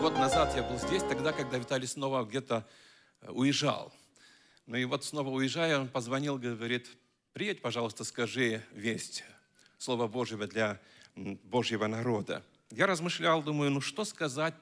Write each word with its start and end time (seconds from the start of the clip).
год 0.00 0.14
назад 0.14 0.56
я 0.56 0.62
был 0.62 0.78
здесь, 0.78 1.02
тогда, 1.02 1.30
когда 1.30 1.58
Виталий 1.58 1.86
снова 1.86 2.24
где-то 2.24 2.66
э, 3.20 3.30
уезжал. 3.32 3.92
Ну 4.64 4.78
и 4.78 4.86
вот 4.86 5.04
снова 5.04 5.28
уезжая, 5.28 5.78
он 5.78 5.88
позвонил, 5.88 6.38
говорит, 6.38 6.88
приедь, 7.34 7.60
пожалуйста, 7.60 8.04
скажи 8.04 8.62
весть, 8.72 9.24
Слово 9.76 10.08
Божьего 10.08 10.46
для 10.46 10.80
Божьего 11.16 11.86
народа. 11.86 12.42
Я 12.70 12.86
размышлял, 12.86 13.42
думаю, 13.42 13.70
ну 13.72 13.82
что 13.82 14.06
сказать 14.06 14.54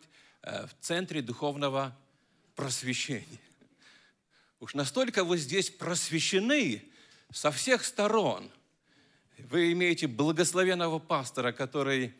э, 0.42 0.66
в 0.66 0.74
центре 0.80 1.22
духовного 1.22 1.96
просвещения? 2.56 3.40
Уж 4.58 4.74
настолько 4.74 5.22
вы 5.22 5.38
здесь 5.38 5.70
просвещены 5.70 6.82
со 7.32 7.52
всех 7.52 7.84
сторон. 7.84 8.50
Вы 9.38 9.70
имеете 9.70 10.08
благословенного 10.08 10.98
пастора, 10.98 11.52
который 11.52 12.12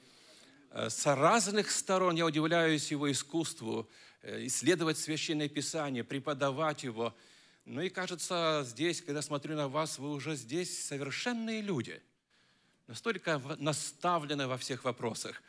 с 0.73 1.07
разных 1.07 1.71
сторон. 1.71 2.17
Я 2.17 2.27
удивляюсь 2.27 2.91
его 2.91 3.11
искусству 3.11 3.89
э, 4.23 4.47
исследовать 4.47 4.99
Священное 4.99 5.49
Писание, 5.49 6.05
преподавать 6.05 6.85
его. 6.85 7.15
Ну 7.65 7.81
и 7.83 7.89
кажется, 7.89 8.65
здесь, 8.67 9.03
когда 9.03 9.23
смотрю 9.23 9.57
на 9.57 9.69
вас, 9.69 9.99
вы 9.99 10.11
уже 10.11 10.37
здесь 10.37 10.87
совершенные 10.87 11.61
люди. 11.61 12.03
Настолько 12.87 13.41
наставлены 13.59 14.47
во 14.47 14.57
всех 14.57 14.85
вопросах. 14.85 15.43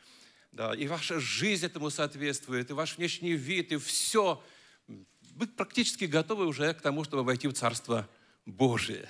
Да, 0.52 0.74
и 0.76 0.88
ваша 0.88 1.20
жизнь 1.20 1.66
этому 1.66 1.90
соответствует, 1.90 2.70
и 2.70 2.74
ваш 2.74 2.98
внешний 2.98 3.34
вид, 3.34 3.72
и 3.72 3.78
все. 3.78 4.44
Вы 4.88 5.48
практически 5.48 6.06
готовы 6.06 6.46
уже 6.46 6.74
к 6.74 6.82
тому, 6.82 7.04
чтобы 7.04 7.24
войти 7.24 7.48
в 7.48 7.54
Царство 7.54 8.10
Божие. 8.46 9.08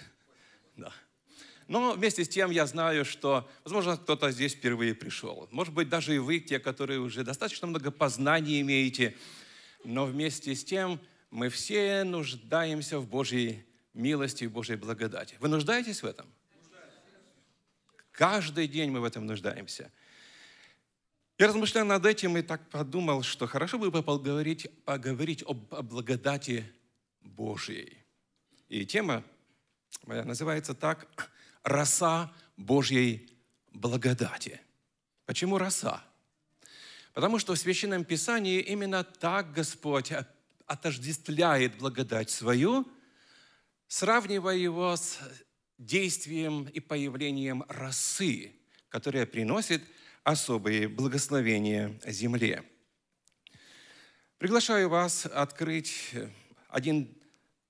Да. 0.76 0.94
Но 1.70 1.92
вместе 1.94 2.26
с 2.26 2.30
тем 2.30 2.50
я 2.50 2.66
знаю, 2.66 3.06
что, 3.06 3.48
возможно, 3.64 3.96
кто-то 3.96 4.32
здесь 4.32 4.56
впервые 4.56 4.96
пришел. 4.96 5.48
Может 5.52 5.72
быть, 5.72 5.88
даже 5.88 6.16
и 6.16 6.18
вы, 6.18 6.40
те, 6.40 6.58
которые 6.58 7.00
уже 7.00 7.24
достаточно 7.24 7.68
много 7.68 7.92
познаний 7.92 8.60
имеете. 8.62 9.16
Но 9.84 10.08
вместе 10.08 10.56
с 10.56 10.66
тем 10.66 11.00
мы 11.30 11.50
все 11.50 12.04
нуждаемся 12.04 12.98
в 12.98 13.08
Божьей 13.08 13.64
милости 13.94 14.46
и 14.46 14.48
Божьей 14.48 14.78
благодати. 14.78 15.38
Вы 15.40 15.48
нуждаетесь 15.48 16.02
в 16.02 16.08
этом? 16.08 16.26
Каждый 18.14 18.68
день 18.68 18.90
мы 18.90 19.00
в 19.00 19.04
этом 19.04 19.28
нуждаемся. 19.28 19.92
Я 21.38 21.50
размышлял 21.50 21.86
над 21.86 22.04
этим 22.04 22.36
и 22.36 22.42
так 22.42 22.68
подумал, 22.72 23.22
что 23.22 23.46
хорошо 23.46 23.78
бы 23.78 23.92
поговорить, 23.92 24.68
поговорить 24.86 25.44
об, 25.44 25.72
о 25.72 25.84
благодати 25.84 26.66
Божьей. 27.22 28.00
И 28.70 28.88
тема 28.88 29.24
моя 30.08 30.26
называется 30.26 30.74
так 30.74 31.08
роса 31.64 32.34
Божьей 32.58 33.30
благодати. 33.72 34.62
Почему 35.26 35.58
роса? 35.58 36.04
Потому 37.14 37.40
что 37.40 37.54
в 37.54 37.60
Священном 37.60 38.04
Писании 38.04 38.62
именно 38.62 39.04
так 39.04 39.54
Господь 39.54 40.12
отождествляет 40.66 41.78
благодать 41.78 42.30
свою, 42.30 42.88
сравнивая 43.88 44.56
его 44.56 44.96
с 44.96 45.20
действием 45.78 46.66
и 46.66 46.80
появлением 46.80 47.64
росы, 47.68 48.54
которая 48.90 49.26
приносит 49.26 49.82
особые 50.24 50.88
благословения 50.88 52.00
земле. 52.06 52.64
Приглашаю 54.38 54.90
вас 54.90 55.26
открыть 55.26 56.12
один, 56.70 57.18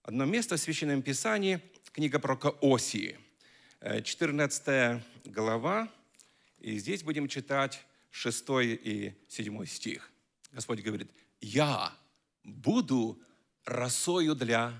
одно 0.03 0.25
место 0.25 0.57
в 0.57 0.59
Священном 0.59 1.01
Писании, 1.01 1.61
книга 1.93 2.19
пророка 2.19 2.53
Осии– 2.61 3.17
14 3.81 5.01
глава, 5.25 5.89
и 6.57 6.77
здесь 6.77 7.03
будем 7.03 7.27
читать 7.27 7.85
6 8.11 8.45
и 8.63 9.13
7 9.29 9.65
стих. 9.65 10.11
Господь 10.51 10.81
говорит, 10.81 11.09
«Я 11.39 11.93
буду 12.43 13.21
росою 13.63 14.35
для 14.35 14.73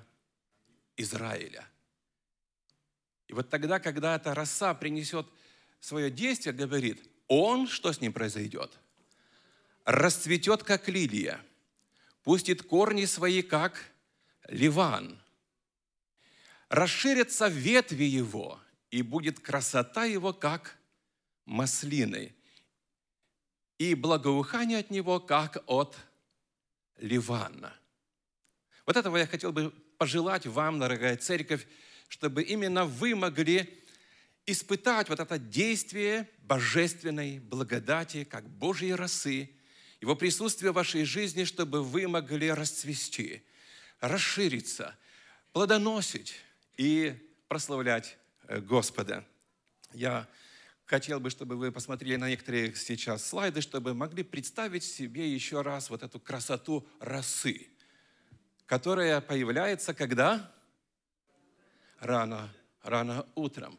Израиля». 0.97 1.65
И 3.27 3.33
вот 3.33 3.49
тогда, 3.49 3.79
когда 3.79 4.15
эта 4.15 4.33
роса 4.33 4.73
принесет 4.73 5.27
свое 5.79 6.11
действие, 6.11 6.53
говорит, 6.53 7.01
он, 7.27 7.67
что 7.67 7.93
с 7.93 8.01
ним 8.01 8.11
произойдет? 8.11 8.77
Расцветет, 9.85 10.63
как 10.63 10.89
лилия, 10.89 11.39
пустит 12.23 12.63
корни 12.63 13.05
свои, 13.05 13.43
как 13.43 13.81
ливан, 14.49 15.21
расширятся 16.67 17.47
ветви 17.47 18.03
его, 18.03 18.59
и 18.91 19.01
будет 19.01 19.39
красота 19.39 20.05
его, 20.05 20.33
как 20.33 20.77
маслины, 21.45 22.35
и 23.77 23.95
благоухание 23.95 24.79
от 24.79 24.89
него, 24.89 25.19
как 25.19 25.63
от 25.67 25.97
Ливана. 26.97 27.73
Вот 28.85 28.97
этого 28.97 29.17
я 29.17 29.27
хотел 29.27 29.51
бы 29.51 29.71
пожелать 29.97 30.45
вам, 30.45 30.79
дорогая 30.79 31.15
церковь, 31.17 31.65
чтобы 32.07 32.43
именно 32.43 32.85
вы 32.85 33.15
могли 33.15 33.83
испытать 34.45 35.09
вот 35.09 35.19
это 35.19 35.37
действие 35.37 36.27
божественной 36.39 37.39
благодати, 37.39 38.23
как 38.23 38.49
Божьей 38.49 38.93
росы, 38.93 39.51
его 40.01 40.15
присутствие 40.15 40.71
в 40.71 40.75
вашей 40.75 41.03
жизни, 41.03 41.43
чтобы 41.43 41.83
вы 41.83 42.07
могли 42.07 42.51
расцвести, 42.51 43.43
расшириться, 43.99 44.97
плодоносить 45.51 46.35
и 46.77 47.15
прославлять 47.47 48.17
Господа. 48.49 49.25
Я 49.93 50.27
хотел 50.85 51.19
бы, 51.19 51.29
чтобы 51.29 51.55
вы 51.55 51.71
посмотрели 51.71 52.15
на 52.15 52.29
некоторые 52.29 52.75
сейчас 52.75 53.25
слайды, 53.27 53.61
чтобы 53.61 53.93
могли 53.93 54.23
представить 54.23 54.83
себе 54.83 55.31
еще 55.31 55.61
раз 55.61 55.89
вот 55.89 56.01
эту 56.01 56.19
красоту 56.19 56.87
росы, 56.99 57.67
которая 58.65 59.21
появляется 59.21 59.93
когда? 59.93 60.51
Рано, 61.99 62.49
рано 62.81 63.27
утром. 63.35 63.77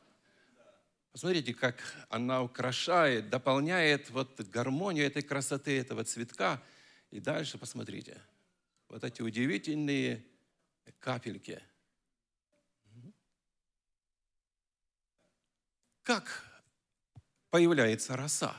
Посмотрите, 1.11 1.53
как 1.53 1.83
она 2.09 2.43
украшает, 2.43 3.29
дополняет 3.29 4.11
вот 4.11 4.41
гармонию 4.43 5.07
этой 5.07 5.23
красоты, 5.23 5.79
этого 5.81 6.05
цветка. 6.05 6.63
И 7.11 7.19
дальше 7.19 7.59
посмотрите. 7.59 8.21
Вот 8.89 9.03
эти 9.03 9.21
удивительные 9.21 10.25
капельки– 11.01 11.61
Как 16.03 16.45
появляется 17.51 18.17
роса? 18.17 18.57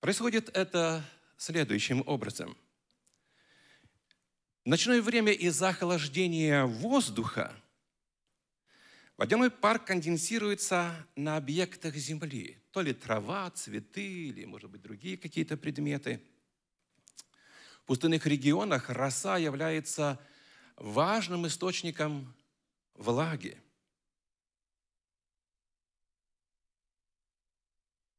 Происходит 0.00 0.48
это 0.56 1.04
следующим 1.36 2.02
образом. 2.06 2.56
В 4.64 4.68
ночное 4.68 5.02
время 5.02 5.32
из-за 5.32 5.70
охлаждения 5.70 6.64
воздуха 6.66 7.52
водяной 9.16 9.50
пар 9.50 9.80
конденсируется 9.80 10.94
на 11.16 11.36
объектах 11.36 11.96
Земли. 11.96 12.58
То 12.70 12.80
ли 12.80 12.94
трава, 12.94 13.50
цветы, 13.50 14.28
или, 14.28 14.44
может 14.44 14.70
быть, 14.70 14.82
другие 14.82 15.18
какие-то 15.18 15.56
предметы. 15.56 16.22
В 17.82 17.86
пустынных 17.86 18.26
регионах 18.26 18.88
роса 18.88 19.36
является 19.36 20.20
важным 20.76 21.46
источником 21.46 22.34
влаги. 22.94 23.61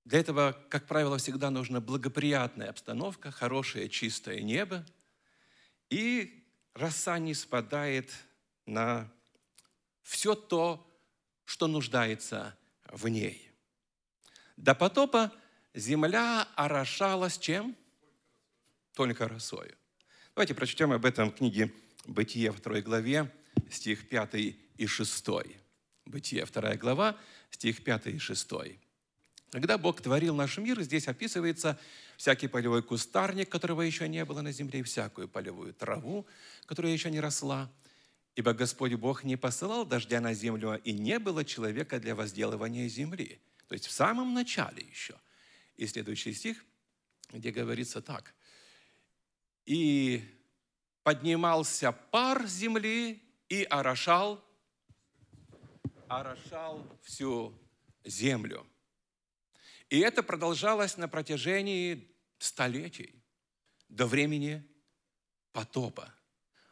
Для 0.06 0.20
этого, 0.20 0.58
как 0.70 0.86
правило, 0.86 1.18
всегда 1.18 1.50
нужна 1.50 1.80
благоприятная 1.80 2.70
обстановка, 2.70 3.32
хорошее 3.32 3.88
чистое 3.88 4.42
небо, 4.42 4.86
и 5.90 6.44
роса 6.74 7.20
не 7.20 7.34
спадает 7.34 8.12
на 8.66 9.10
все 10.02 10.36
то, 10.36 10.86
что 11.46 11.68
нуждается 11.68 12.58
в 12.90 13.08
ней. 13.08 13.50
До 14.58 14.76
потопа 14.76 15.32
земля 15.74 16.48
орошалась 16.56 17.38
чем? 17.38 17.76
Только 18.94 19.28
росою. 19.28 19.76
Давайте 20.36 20.54
прочтем 20.54 20.92
об 20.92 21.06
этом 21.06 21.32
в 21.32 21.36
книге 21.36 21.74
«Бытие» 22.06 22.52
второй 22.52 22.82
главе, 22.82 23.32
стих 23.72 24.10
5 24.10 24.36
и 24.36 24.88
6. 24.88 25.28
Бытие, 26.06 26.46
вторая 26.46 26.78
глава, 26.78 27.18
стих 27.50 27.84
5 27.84 28.08
и 28.08 28.18
6. 28.20 28.50
Когда 29.54 29.78
Бог 29.78 30.02
творил 30.02 30.34
наш 30.34 30.58
мир, 30.58 30.82
здесь 30.82 31.08
описывается 31.08 31.80
всякий 32.18 32.48
полевой 32.48 32.82
кустарник, 32.82 33.50
которого 33.50 33.84
еще 33.84 34.10
не 34.10 34.26
было 34.26 34.42
на 34.42 34.52
земле, 34.52 34.80
и 34.80 34.82
всякую 34.84 35.30
полевую 35.30 35.76
траву, 35.76 36.26
которая 36.66 36.92
еще 36.92 37.12
не 37.12 37.20
росла. 37.20 37.72
Ибо 38.36 38.54
Господь 38.54 38.96
Бог 38.96 39.24
не 39.24 39.36
посылал 39.36 39.86
дождя 39.86 40.22
на 40.22 40.34
землю, 40.34 40.82
и 40.84 40.92
не 40.92 41.20
было 41.20 41.46
человека 41.46 42.00
для 42.00 42.16
возделывания 42.16 42.88
земли. 42.88 43.40
То 43.68 43.74
есть 43.74 43.86
в 43.86 43.92
самом 43.92 44.34
начале 44.34 44.88
еще. 44.90 45.20
И 45.78 45.86
следующий 45.86 46.34
стих, 46.34 46.66
где 47.32 47.52
говорится 47.52 48.02
так. 48.02 48.34
«И 49.68 50.24
поднимался 51.04 51.92
пар 51.92 52.48
земли 52.48 53.22
и 53.50 53.66
орошал, 53.70 54.44
орошал 56.08 56.88
всю 57.04 57.54
землю». 58.04 58.66
И 59.94 60.00
это 60.00 60.24
продолжалось 60.24 60.98
на 60.98 61.08
протяжении 61.08 62.12
столетий 62.40 63.14
до 63.90 64.08
времени 64.08 64.68
потопа. 65.52 66.12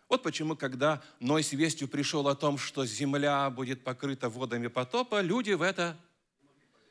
Вот 0.09 0.23
почему, 0.23 0.55
когда 0.55 1.03
Ной 1.19 1.43
с 1.43 1.51
вестью 1.51 1.87
пришел 1.87 2.27
о 2.27 2.35
том, 2.35 2.57
что 2.57 2.83
земля 2.83 3.47
будет 3.51 3.83
покрыта 3.83 4.27
водами 4.27 4.69
потопа, 4.69 5.21
люди 5.21 5.51
в 5.51 5.61
это 5.61 5.99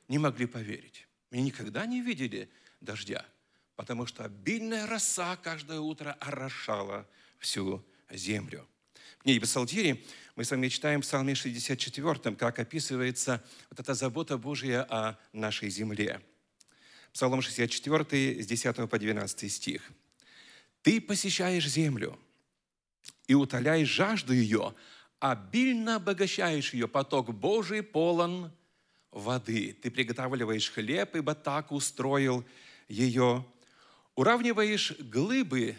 не 0.07 0.19
могли 0.19 0.47
поверить. 0.47 1.09
И 1.33 1.43
никогда 1.43 1.85
не 1.85 2.01
видели 2.01 2.49
дождя, 2.81 3.27
потому 3.75 4.07
что 4.07 4.25
обильная 4.25 4.87
роса 4.87 5.37
каждое 5.37 5.81
утро 5.81 6.17
орошала 6.21 7.09
всю 7.41 7.85
землю. 8.09 8.69
Книге 9.23 9.43
Псалтири 9.43 10.03
мы 10.35 10.45
с 10.45 10.51
вами 10.51 10.69
читаем 10.69 11.03
в 11.03 11.05
Псалме 11.05 11.35
64, 11.35 12.35
как 12.37 12.59
описывается 12.59 13.45
вот 13.69 13.79
эта 13.79 13.93
забота 13.93 14.39
Божья 14.39 14.87
о 14.89 15.19
нашей 15.35 15.69
земле. 15.69 16.23
Псалом 17.13 17.43
64, 17.43 18.43
с 18.43 18.47
10 18.47 18.89
по 18.89 18.99
12 18.99 19.53
стих. 19.53 19.91
«Ты 20.81 21.03
посещаешь 21.03 21.67
землю 21.67 22.19
и 23.27 23.35
утоляешь 23.35 23.91
жажду 23.91 24.33
ее, 24.33 24.75
обильно 25.19 25.97
обогащаешь 25.97 26.73
ее, 26.73 26.89
поток 26.89 27.35
Божий 27.35 27.83
полон 27.83 28.51
воды. 29.11 29.77
Ты 29.83 29.91
приготавливаешь 29.91 30.71
хлеб, 30.71 31.15
ибо 31.15 31.35
так 31.35 31.73
устроил 31.73 32.43
ее. 32.89 33.45
Уравниваешь 34.15 34.93
глыбы, 34.99 35.77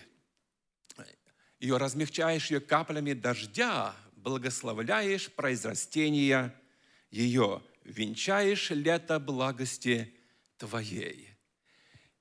ее 1.62 1.78
размягчаешь 1.78 2.50
ее 2.50 2.60
каплями 2.60 3.14
дождя, 3.14 3.96
благословляешь 4.16 5.32
произрастение 5.32 6.60
ее, 7.12 7.62
венчаешь 7.84 8.72
лето 8.72 9.20
благости 9.20 10.12
Твоей. 10.58 11.30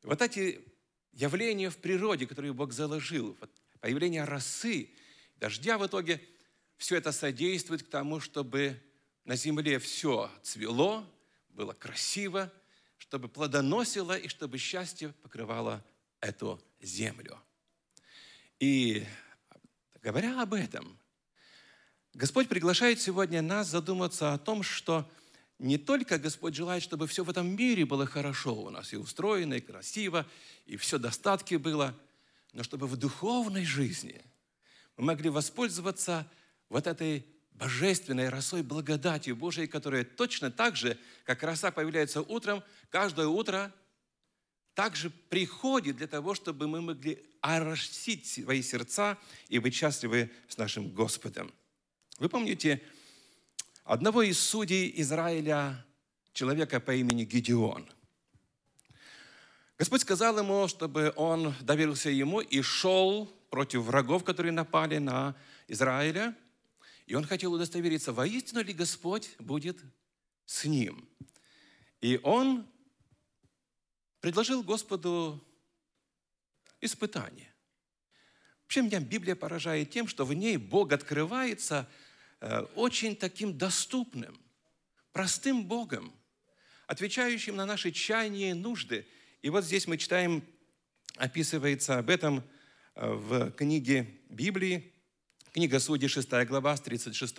Вот 0.02 0.20
эти 0.20 0.60
явления 1.12 1.70
в 1.70 1.78
природе, 1.78 2.26
которые 2.26 2.52
Бог 2.52 2.72
заложил, 2.72 3.36
появление 3.80 4.24
росы, 4.24 4.90
дождя 5.36 5.78
в 5.78 5.86
итоге, 5.86 6.20
все 6.76 6.96
это 6.96 7.10
содействует 7.10 7.82
к 7.82 7.88
тому, 7.88 8.20
чтобы 8.20 8.78
на 9.24 9.36
земле 9.36 9.78
все 9.78 10.30
цвело, 10.42 11.06
было 11.48 11.72
красиво, 11.72 12.52
чтобы 12.98 13.28
плодоносило 13.28 14.18
и 14.18 14.28
чтобы 14.28 14.58
счастье 14.58 15.14
покрывало 15.22 15.82
эту 16.20 16.62
землю. 16.80 17.38
И 18.58 19.06
говоря 20.02 20.40
об 20.40 20.54
этом, 20.54 20.98
Господь 22.14 22.48
приглашает 22.48 23.00
сегодня 23.00 23.40
нас 23.42 23.68
задуматься 23.68 24.32
о 24.32 24.38
том, 24.38 24.62
что 24.62 25.08
не 25.58 25.78
только 25.78 26.18
Господь 26.18 26.54
желает, 26.54 26.82
чтобы 26.82 27.06
все 27.06 27.22
в 27.22 27.30
этом 27.30 27.54
мире 27.54 27.84
было 27.84 28.06
хорошо 28.06 28.54
у 28.54 28.70
нас, 28.70 28.92
и 28.92 28.96
устроено, 28.96 29.54
и 29.54 29.60
красиво, 29.60 30.26
и 30.66 30.76
все 30.76 30.98
достатки 30.98 31.54
было, 31.56 31.94
но 32.52 32.62
чтобы 32.62 32.86
в 32.86 32.96
духовной 32.96 33.64
жизни 33.64 34.20
мы 34.96 35.04
могли 35.04 35.30
воспользоваться 35.30 36.26
вот 36.68 36.86
этой 36.86 37.26
божественной 37.52 38.30
росой 38.30 38.62
благодатью 38.62 39.36
Божией, 39.36 39.66
которая 39.66 40.04
точно 40.04 40.50
так 40.50 40.76
же, 40.76 40.98
как 41.24 41.42
роса 41.42 41.70
появляется 41.70 42.22
утром, 42.22 42.62
каждое 42.88 43.26
утро 43.26 43.72
также 44.74 45.10
приходит 45.10 45.96
для 45.96 46.06
того, 46.06 46.34
чтобы 46.34 46.66
мы 46.66 46.80
могли 46.80 47.22
оросить 47.40 48.26
свои 48.26 48.62
сердца 48.62 49.18
и 49.48 49.58
быть 49.58 49.74
счастливы 49.74 50.30
с 50.48 50.58
нашим 50.58 50.90
Господом. 50.90 51.52
Вы 52.18 52.28
помните 52.28 52.82
одного 53.84 54.22
из 54.22 54.38
судей 54.38 54.92
Израиля, 54.96 55.84
человека 56.32 56.80
по 56.80 56.94
имени 56.94 57.24
Гедеон. 57.24 57.90
Господь 59.78 60.02
сказал 60.02 60.38
ему, 60.38 60.68
чтобы 60.68 61.12
он 61.16 61.54
доверился 61.62 62.10
ему 62.10 62.40
и 62.40 62.60
шел 62.60 63.26
против 63.48 63.82
врагов, 63.82 64.24
которые 64.24 64.52
напали 64.52 64.98
на 64.98 65.34
Израиля. 65.68 66.36
И 67.06 67.14
он 67.14 67.24
хотел 67.24 67.52
удостовериться, 67.52 68.12
воистину 68.12 68.62
ли 68.62 68.72
Господь 68.72 69.30
будет 69.38 69.78
с 70.44 70.64
ним. 70.66 71.08
И 72.00 72.20
он 72.22 72.66
предложил 74.20 74.62
Господу 74.62 75.42
испытание. 76.80 77.52
Вообще 78.62 78.82
меня 78.82 79.00
Библия 79.00 79.34
поражает 79.34 79.90
тем, 79.90 80.06
что 80.08 80.24
в 80.24 80.32
ней 80.34 80.56
Бог 80.56 80.92
открывается– 80.92 81.88
Э, 82.40 82.62
очень 82.74 83.16
таким 83.16 83.56
доступным, 83.56 84.38
простым 85.12 85.66
Богом, 85.66 86.12
отвечающим 86.86 87.54
на 87.54 87.66
наши 87.66 87.92
чаяния 87.92 88.50
и 88.50 88.54
нужды. 88.54 89.06
И 89.42 89.50
вот 89.50 89.64
здесь 89.64 89.86
мы 89.86 89.98
читаем, 89.98 90.42
описывается 91.16 91.98
об 91.98 92.08
этом 92.08 92.42
э, 92.94 93.06
в 93.06 93.50
книге 93.52 94.20
Библии, 94.30 94.90
книга 95.52 95.78
Судьи 95.80 96.08
6 96.08 96.30
глава 96.46 96.74
с 96.76 96.80
36 96.80 97.36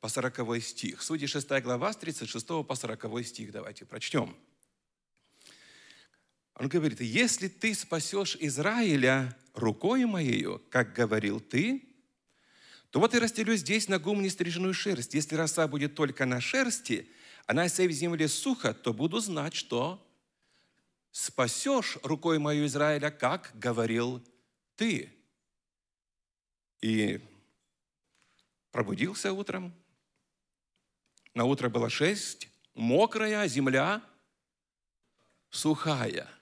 по 0.00 0.08
40 0.08 0.62
стих. 0.62 1.02
Судьи 1.02 1.26
6 1.26 1.48
глава 1.62 1.92
с 1.92 1.96
36 1.96 2.46
по 2.46 2.74
40 2.76 3.26
стих. 3.26 3.50
Давайте 3.50 3.84
прочтем. 3.84 4.36
Он 6.60 6.68
говорит, 6.68 7.00
если 7.00 7.48
ты 7.48 7.74
спасешь 7.74 8.36
Израиля 8.38 9.34
рукой 9.54 10.04
моею, 10.04 10.62
как 10.68 10.92
говорил 10.92 11.40
ты, 11.40 11.88
то 12.90 13.00
вот 13.00 13.14
и 13.14 13.18
расстелю 13.18 13.56
здесь 13.56 13.88
на 13.88 13.98
гум 13.98 14.22
нестриженную 14.22 14.74
шерсть. 14.74 15.14
Если 15.14 15.36
роса 15.36 15.66
будет 15.66 15.94
только 15.94 16.26
на 16.26 16.38
шерсти, 16.38 17.08
а 17.46 17.54
на 17.54 17.66
всей 17.66 17.90
земле 17.92 18.28
сухо, 18.28 18.74
то 18.74 18.92
буду 18.92 19.20
знать, 19.20 19.54
что 19.54 20.06
спасешь 21.12 21.96
рукой 22.02 22.38
мою 22.38 22.66
Израиля, 22.66 23.10
как 23.10 23.52
говорил 23.54 24.22
ты. 24.76 25.10
И 26.82 27.24
пробудился 28.70 29.32
утром. 29.32 29.72
На 31.32 31.46
утро 31.46 31.70
было 31.70 31.88
шесть, 31.88 32.50
мокрая 32.74 33.48
земля, 33.48 34.02
сухая– 35.48 36.28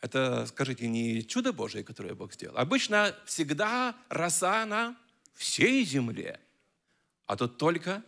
Это, 0.00 0.46
скажите, 0.46 0.88
не 0.88 1.22
чудо 1.22 1.52
Божие, 1.52 1.84
которое 1.84 2.14
Бог 2.14 2.32
сделал. 2.32 2.56
Обычно 2.56 3.14
всегда 3.26 3.94
роса 4.08 4.64
на 4.64 4.96
всей 5.34 5.84
земле, 5.84 6.40
а 7.26 7.36
тут 7.36 7.58
только 7.58 8.02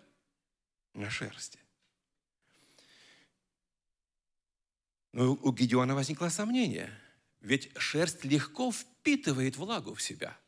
на 0.95 1.11
шерсти. 1.11 1.59
Но 5.13 5.33
у 5.33 5.53
Гедеона 5.53 5.95
возникло 5.95 6.29
сомнение, 6.31 6.91
ведь 7.41 7.71
шерсть 7.79 8.25
легко 8.25 8.73
впитывает 8.73 9.57
влагу 9.57 9.95
в 9.95 10.03
себя. 10.03 10.39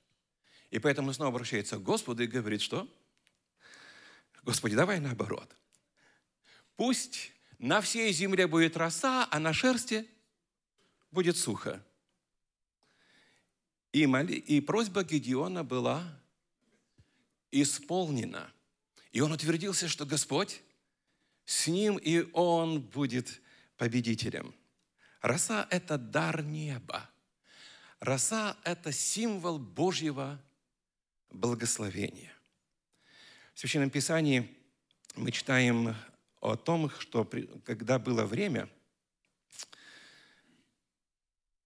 И 0.70 0.78
поэтому 0.78 1.12
снова 1.12 1.30
обращается 1.30 1.76
к 1.76 1.82
Господу 1.82 2.22
и 2.22 2.26
говорит, 2.26 2.62
что? 2.62 2.88
Господи, 4.42 4.74
давай 4.74 5.00
наоборот. 5.00 5.54
Пусть 6.76 7.32
на 7.58 7.82
всей 7.82 8.12
земле 8.12 8.46
будет 8.46 8.76
роса, 8.76 9.28
а 9.30 9.38
на 9.38 9.52
шерсти 9.52 10.08
будет 11.14 11.38
сухо. 11.38 11.82
И, 13.92 14.06
моли, 14.06 14.34
и 14.34 14.60
просьба 14.60 15.04
Гедеона 15.04 15.64
была 15.64 16.20
исполнена. 17.52 18.52
И 19.12 19.20
он 19.20 19.32
утвердился, 19.32 19.88
что 19.88 20.04
Господь 20.04 20.60
с 21.46 21.68
ним, 21.68 21.96
и 21.96 22.28
он 22.32 22.82
будет 22.82 23.40
победителем. 23.76 24.54
Роса– 25.20 25.66
это 25.70 25.96
дар 25.96 26.42
неба. 26.42 27.08
Роса– 28.00 28.58
это 28.64 28.90
символ 28.92 29.58
Божьего 29.58 30.42
благословения. 31.30 32.32
В 33.54 33.60
Священном 33.60 33.90
Писании 33.90 34.52
мы 35.14 35.30
читаем 35.30 35.94
о 36.40 36.56
том, 36.56 36.90
что 36.98 37.24
когда 37.64 38.00
было 38.00 38.24
время– 38.24 38.68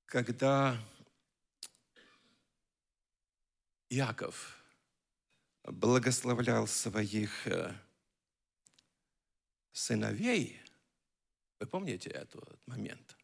когда 0.09 0.83
Иаков 3.91 4.57
благословлял 5.65 6.67
своих 6.67 7.47
э, 7.47 7.75
сыновей, 9.73 10.61
вы 11.61 11.67
помните 11.67 12.09
этот 12.09 12.67
момент? 12.67 13.17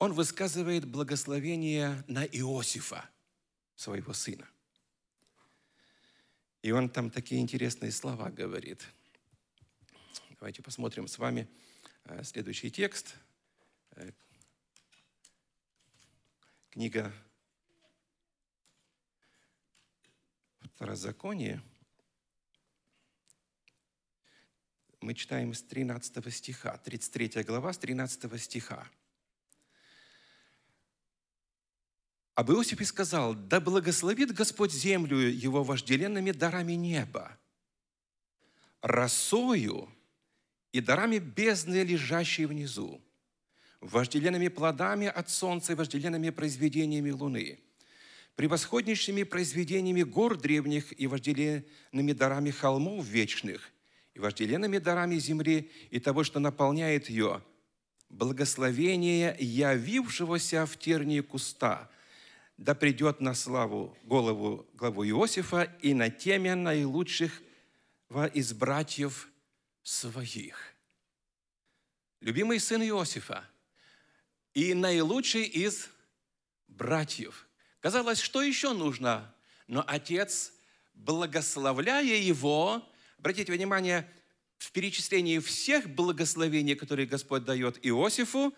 Он 0.00 0.12
высказывает 0.12 0.84
благословение 0.84 2.04
на 2.08 2.24
Иосифа, 2.24 3.08
своего 3.76 4.12
сына. 4.12 4.48
И 6.62 6.72
он 6.72 6.88
там 6.88 7.10
такие 7.10 7.40
интересные 7.40 7.92
слова 7.92 8.30
говорит. 8.30 8.84
Давайте 10.40 10.60
посмотрим 10.60 11.06
с 11.06 11.18
вами 11.18 11.48
э, 12.04 12.24
следующий 12.24 12.70
текст, 12.72 13.14
э, 13.92 14.10
Книга 16.78 17.12
Второзаконие, 20.60 21.60
мы 25.00 25.14
читаем 25.14 25.54
с 25.54 25.62
13 25.62 26.32
стиха, 26.32 26.78
33 26.78 27.42
глава, 27.42 27.72
с 27.72 27.78
13 27.78 28.40
стиха. 28.40 28.88
Об 32.36 32.52
Иосифе 32.52 32.84
сказал, 32.84 33.34
«Да 33.34 33.58
благословит 33.58 34.32
Господь 34.32 34.70
землю 34.70 35.16
его 35.16 35.64
вожделенными 35.64 36.30
дарами 36.30 36.74
неба, 36.74 37.36
росою 38.82 39.92
и 40.70 40.80
дарами 40.80 41.18
бездны, 41.18 41.82
лежащей 41.82 42.44
внизу, 42.44 43.02
вожделенными 43.80 44.48
плодами 44.48 45.06
от 45.06 45.30
солнца 45.30 45.72
и 45.72 45.76
вожделенными 45.76 46.30
произведениями 46.30 47.10
луны, 47.10 47.60
превосходнейшими 48.34 49.22
произведениями 49.22 50.02
гор 50.02 50.36
древних 50.36 50.98
и 50.98 51.06
вожделенными 51.06 52.12
дарами 52.12 52.50
холмов 52.50 53.04
вечных, 53.04 53.70
и 54.14 54.20
вожделенными 54.20 54.78
дарами 54.78 55.16
земли 55.16 55.70
и 55.90 56.00
того, 56.00 56.24
что 56.24 56.40
наполняет 56.40 57.08
ее, 57.08 57.42
благословение 58.08 59.36
явившегося 59.38 60.66
в 60.66 60.76
тернии 60.76 61.20
куста, 61.20 61.90
да 62.56 62.74
придет 62.74 63.20
на 63.20 63.34
славу 63.34 63.96
голову 64.02 64.66
главу 64.74 65.04
Иосифа 65.04 65.62
и 65.80 65.94
на 65.94 66.10
теме 66.10 66.56
наилучших 66.56 67.42
из 68.34 68.52
братьев 68.52 69.28
своих. 69.84 70.74
Любимый 72.20 72.58
сын 72.58 72.82
Иосифа 72.82 73.44
и 74.58 74.74
наилучший 74.74 75.44
из 75.44 75.88
братьев. 76.66 77.46
Казалось, 77.78 78.18
что 78.18 78.42
еще 78.42 78.72
нужно? 78.72 79.32
Но 79.68 79.84
отец, 79.86 80.52
благословляя 80.94 82.02
его, 82.02 82.84
обратите 83.18 83.52
внимание, 83.52 84.12
в 84.56 84.72
перечислении 84.72 85.38
всех 85.38 85.88
благословений, 85.88 86.74
которые 86.74 87.06
Господь 87.06 87.44
дает 87.44 87.78
Иосифу, 87.86 88.52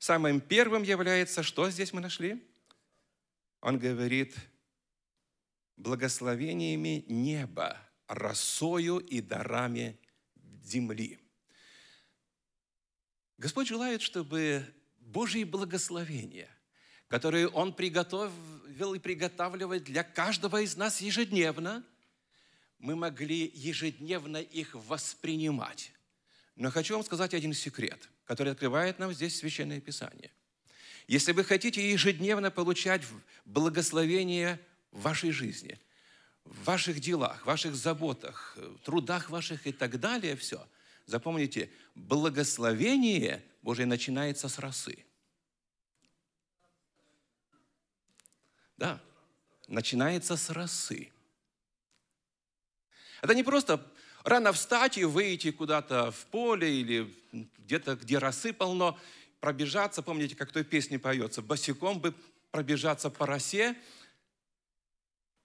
самым 0.00 0.40
первым 0.40 0.82
является, 0.82 1.44
что 1.44 1.70
здесь 1.70 1.92
мы 1.92 2.00
нашли? 2.00 2.44
Он 3.60 3.78
говорит, 3.78 4.34
благословениями 5.76 7.04
неба, 7.06 7.78
росою 8.08 8.98
и 8.98 9.20
дарами 9.20 10.00
земли. 10.64 11.20
Господь 13.38 13.68
желает, 13.68 14.02
чтобы 14.02 14.66
Божьи 15.14 15.44
благословения, 15.44 16.50
которые 17.06 17.48
Он 17.48 17.72
приготовил 17.72 18.94
и 18.94 18.98
приготавливает 18.98 19.84
для 19.84 20.02
каждого 20.02 20.60
из 20.60 20.76
нас 20.76 21.00
ежедневно, 21.00 21.84
мы 22.80 22.96
могли 22.96 23.48
ежедневно 23.54 24.38
их 24.38 24.74
воспринимать. 24.74 25.92
Но 26.56 26.72
хочу 26.72 26.94
вам 26.94 27.04
сказать 27.04 27.32
один 27.32 27.54
секрет, 27.54 28.08
который 28.24 28.52
открывает 28.52 28.98
нам 28.98 29.12
здесь 29.12 29.38
Священное 29.38 29.80
Писание. 29.80 30.32
Если 31.06 31.30
вы 31.30 31.44
хотите 31.44 31.92
ежедневно 31.92 32.50
получать 32.50 33.02
благословение 33.44 34.58
в 34.90 35.02
вашей 35.02 35.30
жизни, 35.30 35.78
в 36.44 36.64
ваших 36.64 36.98
делах, 36.98 37.42
в 37.42 37.46
ваших 37.46 37.76
заботах, 37.76 38.56
в 38.56 38.78
трудах 38.80 39.30
ваших 39.30 39.68
и 39.68 39.72
так 39.72 40.00
далее, 40.00 40.34
все, 40.34 40.66
запомните, 41.06 41.70
благословение 41.94 43.44
Божие 43.62 43.86
начинается 43.86 44.48
с 44.48 44.58
росы. 44.58 45.04
Да, 48.76 49.00
начинается 49.68 50.36
с 50.36 50.50
росы. 50.50 51.12
Это 53.22 53.34
не 53.34 53.42
просто 53.42 53.84
рано 54.24 54.52
встать 54.52 54.98
и 54.98 55.04
выйти 55.04 55.50
куда-то 55.50 56.10
в 56.10 56.26
поле 56.26 56.80
или 56.80 57.14
где-то, 57.58 57.96
где 57.96 58.18
росы 58.18 58.52
полно, 58.52 58.98
пробежаться. 59.40 60.02
Помните, 60.02 60.34
как 60.34 60.50
в 60.50 60.52
той 60.52 60.64
песне 60.64 60.98
поется? 60.98 61.42
Босиком 61.42 62.00
бы 62.00 62.14
пробежаться 62.50 63.10
по 63.10 63.26
росе. 63.26 63.76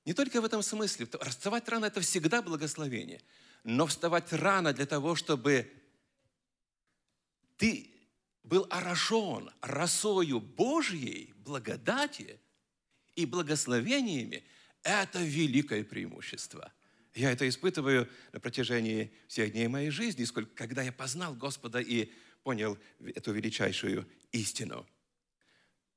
Не 0.05 0.13
только 0.13 0.41
в 0.41 0.45
этом 0.45 0.63
смысле. 0.63 1.07
Вставать 1.27 1.67
рано– 1.69 1.85
это 1.87 2.01
всегда 2.01 2.41
благословение. 2.41 3.21
Но 3.63 3.87
вставать 3.87 4.31
рано 4.33 4.73
для 4.73 4.85
того, 4.85 5.15
чтобы 5.15 5.71
ты 7.57 7.91
был 8.43 8.65
орошен 8.69 9.51
росою 9.61 10.39
Божьей 10.39 11.33
благодати 11.37 12.39
и 13.15 13.25
благословениями, 13.25 14.43
это 14.83 15.21
великое 15.21 15.83
преимущество. 15.83 16.71
Я 17.13 17.31
это 17.31 17.47
испытываю 17.49 18.09
на 18.31 18.39
протяжении 18.39 19.11
всех 19.27 19.51
дней 19.51 19.67
моей 19.67 19.89
жизни, 19.89 20.23
сколько, 20.23 20.55
когда 20.55 20.81
я 20.81 20.91
познал 20.91 21.35
Господа 21.35 21.79
и 21.79 22.11
понял 22.43 22.77
эту 22.99 23.33
величайшую 23.33 24.07
истину. 24.31 24.87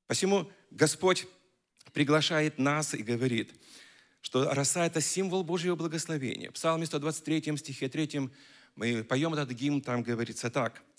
Посему 0.07 0.51
Господь 0.69 1.25
приглашает 1.93 2.57
нас 2.57 2.93
и 2.93 3.03
говорит, 3.03 3.53
что 4.23 4.51
роса– 4.51 4.85
это 4.87 4.99
символ 4.99 5.43
Божьего 5.43 5.75
благословения. 5.75 6.49
В 6.49 6.53
Псалме 6.53 6.87
123 6.87 7.55
стихе 7.57 7.87
3 7.87 8.29
мы 8.75 9.03
поем 9.03 9.33
этот 9.35 9.51
гимн, 9.51 9.81
там 9.81 10.01
говорится 10.01 10.49
так– 10.49 10.81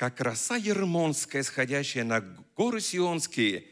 как 0.00 0.18
роса 0.22 0.56
ермонская, 0.56 1.42
сходящая 1.42 2.04
на 2.04 2.22
горы 2.56 2.80
Сионские, 2.80 3.66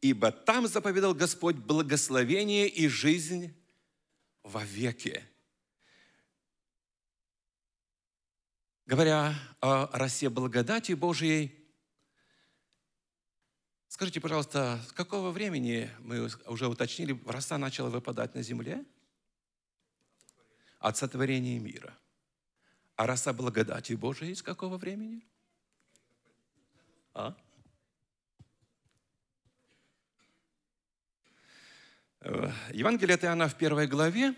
ибо 0.00 0.32
там 0.32 0.66
заповедал 0.66 1.14
Господь 1.14 1.54
благословение 1.54 2.66
и 2.66 2.88
жизнь 2.88 3.54
во 4.42 4.64
веке. 4.64 5.22
Говоря 8.84 9.32
о 9.60 9.96
росе 9.96 10.28
благодати 10.28 10.94
Божьей, 10.94 11.59
скажите, 14.00 14.18
пожалуйста, 14.18 14.80
с 14.88 14.92
какого 14.92 15.30
времени, 15.30 15.90
мы 15.98 16.30
уже 16.46 16.68
уточнили, 16.68 17.20
роса 17.26 17.58
начала 17.58 17.90
выпадать 17.90 18.34
на 18.34 18.40
земле? 18.40 18.82
От 20.78 20.96
сотворения 20.96 21.58
мира. 21.58 21.98
А 22.96 23.06
роса 23.06 23.34
благодати 23.34 23.92
Божией 23.92 24.34
с 24.34 24.42
какого 24.42 24.78
времени? 24.78 25.22
А? 27.12 27.36
Э, 32.20 32.52
Евангелие 32.72 33.16
от 33.16 33.24
Иоанна 33.24 33.50
в 33.50 33.58
первой 33.58 33.86
главе, 33.86 34.34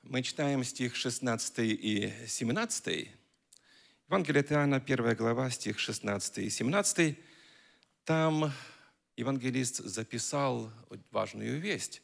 мы 0.00 0.22
читаем 0.22 0.64
стих 0.64 0.96
16 0.96 1.58
и 1.58 2.14
17. 2.26 3.10
Евангелие 4.06 4.40
от 4.40 4.52
Иоанна, 4.52 4.80
первая 4.80 5.14
глава, 5.14 5.50
стих 5.50 5.78
16 5.78 6.38
и 6.38 6.48
17. 6.48 7.27
Там 8.08 8.54
евангелист 9.18 9.84
записал 9.84 10.72
важную 11.10 11.60
весть. 11.60 12.00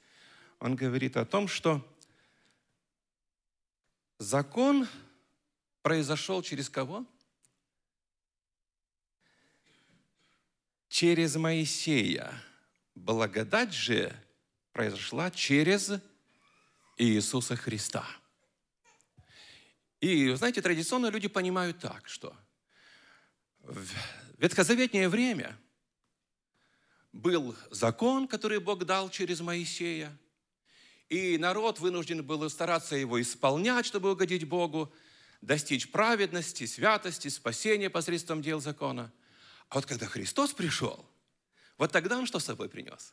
Он 0.61 0.77
говорит 0.77 1.17
о 1.17 1.25
том, 1.25 1.49
что 1.49 1.81
закон 4.19 4.87
произошел 5.81 6.43
через 6.43 6.69
кого? 6.69 7.07
через 10.89 11.37
Моисея. 11.37 12.31
Благодать 12.95 13.73
же 13.73 14.15
произошла 14.73 15.31
через 15.31 15.91
Иисуса 16.99 17.57
Христа. 17.57 18.07
И, 20.03 20.35
знаете, 20.35 20.61
традиционно 20.61 21.07
люди 21.07 21.29
понимают 21.29 21.79
так, 21.79 22.07
что 22.11 22.37
в 23.61 23.89
ветхозаветнее 24.37 25.09
время 25.09 25.59
был 27.15 27.57
закон, 27.71 28.29
который 28.29 28.61
Бог 28.61 28.85
дал 28.85 29.09
через 29.09 29.41
Моисея, 29.41 30.15
и 31.09 31.39
народ 31.39 31.81
вынужден 31.81 32.23
был 32.23 32.49
стараться 32.51 32.97
его 32.97 33.21
исполнять, 33.21 33.87
чтобы 33.87 34.13
угодить 34.13 34.47
Богу, 34.47 34.93
достичь 35.41 35.91
праведности, 35.91 36.67
святости, 36.67 37.29
спасения 37.29 37.89
посредством 37.89 38.43
дел 38.43 38.61
закона– 38.61 39.11
а 39.69 39.77
вот 39.77 39.87
когда 39.87 40.07
Христос 40.07 40.53
пришел, 40.53 41.05
вот 41.79 41.93
тогда 41.93 42.19
Он 42.19 42.27
что 42.27 42.39
с 42.39 42.45
собой 42.45 42.69
принес? 42.69 43.13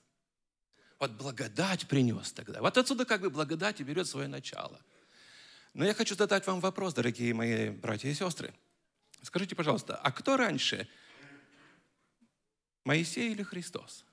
Вот 1.00 1.12
благодать 1.12 1.88
принес 1.88 2.32
тогда. 2.32 2.62
Вот 2.62 2.78
отсюда 2.78 3.06
как 3.06 3.22
бы 3.22 3.30
благодать 3.30 3.82
и 3.82 3.84
берет 3.84 4.08
свое 4.08 4.28
начало. 4.28 4.80
Но 5.74 5.86
я 5.86 5.94
хочу 5.94 6.16
задать 6.16 6.46
вам 6.46 6.60
вопрос, 6.60 6.94
дорогие 6.94 7.34
мои 7.34 7.70
братья 7.70 8.10
и 8.10 8.14
сестры. 8.14 8.54
Скажите, 9.24 9.56
пожалуйста, 9.56 9.96
а 9.96 10.12
кто 10.12 10.38
раньше? 10.38 10.88
Моисей 12.84 13.32
или 13.32 13.44
Христос? 13.44 14.06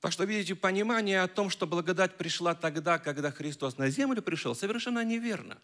Так 0.00 0.12
что, 0.12 0.24
видите, 0.24 0.54
понимание 0.54 1.22
о 1.22 1.28
том, 1.28 1.48
что 1.48 1.66
благодать 1.66 2.18
пришла 2.18 2.54
тогда, 2.54 2.98
когда 2.98 3.30
Христос 3.30 3.78
на 3.78 3.88
землю 3.88 4.20
пришел, 4.20 4.54
совершенно 4.54 5.02
неверно. 5.02 5.58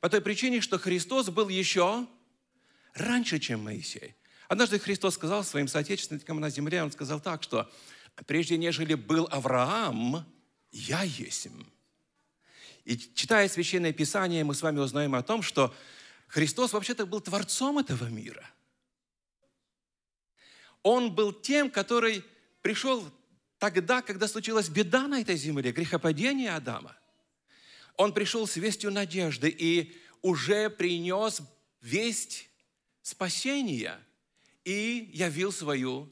По 0.00 0.08
той 0.08 0.20
причине, 0.20 0.60
что 0.60 0.78
Христос 0.78 1.28
был 1.30 1.48
еще 1.48 2.06
раньше, 2.94 3.40
чем 3.40 3.64
Моисей. 3.64 4.14
Однажды 4.46 4.78
Христос 4.78 5.14
сказал 5.14 5.42
своим 5.42 5.66
соотечественникам 5.66 6.38
на 6.38 6.50
земле, 6.50 6.84
Он 6.84 6.92
сказал 6.92 7.20
так, 7.20 7.42
что 7.42 7.68
прежде 8.26 8.56
нежели 8.56 8.94
был 8.94 9.26
Авраам, 9.30 10.24
я 10.70 11.02
есть. 11.02 11.48
И 12.84 12.96
читая 12.96 13.48
Священное 13.48 13.92
Писание, 13.92 14.44
мы 14.44 14.54
с 14.54 14.62
вами 14.62 14.78
узнаем 14.78 15.14
о 15.14 15.22
том, 15.22 15.42
что 15.42 15.74
Христос 16.28 16.72
вообще-то 16.72 17.06
был 17.06 17.20
творцом 17.20 17.78
этого 17.78 18.04
мира. 18.04 18.48
Он 20.90 21.14
был 21.14 21.34
тем, 21.34 21.70
который 21.70 22.24
пришел 22.62 23.04
тогда, 23.58 24.00
когда 24.00 24.26
случилась 24.26 24.70
беда 24.70 25.06
на 25.06 25.20
этой 25.20 25.36
земле, 25.36 25.70
грехопадение 25.70 26.54
Адама. 26.54 26.96
Он 27.98 28.14
пришел 28.14 28.46
с 28.46 28.56
вестью 28.56 28.90
надежды 28.90 29.50
и 29.50 29.94
уже 30.22 30.70
принес 30.70 31.42
весть 31.82 32.48
спасения 33.02 34.00
и 34.64 35.10
явил 35.12 35.52
свою 35.52 36.10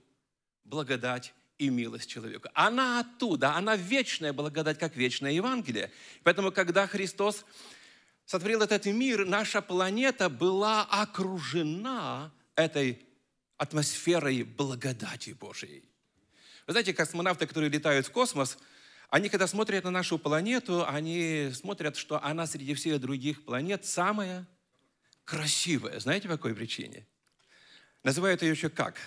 благодать 0.64 1.32
и 1.56 1.70
милость 1.70 2.10
человеку. 2.10 2.50
Она 2.52 3.00
оттуда, 3.00 3.54
она 3.54 3.76
вечная 3.76 4.34
благодать, 4.34 4.78
как 4.78 4.94
вечное 4.94 5.32
Евангелие. 5.32 5.90
Поэтому, 6.22 6.52
когда 6.52 6.86
Христос 6.86 7.46
сотворил 8.26 8.60
этот 8.60 8.84
мир, 8.84 9.24
наша 9.24 9.62
планета 9.62 10.28
была 10.28 10.82
окружена 10.84 12.30
этой 12.56 13.05
атмосферой 13.56 14.42
благодати 14.42 15.30
Божией. 15.30 15.88
Вы 16.66 16.72
знаете, 16.72 16.92
космонавты, 16.92 17.46
которые 17.46 17.70
летают 17.70 18.06
в 18.06 18.10
космос, 18.10 18.58
они, 19.08 19.28
когда 19.28 19.46
смотрят 19.46 19.84
на 19.84 19.90
нашу 19.90 20.18
планету, 20.18 20.86
они 20.86 21.50
смотрят, 21.54 21.96
что 21.96 22.22
она 22.22 22.46
среди 22.46 22.74
всех 22.74 23.00
других 23.00 23.44
планет 23.44 23.84
самая 23.84 24.46
красивая. 25.24 26.00
Знаете, 26.00 26.28
по 26.28 26.36
какой 26.36 26.54
причине? 26.54 27.06
Называют 28.02 28.42
ее 28.42 28.50
еще 28.50 28.68
как? 28.68 28.98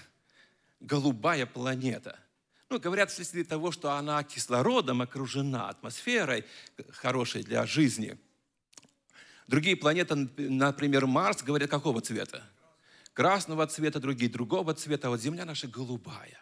Голубая 0.80 1.46
планета– 1.46 2.20
ну, 2.70 2.80
говорят, 2.80 3.10
вследствие 3.10 3.44
того, 3.44 3.72
что 3.72 3.94
она 3.94 4.24
кислородом 4.24 5.02
окружена, 5.02 5.70
атмосферой 5.70 6.46
хорошей 6.92 7.42
для 7.44 7.66
жизни. 7.66 8.16
Другие 9.48 9.76
планеты, 9.76 10.16
например, 10.38 11.08
Марс, 11.08 11.42
говорят, 11.42 11.72
какого 11.72 12.00
цвета? 12.02 12.48
Красного 13.20 13.68
цвета, 13.68 14.00
другие 14.00 14.32
другого 14.32 14.74
цвета, 14.74 15.08
а 15.08 15.10
вот 15.10 15.20
Земля 15.20 15.44
наша 15.44 15.68
голубая. 15.68 16.42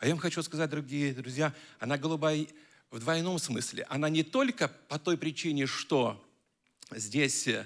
А 0.00 0.06
я 0.06 0.12
вам 0.12 0.18
хочу 0.18 0.42
сказать, 0.42 0.68
дорогие 0.68 1.14
друзья, 1.14 1.54
она 1.78 1.96
голубая 1.98 2.48
в 2.90 2.98
двойном 2.98 3.38
смысле. 3.38 3.86
Она 3.88 4.08
не 4.08 4.24
только 4.24 4.66
по 4.66 4.98
той 4.98 5.16
причине, 5.16 5.66
что 5.66 6.20
здесь 6.90 7.46
э, 7.46 7.64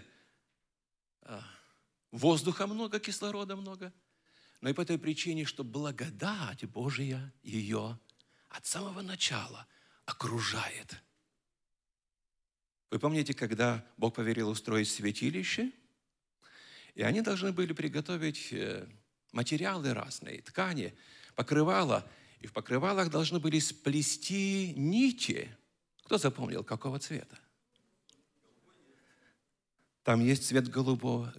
воздуха 2.11 2.67
много, 2.67 3.01
кислорода 3.01 3.57
много– 3.57 3.91
но 4.61 4.71
и 4.71 4.73
по 4.73 4.85
той 4.87 4.99
причине, 4.99 5.45
что 5.45 5.63
благодать 5.63 6.65
Божия 6.65 7.35
ее 7.43 7.99
от 8.49 8.65
самого 8.65 9.03
начала 9.03 9.67
окружает. 10.07 11.03
Вы 12.91 12.99
помните, 12.99 13.35
когда 13.35 13.87
Бог 13.99 14.15
поверил 14.15 14.49
устроить 14.49 14.89
святилище, 14.89 15.71
и 16.95 17.03
они 17.03 17.21
должны 17.23 17.53
были 17.53 17.73
приготовить 17.73 18.53
э, 18.53 18.87
материалы 19.33 19.93
разные, 19.93 20.43
ткани, 20.43 20.95
покрывала, 21.35 22.09
и 22.41 22.47
в 22.47 22.53
покрывалах 22.53 23.11
должны 23.11 23.41
были 23.41 23.59
сплести 23.59 24.75
нити. 24.77 25.51
Кто 26.05 26.19
запомнил, 26.19 26.63
какого 26.63 26.99
цвета? 26.99 27.39
Там 30.03 30.21
есть 30.21 30.47
цвет 30.47 30.69
голубого, 30.69 31.35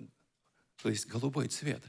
то 0.81 0.89
есть 0.89 1.05
голубой 1.05 1.47
цвет. 1.47 1.83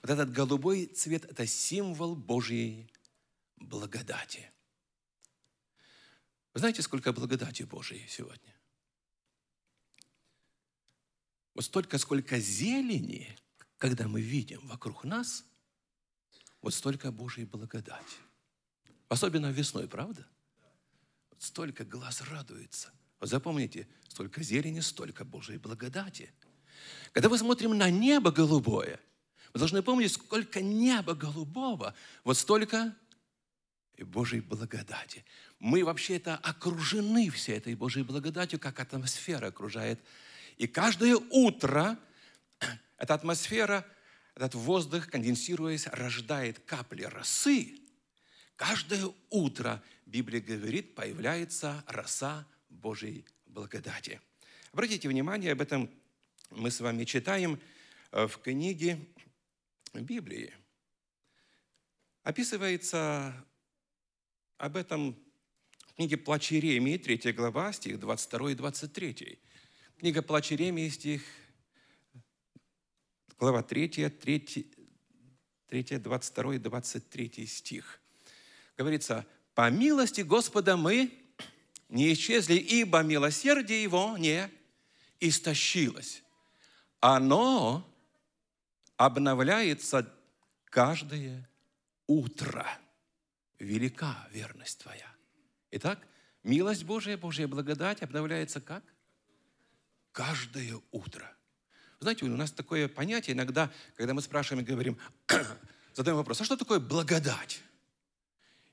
Вот 0.00 0.10
этот 0.10 0.32
голубой 0.32 0.86
цвет– 0.86 1.24
это 1.30 1.46
символ 1.46 2.16
Божьей 2.16 2.88
благодати. 3.56 4.50
Вы 6.54 6.60
знаете, 6.60 6.82
сколько 6.82 7.12
благодати 7.12 7.64
Божьей 7.64 8.06
сегодня? 8.08 8.54
Вот 11.60 11.66
столько, 11.66 11.98
сколько 11.98 12.38
зелени, 12.38 13.36
когда 13.76 14.08
мы 14.08 14.22
видим 14.22 14.66
вокруг 14.66 15.04
нас, 15.04 15.44
вот 16.62 16.72
столько 16.72 17.12
Божьей 17.12 17.44
благодати. 17.44 18.16
Особенно 19.10 19.50
весной, 19.50 19.86
правда? 19.86 20.26
Вот 21.30 21.42
столько 21.42 21.84
глаз 21.84 22.22
радуется. 22.22 22.90
Вот 23.18 23.28
запомните, 23.28 23.86
столько 24.08 24.42
зелени, 24.42 24.80
столько 24.80 25.26
Божьей 25.26 25.58
благодати. 25.58 26.32
Когда 27.12 27.28
мы 27.28 27.36
смотрим 27.36 27.76
на 27.76 27.90
небо 27.90 28.32
голубое– 28.32 28.98
мы 29.52 29.58
должны 29.58 29.82
помнить, 29.82 30.12
сколько 30.12 30.62
неба 30.62 31.14
голубого, 31.14 31.94
вот 32.24 32.38
столько 32.38 32.96
и 33.96 34.02
Божьей 34.02 34.40
благодати. 34.40 35.26
Мы 35.58 35.84
вообще 35.84 36.16
это 36.16 36.36
окружены 36.36 37.28
всей 37.28 37.58
этой 37.58 37.74
Божьей 37.74 38.02
благодатью, 38.02 38.58
как 38.58 38.80
атмосфера 38.80 39.48
окружает. 39.48 40.00
И 40.60 40.66
каждое 40.66 41.16
утро 41.30 41.98
эта 42.98 43.14
атмосфера, 43.14 43.86
этот 44.34 44.54
воздух, 44.54 45.08
конденсируясь, 45.08 45.86
рождает 45.86 46.58
капли 46.58 47.04
росы. 47.04 47.78
Каждое 48.56 49.10
утро, 49.30 49.82
Библия 50.04 50.42
говорит, 50.42 50.94
появляется 50.94 51.82
роса 51.86 52.46
Божьей 52.68 53.24
благодати. 53.46 54.20
Обратите 54.72 55.08
внимание, 55.08 55.52
об 55.52 55.62
этом 55.62 55.90
мы 56.50 56.70
с 56.70 56.80
вами 56.80 57.04
читаем 57.04 57.58
э, 58.12 58.26
в 58.26 58.36
книге 58.36 58.98
Библии. 59.94 60.52
Описывается 62.22 63.32
об 64.58 64.76
этом 64.76 65.16
в 65.86 65.94
книге 65.94 66.18
Плач 66.18 66.52
Иеремии, 66.52 66.98
3 66.98 67.32
глава, 67.32 67.72
стих 67.72 67.98
22 67.98 68.52
и 68.52 68.54
23. 68.54 69.40
Книга 70.00 70.22
Плач 70.22 70.50
Иеремии, 70.50 70.88
стих, 70.88 71.20
глава 73.38 73.62
3, 73.62 74.08
3, 74.08 74.72
3, 75.68 75.98
22 75.98 76.54
и 76.54 76.58
23 76.58 77.46
стих. 77.46 78.00
Говорится, 78.78 79.26
«По 79.54 79.68
милости 79.68 80.22
Господа 80.22 80.78
мы 80.78 81.12
не 81.90 82.14
исчезли, 82.14 82.54
ибо 82.54 83.02
милосердие 83.02 83.82
Его 83.82 84.16
не 84.16 84.50
истощилось. 85.20 86.22
Оно 87.00 87.86
обновляется 88.96 90.10
каждое 90.64 91.46
утро. 92.06 92.66
Велика 93.58 94.26
верность 94.32 94.78
Твоя. 94.78 95.14
Итак, 95.72 96.08
милость 96.42 96.84
Божия, 96.84 97.18
Божья 97.18 97.46
благодать 97.46 98.00
обновляется 98.00 98.62
как? 98.62 98.82
Каждое 100.12 100.80
утро. 100.90 101.30
Знаете, 102.00 102.24
у 102.24 102.28
нас 102.28 102.50
такое 102.50 102.88
понятие 102.88 103.34
иногда, 103.34 103.70
когда 103.96 104.14
мы 104.14 104.22
спрашиваем 104.22 104.64
и 104.64 104.68
говорим, 104.68 104.98
задаем 105.94 106.16
вопрос, 106.16 106.40
а 106.40 106.44
что 106.44 106.56
такое 106.56 106.80
благодать? 106.80 107.62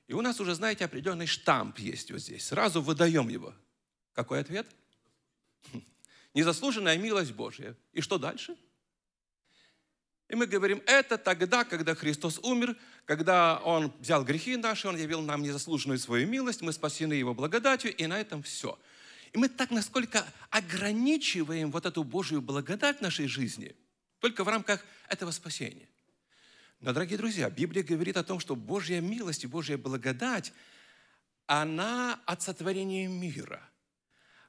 И 0.06 0.14
у 0.14 0.22
нас 0.22 0.40
уже, 0.40 0.54
знаете, 0.54 0.86
определенный 0.86 1.26
штамп 1.26 1.78
есть 1.78 2.10
вот 2.10 2.20
здесь. 2.20 2.46
Сразу 2.46 2.80
выдаем 2.80 3.28
его. 3.28 3.54
Какой 4.14 4.40
ответ? 4.40 4.66
Незаслуженная 6.34 6.96
милость 6.96 7.32
Божья. 7.32 7.76
И 7.92 8.00
что 8.00 8.16
дальше? 8.16 8.56
И 10.28 10.34
мы 10.34 10.46
говорим, 10.46 10.82
это 10.86 11.18
тогда, 11.18 11.64
когда 11.64 11.94
Христос 11.94 12.38
умер, 12.38 12.76
когда 13.04 13.58
Он 13.64 13.92
взял 14.00 14.24
грехи 14.24 14.56
наши, 14.56 14.88
Он 14.88 14.96
явил 14.96 15.22
нам 15.22 15.42
незаслуженную 15.42 15.98
свою 15.98 16.26
милость, 16.26 16.62
мы 16.62 16.72
спасены 16.72 17.14
Его 17.14 17.34
благодатью, 17.34 17.94
и 17.94 18.06
на 18.06 18.18
этом 18.18 18.42
все. 18.42 18.78
И 19.32 19.38
мы 19.38 19.48
так 19.48 19.70
насколько 19.70 20.26
ограничиваем 20.50 21.70
вот 21.70 21.86
эту 21.86 22.04
Божью 22.04 22.40
благодать 22.40 22.98
в 22.98 23.02
нашей 23.02 23.26
жизни, 23.26 23.74
только 24.20 24.44
в 24.44 24.48
рамках 24.48 24.84
этого 25.08 25.30
спасения. 25.30 25.88
Но, 26.80 26.92
дорогие 26.92 27.18
друзья, 27.18 27.50
Библия 27.50 27.82
говорит 27.82 28.16
о 28.16 28.24
том, 28.24 28.40
что 28.40 28.56
Божья 28.56 29.00
милость 29.00 29.44
и 29.44 29.48
Божья 29.48 29.76
благодать, 29.76 30.52
она 31.46 32.20
от 32.26 32.42
сотворения 32.42 33.08
мира. 33.08 33.68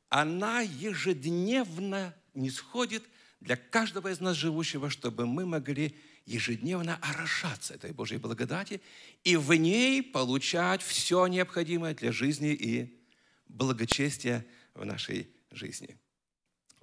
Она 0.09 0.61
ежедневно 0.61 2.15
не 2.33 2.49
сходит– 2.49 3.03
для 3.41 3.55
каждого 3.55 4.09
из 4.09 4.19
нас 4.19 4.35
живущего, 4.35 4.89
чтобы 4.89 5.25
мы 5.25 5.45
могли 5.45 5.95
ежедневно 6.25 6.97
орошаться 7.01 7.73
этой 7.73 7.91
Божьей 7.91 8.17
благодати 8.17 8.81
и 9.23 9.35
в 9.37 9.53
ней 9.53 10.03
получать 10.03 10.81
все 10.81 11.25
необходимое 11.27 11.95
для 11.95 12.11
жизни 12.11 12.53
и 12.53 13.01
благочестия 13.47 14.45
в 14.79 14.85
нашей 14.85 15.29
жизни. 15.51 15.97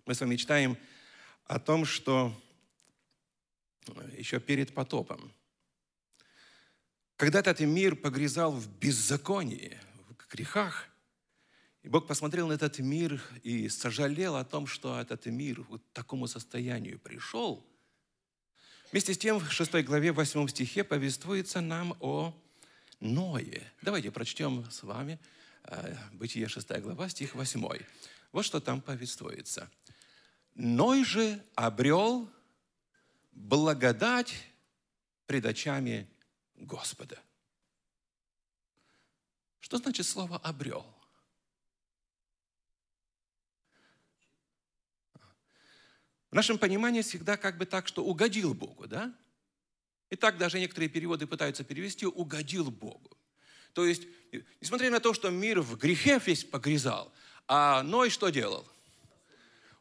Мы 0.04 0.14
с 0.14 0.20
вами 0.20 0.36
читаем 0.36 0.76
о 1.46 1.58
том, 1.58 1.84
что 1.84 2.32
еще 4.16 4.38
перед 4.38 4.74
потопом, 4.74 5.32
когда 7.16 7.40
этот 7.40 7.60
мир 7.60 7.96
погрязал 7.96 8.52
в 8.52 8.68
беззаконии, 8.78 9.78
в 10.08 10.28
грехах– 10.28 10.88
и 11.86 11.88
Бог 11.88 12.08
посмотрел 12.08 12.48
на 12.48 12.54
этот 12.54 12.80
мир 12.80 13.22
и 13.44 13.68
сожалел 13.68 14.34
о 14.34 14.44
том, 14.44 14.66
что 14.66 15.00
этот 15.00 15.24
мир 15.26 15.62
к 15.62 15.80
такому 15.92 16.26
состоянию 16.26 16.98
пришел. 16.98 17.64
Вместе 18.90 19.14
с 19.14 19.18
тем 19.18 19.38
в 19.38 19.52
6 19.52 19.84
главе 19.84 20.10
8 20.10 20.48
стихе 20.48 20.82
повествуется 20.82 21.60
нам 21.60 21.96
о 22.00 22.34
Ное. 22.98 23.62
Давайте 23.82 24.10
прочтем 24.10 24.68
с 24.68 24.82
вами 24.82 25.20
Бытие 26.12 26.48
6 26.48 26.68
глава, 26.80 27.08
стих 27.08 27.34
8. 27.34 27.84
Вот 28.32 28.44
что 28.44 28.60
там 28.60 28.80
повествуется. 28.80 29.70
Ной 30.54 31.04
же 31.04 31.42
обрел 31.54 32.30
благодать 33.32 34.34
пред 35.26 35.44
очами 35.44 36.08
Господа. 36.54 37.18
Что 39.60 39.78
значит 39.78 40.06
слово 40.06 40.38
«обрел»? 40.38 40.86
В 46.30 46.34
нашем 46.34 46.58
понимании 46.58 47.02
всегда 47.02 47.36
как 47.36 47.58
бы 47.58 47.66
так, 47.66 47.88
что 47.88 48.04
угодил 48.04 48.54
Богу, 48.54 48.86
да? 48.86 49.12
И 50.10 50.16
так 50.16 50.38
даже 50.38 50.60
некоторые 50.60 50.88
переводы 50.88 51.26
пытаются 51.26 51.64
перевести 51.64 52.06
«угодил 52.06 52.70
Богу». 52.70 53.15
То 53.76 53.84
есть, 53.84 54.04
несмотря 54.62 54.90
на 54.90 55.00
то, 55.00 55.12
что 55.12 55.28
мир 55.28 55.60
в 55.60 55.76
грехе 55.76 56.18
весь 56.24 56.44
погрязал, 56.44 57.12
а 57.46 57.82
Ной 57.82 58.08
что 58.08 58.30
делал? 58.30 58.66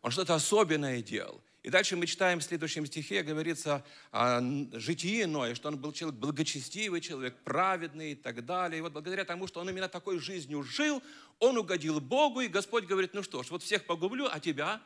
Он 0.01 0.11
что-то 0.11 0.35
особенное 0.35 1.01
делал. 1.01 1.41
И 1.63 1.69
дальше 1.69 1.95
мы 1.95 2.05
читаем 2.05 2.41
в 2.41 2.43
следующем 2.43 2.85
стихе, 2.85 3.23
говорится 3.23 3.85
о 4.11 4.41
житии 4.73 5.23
Ноя, 5.23 5.55
что 5.55 5.69
он 5.69 5.77
был 5.77 5.93
человек 5.93 6.19
благочестивый, 6.19 6.99
человек 6.99 7.37
праведный 7.45 8.11
и 8.11 8.15
так 8.15 8.45
далее. 8.45 8.79
И 8.79 8.81
вот 8.81 8.91
благодаря 8.91 9.23
тому, 9.23 9.47
что 9.47 9.61
он 9.61 9.69
именно 9.69 9.87
такой 9.87 10.19
жизнью 10.19 10.61
жил, 10.63 11.01
он 11.39 11.57
угодил 11.57 12.01
Богу, 12.01 12.41
и 12.41 12.49
Господь 12.49 12.83
говорит, 12.83 13.13
ну 13.13 13.23
что 13.23 13.43
ж, 13.43 13.49
вот 13.49 13.63
всех 13.63 13.85
погублю, 13.85 14.27
а 14.29 14.41
тебя? 14.41 14.81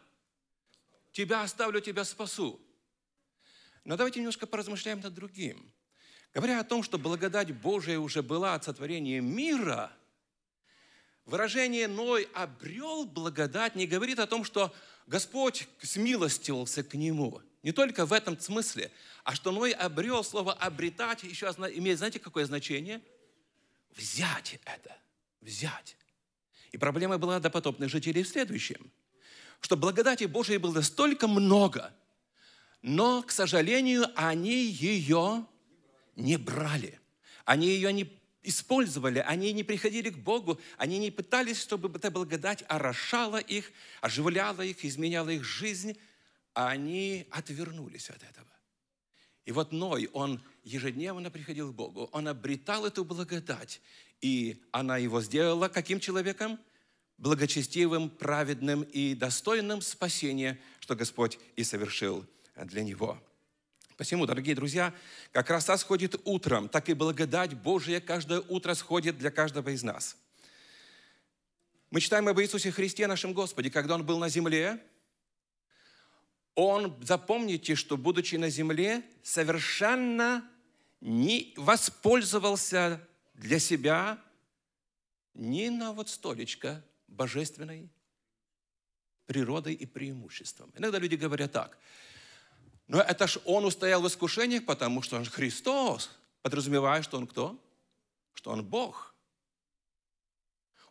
Тебя 1.13 1.41
оставлю, 1.41 1.81
тебя 1.81 2.03
спасу. 2.03 2.61
Но 3.85 3.97
давайте 3.97 4.19
немножко 4.19 4.45
поразмышляем 4.45 4.99
над 4.99 5.15
другим. 5.15 5.73
Говоря 6.33 6.59
о 6.59 6.63
том, 6.63 6.83
что 6.83 6.99
благодать 6.99 7.51
Божия 7.51 7.99
уже 7.99 8.21
была 8.21 8.53
от 8.53 8.63
сотворения 8.63 9.19
мира, 9.19 9.91
выражение 11.25 11.87
«Ной 11.87 12.29
обрел 12.33 13.05
благодать» 13.05 13.75
не 13.75 13.87
говорит 13.87 14.19
о 14.19 14.27
том, 14.27 14.43
что 14.43 14.73
Господь 15.07 15.67
смилостивился 15.81 16.83
к 16.83 16.93
нему. 16.93 17.41
Не 17.63 17.71
только 17.71 18.05
в 18.05 18.13
этом 18.13 18.39
смысле, 18.39 18.91
а 19.23 19.33
что 19.33 19.51
Ной 19.51 19.71
обрел 19.71 20.23
слово 20.23 20.53
«обретать» 20.53 21.23
еще 21.23 21.47
имеет, 21.47 21.97
знаете, 21.97 22.19
какое 22.19 22.45
значение? 22.45 23.01
Взять 23.95 24.59
это, 24.65 24.95
взять. 25.41 25.97
И 26.71 26.77
проблема 26.77 27.17
была 27.17 27.39
допотопных 27.39 27.89
жителей 27.89 28.21
в 28.21 28.27
следующем, 28.27 28.91
что 29.61 29.75
благодати 29.75 30.25
Божией 30.25 30.59
было 30.59 30.81
столько 30.81 31.27
много, 31.27 31.91
но, 32.83 33.23
к 33.23 33.31
сожалению, 33.31 34.05
они 34.15 34.63
ее 34.63 35.45
не 36.19 36.37
брали. 36.37 36.99
Они 37.45 37.67
ее 37.67 37.91
не 37.91 38.19
использовали, 38.43 39.19
они 39.19 39.51
не 39.53 39.63
приходили 39.63 40.09
к 40.09 40.17
Богу, 40.17 40.59
они 40.77 40.97
не 40.97 41.11
пытались, 41.11 41.59
чтобы 41.59 41.89
эта 41.95 42.09
благодать 42.11 42.63
орошала 42.67 43.37
их, 43.37 43.71
оживляла 44.01 44.61
их, 44.61 44.85
изменяла 44.85 45.29
их 45.29 45.43
жизнь, 45.43 45.97
а 46.53 46.69
они 46.69 47.27
отвернулись 47.31 48.09
от 48.09 48.23
этого. 48.23 48.47
И 49.45 49.51
вот 49.51 49.71
Ной, 49.71 50.09
он 50.13 50.41
ежедневно 50.63 51.31
приходил 51.31 51.71
к 51.71 51.75
Богу, 51.75 52.09
он 52.11 52.27
обретал 52.27 52.85
эту 52.85 53.03
благодать, 53.03 53.81
и 54.21 54.61
она 54.71 54.97
его 54.97 55.21
сделала 55.21 55.69
каким 55.69 55.99
человеком? 55.99 56.59
Благочестивым, 57.17 58.09
праведным 58.09 58.83
и 58.83 59.13
достойным 59.13 59.81
спасения, 59.81 60.57
что 60.79 60.95
Господь 60.95 61.37
и 61.57 61.63
совершил 61.65 62.25
для 62.55 62.83
него. 62.83 63.21
Посему, 63.99 64.25
дорогие 64.25 64.55
друзья, 64.55 64.95
как 65.33 65.49
роса 65.49 65.75
сходит 65.77 66.15
утром, 66.23 66.69
так 66.69 66.87
и 66.87 66.93
благодать 66.93 67.53
Божия 67.53 67.99
каждое 67.99 68.39
утро 68.39 68.73
сходит 68.73 69.17
для 69.17 69.29
каждого 69.29 69.67
из 69.67 69.83
нас. 69.83 70.15
Мы 71.91 71.99
читаем 71.99 72.25
об 72.29 72.39
Иисусе 72.39 72.71
Христе, 72.71 73.07
нашем 73.07 73.33
Господе, 73.33 73.69
когда 73.69 73.95
Он 73.95 74.05
был 74.05 74.17
на 74.17 74.29
земле, 74.29 74.81
Он, 76.55 76.97
запомните, 77.03 77.75
что, 77.75 77.97
будучи 77.97 78.35
на 78.35 78.49
земле, 78.49 79.03
совершенно 79.21 80.49
не 81.01 81.53
воспользовался 81.57 83.05
для 83.33 83.59
себя 83.59 84.17
ни 85.33 85.67
на 85.67 85.91
вот 85.91 86.07
столечко 86.07 86.85
божественной 87.09 87.89
природой 89.25 89.73
и 89.73 89.85
преимуществом. 89.85 90.71
Иногда 90.77 90.99
люди 90.99 91.15
говорят 91.15 91.51
так– 91.51 91.77
но 92.89 92.99
это 92.99 93.27
ж 93.27 93.37
он 93.45 93.65
устоял 93.65 94.01
в 94.01 94.07
искушениях, 94.07 94.65
потому 94.65 95.03
что 95.03 95.17
он 95.17 95.23
Христос, 95.23 96.09
подразумевая, 96.41 97.03
что 97.03 97.17
он 97.17 97.27
кто? 97.27 97.55
Что 98.33 98.49
он 98.49 98.65
Бог. 98.65 99.13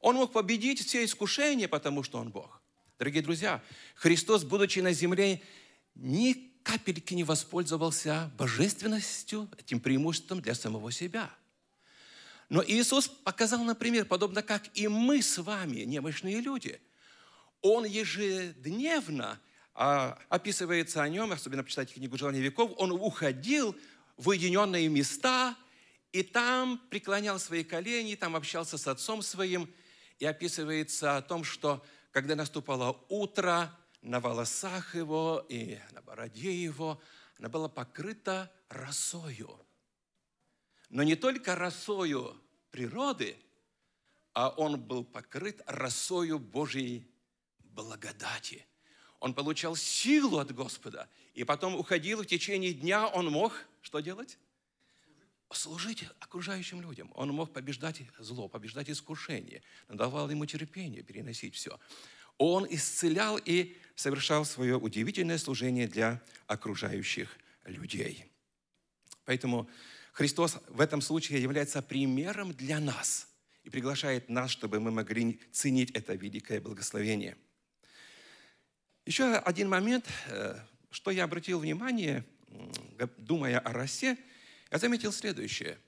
Он 0.00 0.14
мог 0.14 0.32
победить 0.32 0.86
все 0.86 1.04
искушения, 1.04 1.66
потому 1.66 2.04
что 2.04 2.18
он 2.18 2.30
Бог. 2.30 2.62
Дорогие 3.00 3.20
друзья, 3.20 3.60
Христос, 3.96 4.44
будучи 4.44 4.78
на 4.78 4.92
земле, 4.92 5.42
ни 5.96 6.52
капельки 6.62 7.14
не 7.14 7.24
воспользовался 7.24 8.30
божественностью, 8.38 9.48
этим 9.58 9.80
преимуществом 9.80 10.40
для 10.40 10.54
самого 10.54 10.92
себя. 10.92 11.28
Но 12.48 12.62
Иисус 12.64 13.08
показал, 13.08 13.64
например, 13.64 14.04
подобно 14.04 14.44
как 14.44 14.68
и 14.74 14.86
мы 14.86 15.20
с 15.20 15.36
вами, 15.38 15.80
немощные 15.80 16.40
люди. 16.40 16.80
Он 17.60 17.84
ежедневно 17.84 19.40
а, 19.80 20.18
описывается 20.28 21.04
о 21.04 21.08
нем, 21.08 21.30
особенно 21.30 21.62
почитайте 21.62 21.94
книгу 21.94 22.18
«Желание 22.18 22.42
веков», 22.42 22.72
он 22.78 22.90
уходил 22.90 23.76
в 24.16 24.26
уединенные 24.26 24.88
места, 24.88 25.56
и 26.10 26.24
там 26.24 26.80
преклонял 26.90 27.38
свои 27.38 27.62
колени, 27.62 28.16
там 28.16 28.34
общался 28.34 28.76
с 28.76 28.88
отцом 28.88 29.22
своим, 29.22 29.72
и 30.18 30.26
описывается 30.26 31.16
о 31.16 31.22
том, 31.22 31.44
что 31.44 31.86
когда 32.10 32.34
наступало 32.34 33.04
утро, 33.08 33.72
на 34.02 34.18
волосах 34.18 34.96
его 34.96 35.46
и 35.48 35.78
на 35.92 36.02
бороде 36.02 36.52
его 36.52 37.00
она 37.38 37.48
была 37.48 37.68
покрыта 37.68 38.52
росою. 38.68 39.64
Но 40.88 41.04
не 41.04 41.14
только 41.14 41.54
росою 41.54 42.34
природы, 42.72 43.36
а 44.32 44.48
он 44.48 44.80
был 44.80 45.04
покрыт 45.04 45.62
росою 45.66 46.40
Божьей 46.40 47.08
благодати– 47.60 48.66
он 49.20 49.34
получал 49.34 49.76
силу 49.76 50.38
от 50.38 50.54
Господа. 50.54 51.08
И 51.34 51.44
потом 51.44 51.74
уходил 51.74 52.22
в 52.22 52.26
течение 52.26 52.72
дня, 52.72 53.06
он 53.08 53.26
мог 53.26 53.52
что 53.80 54.00
делать? 54.00 54.38
Служить 55.52 56.04
окружающим 56.20 56.82
людям. 56.82 57.10
Он 57.14 57.30
мог 57.30 57.52
побеждать 57.52 58.02
зло, 58.18 58.48
побеждать 58.48 58.90
искушение. 58.90 59.62
Давал 59.88 60.30
ему 60.30 60.46
терпение 60.46 61.02
переносить 61.02 61.54
все. 61.54 61.78
Он 62.36 62.66
исцелял 62.68 63.38
и 63.38 63.76
совершал 63.94 64.44
свое 64.44 64.76
удивительное 64.76 65.38
служение 65.38 65.88
для 65.88 66.22
окружающих 66.46 67.36
людей. 67.64 68.26
Поэтому 69.24 69.68
Христос 70.12 70.58
в 70.68 70.80
этом 70.80 71.00
случае 71.00 71.42
является 71.42 71.82
примером 71.82 72.52
для 72.52 72.78
нас 72.78 73.28
и 73.64 73.70
приглашает 73.70 74.28
нас, 74.28 74.50
чтобы 74.50 74.80
мы 74.80 74.90
могли 74.90 75.40
ценить 75.50 75.90
это 75.92 76.14
великое 76.14 76.60
благословение– 76.60 77.36
еще 79.08 79.36
один 79.36 79.70
момент, 79.70 80.06
э, 80.26 80.60
что 80.90 81.10
я 81.10 81.24
обратил 81.24 81.60
внимание, 81.60 82.26
думая 83.16 83.58
о 83.58 83.72
росе, 83.72 84.18
я 84.70 84.76
заметил 84.78 85.12
следующее. 85.12 85.78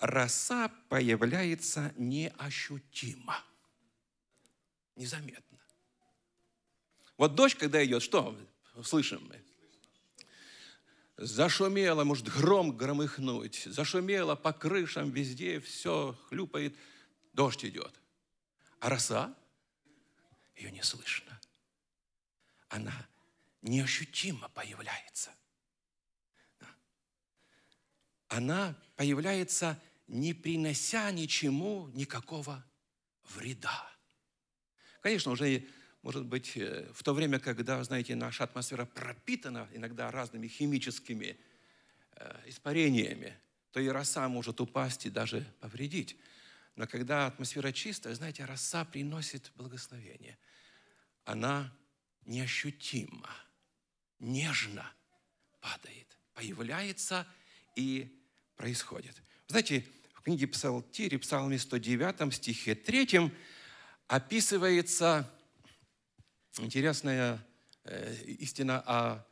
Роса 0.00 0.68
появляется 0.88 1.94
неощутимо, 1.96 3.40
незаметно. 4.96 5.60
Вот 7.16 7.36
дождь, 7.36 7.56
когда 7.56 7.84
идет, 7.84 8.02
что 8.02 8.36
слышим 8.82 9.24
мы? 9.28 9.40
Зашумело, 11.16 12.02
может 12.02 12.26
гром 12.26 12.76
громыхнуть, 12.76 13.62
зашумело 13.66 14.34
по 14.34 14.52
крышам, 14.52 15.12
везде 15.12 15.60
все 15.60 16.18
хлюпает, 16.28 16.74
дождь 17.32 17.64
идет. 17.64 17.94
А 18.80 18.88
роса, 18.88 19.32
ее 20.56 20.72
не 20.72 20.82
слышно 20.82 21.34
она 22.74 23.06
неощутимо 23.62 24.48
появляется. 24.48 25.30
Она 28.26 28.76
появляется, 28.96 29.80
не 30.08 30.34
принося 30.34 31.10
ничему 31.12 31.88
никакого 31.94 32.64
вреда. 33.30 33.88
Конечно, 35.00 35.30
уже, 35.30 35.64
может 36.02 36.24
быть, 36.24 36.56
э, 36.56 36.90
в 36.92 37.04
то 37.04 37.14
время, 37.14 37.38
когда, 37.38 37.82
знаете, 37.84 38.16
наша 38.16 38.42
атмосфера 38.42 38.86
пропитана 38.86 39.68
иногда 39.72 40.10
разными 40.10 40.48
химическими 40.48 41.38
э, 42.16 42.42
испарениями, 42.46 43.38
то 43.70 43.78
и 43.78 43.86
роса 43.86 44.28
может 44.28 44.60
упасть 44.60 45.06
и 45.06 45.10
даже 45.10 45.46
повредить. 45.60 46.16
Но 46.74 46.88
когда 46.88 47.28
атмосфера 47.28 47.70
чистая, 47.70 48.14
знаете, 48.16 48.44
роса 48.44 48.84
приносит 48.84 49.52
благословение. 49.54 50.36
Она 51.24 51.72
неощутимо, 52.26 53.30
нежно 54.18 54.90
падает, 55.60 56.18
появляется 56.34 57.26
и 57.76 58.08
происходит. 58.56 59.20
Знаете, 59.48 59.84
в 60.14 60.22
книге 60.22 60.46
Псалтири, 60.46 61.16
Псалме 61.16 61.58
109, 61.58 62.34
стихе 62.34 62.74
3 62.74 63.30
описывается 64.06 65.30
интересная 66.58 67.44
э, 67.84 68.14
истина 68.38 68.82
о 68.86 69.26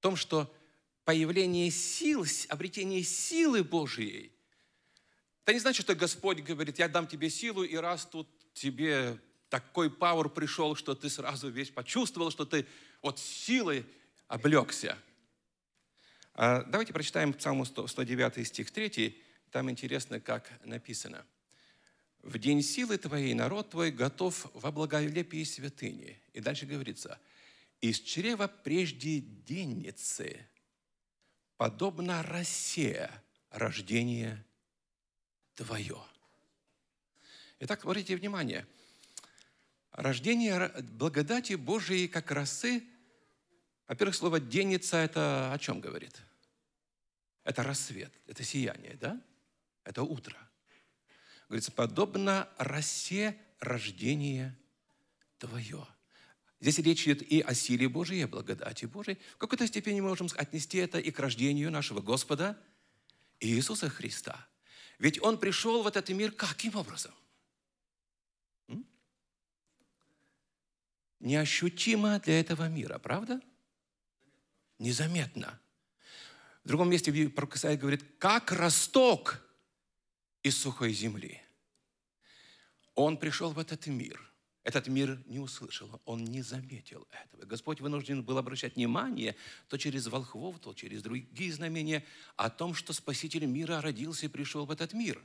том, 0.00 0.16
что 0.16 0.52
появление 1.04 1.70
сил, 1.70 2.24
обретение 2.48 3.02
силы 3.02 3.62
Божией, 3.62 4.32
это 5.44 5.52
не 5.52 5.60
значит, 5.60 5.84
что 5.84 5.94
Господь 5.94 6.40
говорит, 6.40 6.80
я 6.80 6.88
дам 6.88 7.06
тебе 7.06 7.30
силу, 7.30 7.62
и 7.62 7.76
раз 7.76 8.04
тут 8.06 8.28
тебе 8.52 9.20
такой 9.56 9.90
пауэр 9.90 10.28
пришел, 10.28 10.76
что 10.76 10.94
ты 10.94 11.08
сразу 11.08 11.48
весь 11.48 11.70
почувствовал, 11.70 12.30
что 12.30 12.44
ты 12.44 12.66
вот 13.00 13.18
силой 13.18 13.86
облегся. 14.28 14.98
А 16.34 16.62
давайте 16.64 16.92
прочитаем 16.92 17.32
Псалму 17.32 17.64
109 17.64 18.46
стих 18.46 18.70
3. 18.70 19.18
Там 19.50 19.70
интересно, 19.70 20.20
как 20.20 20.52
написано. 20.62 21.24
«В 22.20 22.38
день 22.38 22.60
силы 22.60 22.98
твоей 22.98 23.32
народ 23.32 23.70
твой 23.70 23.90
готов 23.90 24.50
во 24.52 24.70
благолепии 24.70 25.44
святыни». 25.44 26.20
И 26.34 26.40
дальше 26.40 26.66
говорится, 26.66 27.18
«Из 27.80 27.98
чрева 28.00 28.48
прежде 28.48 29.20
денницы, 29.20 30.46
подобно 31.56 32.22
росе 32.22 33.10
рождение 33.50 34.44
твое». 35.54 36.02
Итак, 37.60 37.84
обратите 37.84 38.16
внимание, 38.16 38.66
рождение 39.96 40.68
благодати 40.82 41.54
Божией 41.54 42.08
как 42.08 42.30
росы, 42.30 42.84
во-первых, 43.88 44.14
слово 44.14 44.40
«денница» 44.40 44.98
это 44.98 45.52
о 45.52 45.58
чем 45.58 45.80
говорит? 45.80 46.22
Это 47.44 47.62
рассвет, 47.62 48.12
это 48.26 48.42
сияние, 48.42 48.96
да? 49.00 49.20
Это 49.84 50.02
утро. 50.02 50.36
Говорится, 51.48 51.70
подобно 51.70 52.48
росе 52.58 53.36
рождения 53.60 54.58
твое. 55.38 55.86
Здесь 56.60 56.78
речь 56.78 57.06
идет 57.06 57.22
и 57.22 57.40
о 57.40 57.54
силе 57.54 57.88
Божией, 57.88 58.20
и 58.20 58.24
о 58.24 58.28
благодати 58.28 58.86
Божией. 58.86 59.18
В 59.34 59.38
какой-то 59.38 59.66
степени 59.66 60.00
мы 60.00 60.08
можем 60.08 60.28
отнести 60.36 60.78
это 60.78 60.98
и 60.98 61.10
к 61.10 61.20
рождению 61.20 61.70
нашего 61.70 62.00
Господа 62.00 62.58
Иисуса 63.38 63.88
Христа. 63.88 64.48
Ведь 64.98 65.22
Он 65.22 65.38
пришел 65.38 65.82
в 65.82 65.86
этот 65.86 66.08
мир 66.08 66.32
каким 66.32 66.74
образом? 66.74 67.12
Неощутимо 71.26 72.20
для 72.20 72.38
этого 72.38 72.68
мира, 72.68 73.00
правда? 73.00 73.40
Незаметно. 74.78 75.60
В 76.62 76.68
другом 76.68 76.88
месте 76.88 77.10
пророк 77.30 77.56
Исаия 77.56 77.76
говорит, 77.76 78.04
как 78.18 78.52
росток 78.52 79.44
из 80.44 80.56
сухой 80.56 80.92
земли. 80.92 81.42
Он 82.94 83.16
пришел 83.16 83.50
в 83.50 83.58
этот 83.58 83.88
мир. 83.88 84.20
Этот 84.62 84.86
мир 84.86 85.20
не 85.26 85.40
услышал, 85.40 86.00
он 86.04 86.24
не 86.24 86.42
заметил 86.42 87.08
этого. 87.10 87.44
Господь 87.44 87.80
вынужден 87.80 88.22
был 88.22 88.38
обращать 88.38 88.76
внимание 88.76 89.34
то 89.66 89.78
через 89.78 90.06
волхвов, 90.06 90.60
то 90.60 90.74
через 90.74 91.02
другие 91.02 91.52
знамения 91.52 92.04
о 92.36 92.50
том, 92.50 92.72
что 92.72 92.92
Спаситель 92.92 93.46
мира 93.46 93.80
родился 93.80 94.26
и 94.26 94.28
пришел 94.28 94.64
в 94.64 94.70
этот 94.70 94.92
мир. 94.92 95.20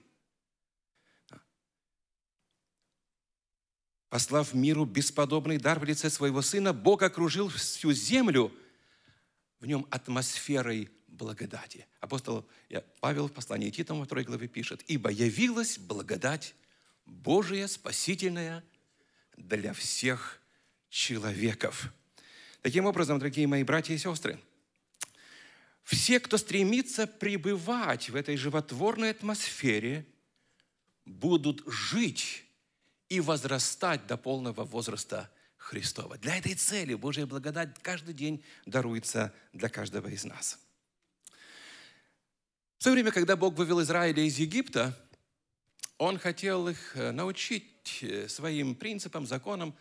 Послав 4.11 4.53
миру 4.53 4.83
бесподобный 4.83 5.57
дар 5.57 5.79
в 5.79 5.85
лице 5.85 6.09
своего 6.09 6.41
Сына, 6.41 6.73
Бог 6.73 7.01
окружил 7.01 7.47
всю 7.47 7.93
землю 7.93 8.51
в 9.61 9.65
нем 9.65 9.87
атмосферой 9.89 10.89
благодати. 11.07 11.87
Апостол 12.01 12.45
Павел 12.99 13.29
в 13.29 13.31
послании 13.31 13.69
Титам 13.69 13.99
во 13.99 14.05
второй 14.05 14.25
главе 14.25 14.49
пишет, 14.49 14.83
«Ибо 14.89 15.11
явилась 15.11 15.77
благодать 15.77 16.55
Божия, 17.05 17.67
спасительная 17.67 18.65
для 19.37 19.71
всех 19.71 20.41
человеков». 20.89 21.93
Таким 22.61 22.87
образом, 22.87 23.17
дорогие 23.17 23.47
мои 23.47 23.63
братья 23.63 23.93
и 23.93 23.97
сестры, 23.97 24.37
все, 25.83 26.19
кто 26.19 26.37
стремится 26.37 27.07
пребывать 27.07 28.09
в 28.09 28.17
этой 28.17 28.35
животворной 28.35 29.11
атмосфере, 29.11 30.05
будут 31.05 31.63
жить 31.65 32.43
и 33.11 33.19
возрастать 33.19 34.07
до 34.07 34.15
полного 34.15 34.63
возраста 34.63 35.29
Христова. 35.57 36.17
Для 36.17 36.37
этой 36.37 36.55
цели 36.55 36.93
Божья 36.93 37.25
благодать 37.25 37.77
каждый 37.81 38.13
день 38.13 38.41
даруется 38.65 39.33
для 39.51 39.67
каждого 39.67 40.07
из 40.07 40.23
нас. 40.23 40.57
В 42.77 42.83
свое 42.83 42.95
время, 42.95 43.11
когда 43.11 43.35
Бог 43.35 43.55
вывел 43.55 43.81
Израиля 43.81 44.23
из 44.23 44.39
Египта, 44.39 44.97
Он 45.97 46.17
хотел 46.17 46.69
их 46.69 46.95
э, 46.95 47.11
научить 47.11 47.99
э, 48.01 48.29
своим 48.29 48.75
принципам, 48.75 49.27
законам, 49.27 49.75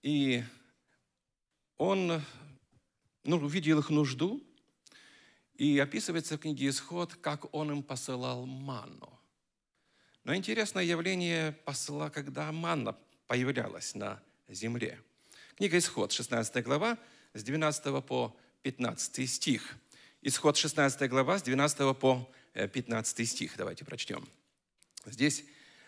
и 0.00 0.42
Он 1.76 2.22
ну, 3.24 3.36
увидел 3.36 3.80
их 3.80 3.90
нужду, 3.90 4.42
и 5.56 5.78
описывается 5.78 6.38
в 6.38 6.40
книге 6.40 6.70
«Исход», 6.70 7.14
как 7.16 7.54
Он 7.54 7.70
им 7.70 7.82
посылал 7.82 8.46
манну. 8.46 9.19
Но 10.24 10.34
интересное 10.34 10.84
явление 10.84 11.52
посла, 11.64 12.10
когда 12.10 12.52
манна 12.52 12.96
появлялась 13.26 13.94
на 13.94 14.22
земле. 14.48 15.00
Книга 15.56 15.78
«Исход», 15.78 16.12
16 16.12 16.64
глава, 16.64 16.98
с 17.34 17.42
12 17.42 18.04
по 18.04 18.36
15 18.62 19.30
стих– 19.30 19.76
Исход 20.22 20.54
16 20.58 21.08
глава, 21.08 21.38
с 21.38 21.42
12 21.42 21.96
по 21.96 22.30
15 22.52 23.20
э, 23.20 23.24
стих. 23.24 23.56
Давайте 23.56 23.86
прочтем. 23.86 24.28
Здесь 25.06 25.44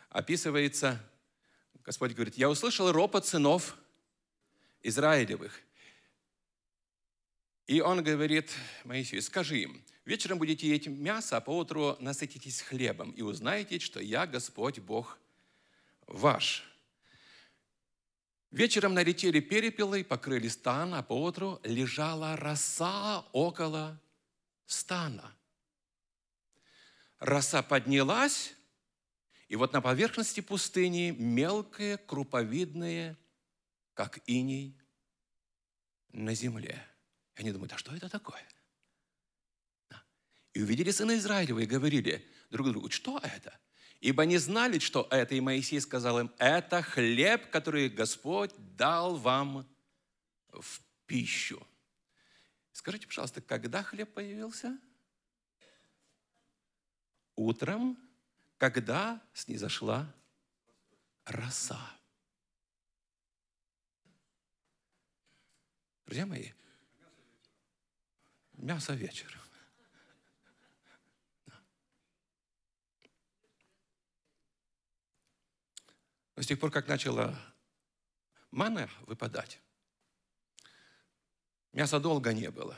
описывается, 0.09 0.99
Господь 1.85 2.13
говорит, 2.13 2.39
«Я 2.39 2.49
услышал 2.49 2.91
ропот 2.91 3.27
сынов 3.27 3.77
Израилевых». 4.83 5.61
И 7.67 7.83
он 7.83 8.03
говорит 8.03 8.51
Моисею, 8.85 9.21
скажи 9.21 9.59
им, 9.59 9.85
вечером 10.05 10.39
будете 10.39 10.69
есть 10.69 10.87
мясо, 10.87 11.37
а 11.37 11.41
поутру 11.41 11.97
насытитесь 12.01 12.61
хлебом, 12.61 13.11
и 13.13 13.23
узнаете, 13.23 13.79
что 13.79 14.01
я 14.01 14.27
Господь 14.27 14.79
Бог 14.79 15.19
ваш. 16.07 16.65
Вечером 18.51 18.93
налетели 18.93 19.41
перепелы, 19.41 20.05
покрыли 20.05 20.49
стан, 20.49 20.93
а 20.95 21.03
поутру 21.03 21.59
лежала 21.65 22.37
роса 22.37 23.21
около 23.33 23.99
стана. 24.67 25.35
Роса 27.19 27.63
поднялась, 27.63 28.55
и 29.49 29.57
вот 29.57 29.73
на 29.73 29.81
поверхности 29.81 30.41
пустыни 30.41 31.15
мелкое, 31.19 31.97
круповидное, 31.97 33.17
как 33.95 34.19
иней 34.27 34.77
на 36.13 36.35
земле. 36.35 36.87
И 37.37 37.41
они 37.41 37.53
думают, 37.53 37.73
а 37.73 37.79
что 37.79 37.95
это 37.95 38.09
такое? 38.09 38.43
И 40.53 40.63
увидели 40.63 40.91
сына 40.91 41.17
Израилева 41.17 41.61
и 41.61 41.67
говорили 41.67 42.29
друг 42.51 42.69
другу, 42.71 42.91
что 42.91 43.19
это? 43.19 43.59
Ибо 44.01 44.25
не 44.27 44.39
знали, 44.39 44.79
что 44.79 45.07
это. 45.11 45.35
И 45.35 45.41
Моисей 45.41 45.81
сказал 45.81 46.19
им, 46.21 46.33
это 46.39 46.83
хлеб, 46.83 47.51
который 47.51 47.89
Господь 47.89 48.53
дал 48.77 49.17
вам 49.17 49.67
в 50.49 50.81
пищу. 51.07 51.67
Скажите, 52.73 53.07
пожалуйста, 53.07 53.41
когда 53.41 53.83
хлеб 53.83 54.13
появился? 54.13 54.79
Утром, 57.37 57.99
когда 58.59 59.23
снизошла 59.33 60.13
роса. 61.25 61.81
Друзья 66.07 66.27
мои, 66.27 66.51
мясо 68.55 68.95
вечером. 68.95 69.42
Но 76.37 76.43
с 76.43 76.47
тех 76.47 76.59
пор, 76.59 76.71
как 76.71 76.89
начала 76.89 77.39
мана 78.51 78.89
выпадать, 79.07 79.61
Мяса 81.73 81.99
долго 81.99 82.35
не 82.35 82.51
было, 82.51 82.77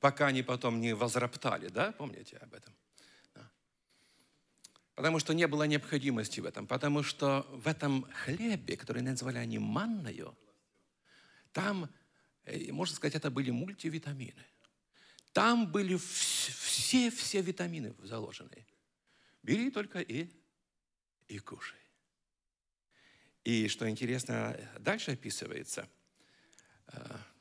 пока 0.00 0.28
они 0.28 0.42
потом 0.42 0.80
не 0.80 0.94
возроптали, 0.94 1.68
да, 1.68 1.90
помните 1.92 2.36
об 2.36 2.54
этом? 2.54 2.72
Да. 3.34 3.50
Потому 4.94 5.18
что 5.18 5.34
не 5.34 5.48
было 5.48 5.64
необходимости 5.64 6.38
в 6.38 6.46
этом, 6.46 6.68
потому 6.68 7.02
что 7.02 7.44
в 7.50 7.66
этом 7.66 8.06
хлебе, 8.12 8.76
который 8.76 9.02
назвали 9.02 9.38
они 9.38 9.58
манною, 9.58 10.36
там, 11.52 11.90
э, 12.44 12.70
можно 12.70 12.94
сказать, 12.94 13.16
это 13.16 13.32
были 13.32 13.50
мультивитамины. 13.50 14.44
Там 15.32 15.70
были 15.72 15.96
все-все 15.96 17.40
витамины 17.40 17.94
заложены. 17.98 18.64
Бери 19.42 19.70
только 19.72 20.00
и, 20.00 20.30
и 21.26 21.38
кушай. 21.40 21.83
И 23.44 23.68
что 23.68 23.88
интересно, 23.88 24.58
дальше 24.80 25.12
описывается 25.12 25.88
э,– 26.88 27.16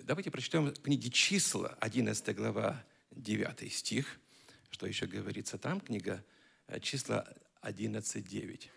Давайте 0.00 0.30
прочтем 0.30 0.74
книги 0.74 1.08
«Числа», 1.08 1.76
11 1.80 2.36
глава, 2.36 2.84
9 3.12 3.72
стих. 3.72 4.20
Что 4.70 4.86
еще 4.86 5.06
говорится 5.06 5.56
там? 5.56 5.80
Книга 5.80 6.22
э, 6.66 6.80
«Числа» 6.80 7.26
11, 7.62 8.26
9. 8.26 8.70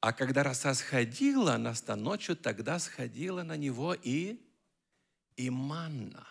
А 0.00 0.12
когда 0.12 0.42
роса 0.42 0.74
сходила 0.74 1.56
на 1.56 1.74
ста 1.74 1.96
ночью, 1.96 2.36
тогда 2.36 2.78
сходила 2.78 3.42
на 3.42 3.56
него 3.56 3.94
и, 3.94 4.38
и 5.36 5.48
манна. 5.48 6.26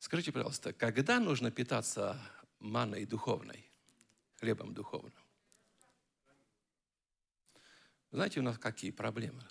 Скажите, 0.00 0.32
пожалуйста, 0.32 0.72
когда 0.72 1.18
нужно 1.18 1.50
питаться 1.50 2.20
манной 2.58 3.06
духовной, 3.06 3.64
хлебом 4.38 4.74
духовным? 4.74 5.19
Знаете, 8.12 8.40
у 8.40 8.42
нас 8.42 8.58
какие 8.58 8.90
проблемы? 8.90 9.42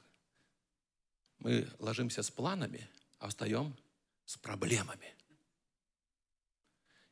Мы 1.40 1.70
ложимся 1.80 2.22
с 2.24 2.30
планами, 2.30 2.90
а 3.18 3.30
встаем 3.30 3.76
с 4.26 4.38
проблемами. 4.38 5.16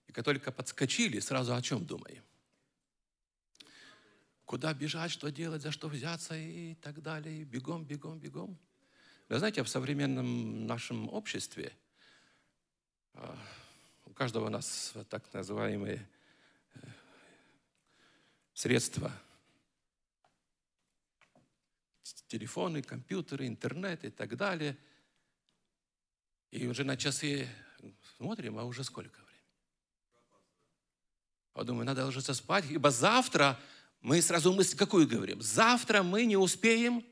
И 0.07 0.11
как 0.11 0.25
только 0.25 0.51
подскочили, 0.51 1.19
сразу 1.19 1.55
о 1.55 1.61
чем 1.61 1.85
думаем? 1.85 2.23
Куда 4.43 4.73
бежать, 4.73 5.11
что 5.11 5.31
делать, 5.31 5.61
за 5.61 5.71
что 5.71 5.87
взяться 5.87 6.35
и 6.35 6.75
так 6.75 7.01
далее. 7.01 7.43
Бегом, 7.43 7.85
бегом, 7.85 8.19
бегом. 8.19 8.57
Вы 9.29 9.39
знаете, 9.39 9.63
в 9.63 9.69
современном 9.69 10.65
нашем 10.65 11.09
обществе 11.09 11.73
а, 13.13 13.37
у 14.05 14.13
каждого 14.13 14.45
у 14.45 14.49
нас 14.49 14.93
так 15.09 15.33
называемые 15.33 16.07
э, 16.75 16.79
средства 18.53 19.11
телефоны, 22.27 22.81
компьютеры, 22.81 23.47
интернет 23.47 24.03
и 24.05 24.09
так 24.09 24.35
далее. 24.35 24.77
И 26.51 26.67
уже 26.67 26.83
на 26.83 26.97
часы 26.97 27.47
смотрим, 28.17 28.57
а 28.57 28.63
уже 28.63 28.83
сколько 28.83 29.19
времени? 29.21 29.27
Я 31.55 31.63
думаю, 31.63 31.85
надо 31.85 32.05
ложиться 32.05 32.33
спать, 32.33 32.65
ибо 32.69 32.91
завтра 32.91 33.59
мы 34.01 34.21
сразу 34.21 34.53
мысль 34.53 34.77
какую 34.77 35.07
говорим? 35.07 35.41
Завтра 35.41 36.03
мы 36.03 36.25
не 36.25 36.37
успеем 36.37 37.05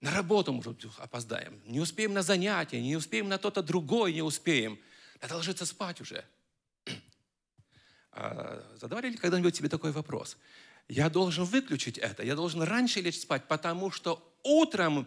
на 0.00 0.12
работу, 0.12 0.52
может 0.52 0.84
опоздаем, 0.98 1.60
не 1.66 1.80
успеем 1.80 2.12
на 2.12 2.22
занятия, 2.22 2.80
не 2.80 2.96
успеем 2.96 3.28
на 3.28 3.38
то-то 3.38 3.62
другое, 3.62 4.12
не 4.12 4.22
успеем. 4.22 4.78
Надо 5.20 5.36
ложиться 5.36 5.66
спать 5.66 6.00
уже. 6.00 6.24
А 8.12 8.76
задавали 8.76 9.10
ли 9.10 9.16
когда-нибудь 9.16 9.56
себе 9.56 9.68
такой 9.68 9.92
вопрос? 9.92 10.36
Я 10.88 11.10
должен 11.10 11.44
выключить 11.44 11.98
это, 11.98 12.22
я 12.22 12.34
должен 12.34 12.62
раньше 12.62 13.00
лечь 13.02 13.20
спать, 13.20 13.46
потому 13.46 13.90
что 13.90 14.34
утром 14.42 15.06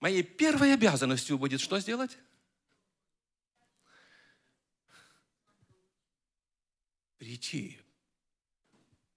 моей 0.00 0.24
первой 0.24 0.74
обязанностью 0.74 1.38
будет 1.38 1.60
что 1.60 1.78
сделать? 1.78 2.18
Прийти, 7.18 7.78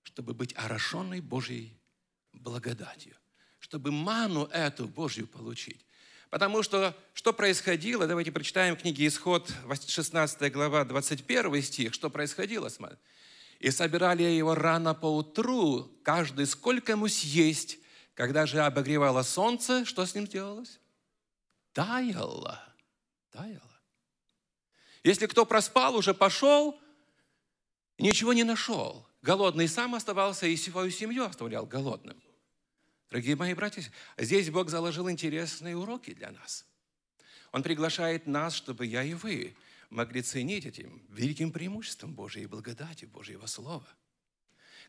чтобы 0.04 0.36
быть 0.36 0.56
орошенной 0.56 1.22
Божьей 1.22 1.76
благодатью, 2.34 3.18
чтобы 3.58 3.92
ману 3.92 4.46
эту 4.46 4.88
Божью 4.88 5.26
получить. 5.26 5.88
Потому 6.30 6.62
что 6.62 6.96
что 7.14 7.34
происходило, 7.34 8.06
давайте 8.06 8.32
прочитаем 8.32 8.76
книги 8.76 9.08
Исход, 9.08 9.52
16 9.88 10.52
глава, 10.52 10.86
21 10.86 11.64
стих, 11.64 11.96
что 11.96 12.12
происходило 12.12 12.70
с 12.70 12.80
маной 12.80 13.00
и 13.60 13.72
собирали 13.72 14.24
его 14.24 14.56
рано 14.56 14.94
по 14.94 15.06
утру, 15.06 15.92
каждый 16.04 16.46
сколько 16.46 16.94
ему 16.94 17.08
съесть. 17.08 17.80
Когда 18.14 18.46
же 18.46 18.62
обогревало 18.62 19.24
солнце, 19.24 19.86
что 19.86 20.06
с 20.06 20.16
ним 20.16 20.26
делалось? 20.28 20.80
Таяло. 21.74 22.62
Таяло. 23.32 23.62
Если 25.04 25.28
кто 25.28 25.46
проспал, 25.46 25.96
уже 25.96 26.14
пошел, 26.14 26.80
ничего 27.98 28.34
не 28.34 28.44
нашел. 28.44 29.08
Голодный 29.22 29.68
сам 29.68 29.96
оставался 29.96 30.48
и 30.48 30.56
свою 30.56 30.92
семью 30.92 31.26
оставлял 31.26 31.66
голодным. 31.66 32.22
Дорогие 33.10 33.36
мои 33.36 33.54
братья, 33.54 33.84
здесь 34.18 34.50
Бог 34.50 34.70
заложил 34.70 35.10
интересные 35.10 35.76
уроки 35.76 36.14
для 36.14 36.32
нас. 36.32 36.66
Он 37.52 37.64
приглашает 37.64 38.28
нас, 38.28 38.54
чтобы 38.54 38.86
я 38.86 39.04
и 39.04 39.14
вы 39.14 39.56
могли 39.90 40.22
ценить 40.22 40.66
этим 40.66 41.06
великим 41.10 41.52
преимуществом 41.52 42.14
Божьей 42.14 42.46
благодати, 42.46 43.06
Божьего 43.06 43.46
Слова. 43.46 43.88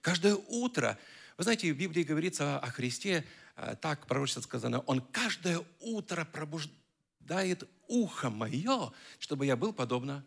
Каждое 0.01 0.35
утро, 0.35 0.99
вы 1.37 1.45
знаете, 1.45 1.73
в 1.73 1.77
Библии 1.77 2.03
говорится 2.03 2.59
о 2.59 2.71
Христе, 2.71 3.25
э, 3.57 3.77
так 3.81 4.07
пророчество 4.07 4.41
сказано, 4.41 4.81
Он 4.81 5.01
каждое 5.01 5.65
утро 5.81 6.25
пробуждает 6.25 7.69
ухо 7.89 8.31
мое, 8.31 8.93
чтобы 9.19 9.47
я 9.47 9.57
был 9.57 9.73
подобно 9.73 10.25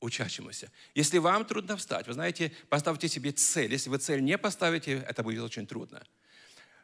учащемуся. 0.00 0.70
Если 0.94 1.18
вам 1.18 1.44
трудно 1.44 1.76
встать, 1.76 2.06
вы 2.06 2.12
знаете, 2.12 2.52
поставьте 2.68 3.08
себе 3.08 3.32
цель. 3.32 3.72
Если 3.72 3.90
вы 3.90 3.98
цель 3.98 4.22
не 4.22 4.38
поставите, 4.38 5.04
это 5.08 5.22
будет 5.22 5.42
очень 5.42 5.66
трудно. 5.66 6.02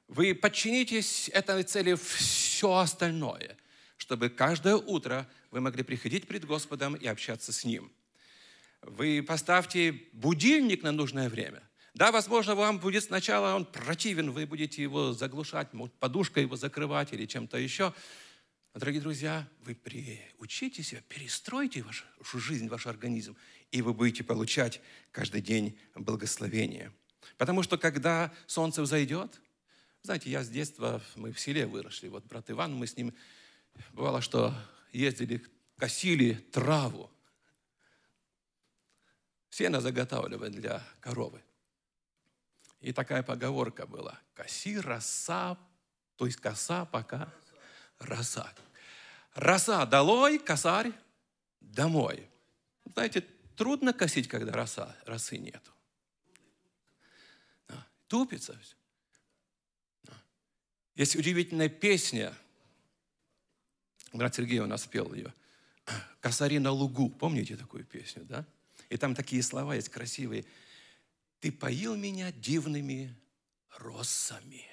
Вы 0.09 0.35
подчинитесь 0.35 1.29
этой 1.33 1.62
цели 1.62 1.94
все 1.94 2.77
остальное, 2.77 3.57
чтобы 3.96 4.29
каждое 4.29 4.75
утро 4.77 5.29
вы 5.50 5.60
могли 5.60 5.82
приходить 5.82 6.26
пред 6.26 6.44
Господом 6.44 6.94
и 6.94 7.06
общаться 7.06 7.52
с 7.52 7.64
Ним. 7.64 7.92
Вы 8.82 9.22
поставьте 9.22 9.92
будильник 10.12 10.82
на 10.82 10.92
нужное 10.92 11.28
время. 11.28 11.62
Да, 11.94 12.12
возможно, 12.12 12.54
вам 12.54 12.78
будет 12.78 13.04
сначала 13.04 13.54
он 13.54 13.66
противен, 13.66 14.30
вы 14.30 14.46
будете 14.46 14.82
его 14.82 15.12
заглушать, 15.12 15.72
может, 15.72 15.94
подушкой 15.96 16.44
его 16.44 16.56
закрывать 16.56 17.12
или 17.12 17.26
чем-то 17.26 17.58
еще. 17.58 17.92
Но, 18.72 18.80
дорогие 18.80 19.02
друзья, 19.02 19.48
вы 19.64 19.74
приучите 19.74 20.84
себя, 20.84 21.02
перестройте 21.08 21.82
вашу 21.82 22.38
жизнь, 22.38 22.68
ваш 22.68 22.86
организм, 22.86 23.36
и 23.72 23.82
вы 23.82 23.92
будете 23.92 24.22
получать 24.22 24.80
каждый 25.10 25.42
день 25.42 25.76
благословение. 25.96 26.92
Потому 27.36 27.64
что 27.64 27.76
когда 27.76 28.32
солнце 28.46 28.82
взойдет, 28.82 29.40
знаете, 30.02 30.30
я 30.30 30.44
с 30.44 30.48
детства, 30.48 31.02
мы 31.16 31.32
в 31.32 31.40
селе 31.40 31.66
выросли, 31.66 32.08
вот 32.08 32.24
брат 32.24 32.48
Иван, 32.50 32.74
мы 32.74 32.86
с 32.86 32.96
ним, 32.96 33.12
бывало, 33.92 34.20
что 34.22 34.54
ездили, 34.92 35.44
косили 35.76 36.35
траву. 36.35 37.11
Сено 39.50 39.81
заготавливали 39.81 40.50
для 40.50 40.83
коровы. 41.00 41.42
И 42.81 42.92
такая 42.92 43.22
поговорка 43.22 43.87
была. 43.87 44.18
Коси 44.35 44.79
роса, 44.79 45.59
то 46.16 46.26
есть 46.26 46.38
коса 46.40 46.85
пока 46.87 47.33
роса. 47.98 48.53
Роса 49.35 49.85
долой, 49.87 50.38
косарь 50.38 50.92
домой. 51.61 52.29
Знаете, 52.85 53.20
трудно 53.57 53.92
косить, 53.92 54.29
когда 54.29 54.53
роса, 54.53 54.96
росы 55.05 55.37
нету. 55.37 55.72
Тупится 58.07 58.59
все. 58.59 58.76
Есть 60.94 61.16
удивительная 61.16 61.68
песня– 61.68 62.35
Брат 64.12 64.35
Сергей 64.35 64.59
у 64.59 64.66
нас 64.66 64.87
пел 64.87 65.12
ее. 65.14 65.33
«Косари 66.20 66.59
на 66.59 66.70
лугу». 66.70 67.09
Помните 67.11 67.57
такую 67.57 67.85
песню, 67.85 68.25
да? 68.25 68.44
И 68.88 68.96
там 68.96 69.14
такие 69.14 69.42
слова 69.42 69.75
есть 69.75 69.88
красивые. 69.88 70.44
«Ты 71.40 71.53
поил 71.53 71.96
меня 71.96 72.33
дивными 72.33 73.16
росами». 73.79 74.66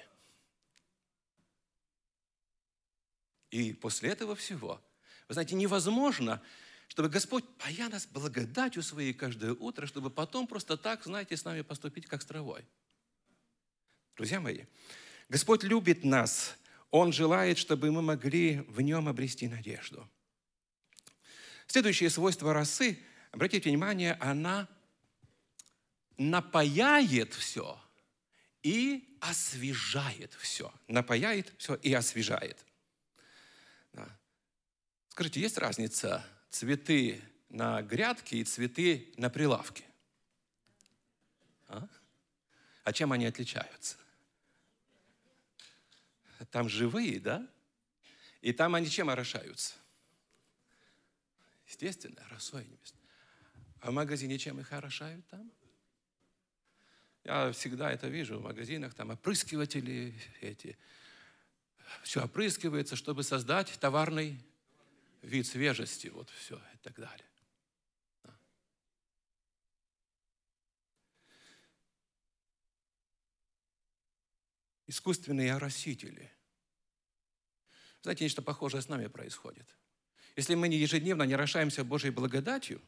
И 3.50 3.72
после 3.72 4.10
этого 4.10 4.36
всего, 4.36 4.80
вы 5.26 5.34
знаете, 5.34 5.54
невозможно, 5.54 6.42
чтобы 6.88 7.08
Господь 7.08 7.44
поя 7.56 7.88
нас 7.88 8.06
благодатью 8.06 8.82
своей 8.82 9.14
каждое 9.14 9.54
утро, 9.54 9.86
чтобы 9.86 10.10
потом 10.10 10.46
просто 10.46 10.76
так, 10.76 11.04
знаете, 11.04 11.36
с 11.36 11.44
нами 11.44 11.62
поступить, 11.62 12.06
как 12.06 12.20
с 12.22 12.26
травой. 12.26 12.66
Друзья 14.16 14.40
мои, 14.40 14.64
Господь 15.28 15.62
любит 15.62 16.04
нас 16.04 16.57
он 16.90 17.12
желает, 17.12 17.58
чтобы 17.58 17.90
мы 17.90 18.02
могли 18.02 18.60
в 18.68 18.80
нем 18.80 19.08
обрести 19.08 19.48
надежду. 19.48 20.08
Следующее 21.66 22.08
свойство 22.08 22.54
росы, 22.54 22.98
обратите 23.30 23.68
внимание, 23.68 24.14
она 24.20 24.68
напаяет 26.16 27.34
все 27.34 27.78
и 28.62 29.16
освежает 29.20 30.34
все. 30.34 30.72
Напаяет 30.86 31.52
все 31.58 31.74
и 31.74 31.92
освежает. 31.92 32.58
Да. 33.92 34.08
Скажите, 35.10 35.40
есть 35.40 35.58
разница 35.58 36.24
цветы 36.50 37.22
на 37.50 37.82
грядке 37.82 38.38
и 38.38 38.44
цветы 38.44 39.12
на 39.16 39.28
прилавке? 39.28 39.84
А, 41.68 41.86
а 42.84 42.92
чем 42.92 43.12
они 43.12 43.26
отличаются? 43.26 43.96
Там 46.50 46.68
живые, 46.68 47.20
да? 47.20 47.48
И 48.40 48.52
там 48.52 48.74
они 48.74 48.88
чем 48.88 49.10
орошаются? 49.10 49.74
Естественно, 51.66 52.22
росой 52.30 52.64
небесной. 52.64 53.00
А 53.80 53.90
в 53.90 53.94
магазине 53.94 54.38
чем 54.38 54.58
их 54.60 54.72
орошают 54.72 55.26
там? 55.28 55.50
Я 57.24 57.52
всегда 57.52 57.92
это 57.92 58.08
вижу 58.08 58.38
в 58.38 58.42
магазинах, 58.42 58.94
там 58.94 59.10
опрыскиватели 59.10 60.14
эти. 60.40 60.78
Все 62.02 62.24
опрыскивается, 62.24 62.96
чтобы 62.96 63.22
создать 63.22 63.78
товарный 63.80 64.42
вид 65.22 65.46
свежести, 65.46 66.08
вот 66.08 66.30
все 66.30 66.56
и 66.56 66.78
так 66.82 66.98
далее. 66.98 67.28
искусственные 74.88 75.54
оросители. 75.54 76.32
Знаете, 78.08 78.24
нечто 78.24 78.40
похожее 78.40 78.80
с 78.80 78.88
нами 78.88 79.06
происходит. 79.06 79.76
Если 80.34 80.54
мы 80.54 80.68
не 80.68 80.78
ежедневно 80.78 81.24
не 81.24 81.34
орошаемся 81.34 81.84
Божьей 81.84 82.08
благодатью, 82.08 82.80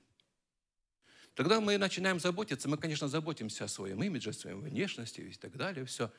тогда 1.35 1.61
мы 1.61 1.77
начинаем 1.77 2.19
заботиться. 2.19 2.71
Мы, 2.71 2.79
конечно, 2.79 3.07
заботимся 3.07 3.65
о 3.65 3.69
своем 3.69 4.03
имидже, 4.03 4.31
о 4.31 4.33
своей 4.33 4.57
внешности 4.57 5.21
и 5.21 5.35
так 5.35 5.59
далее, 5.59 5.85
все. 5.85 6.11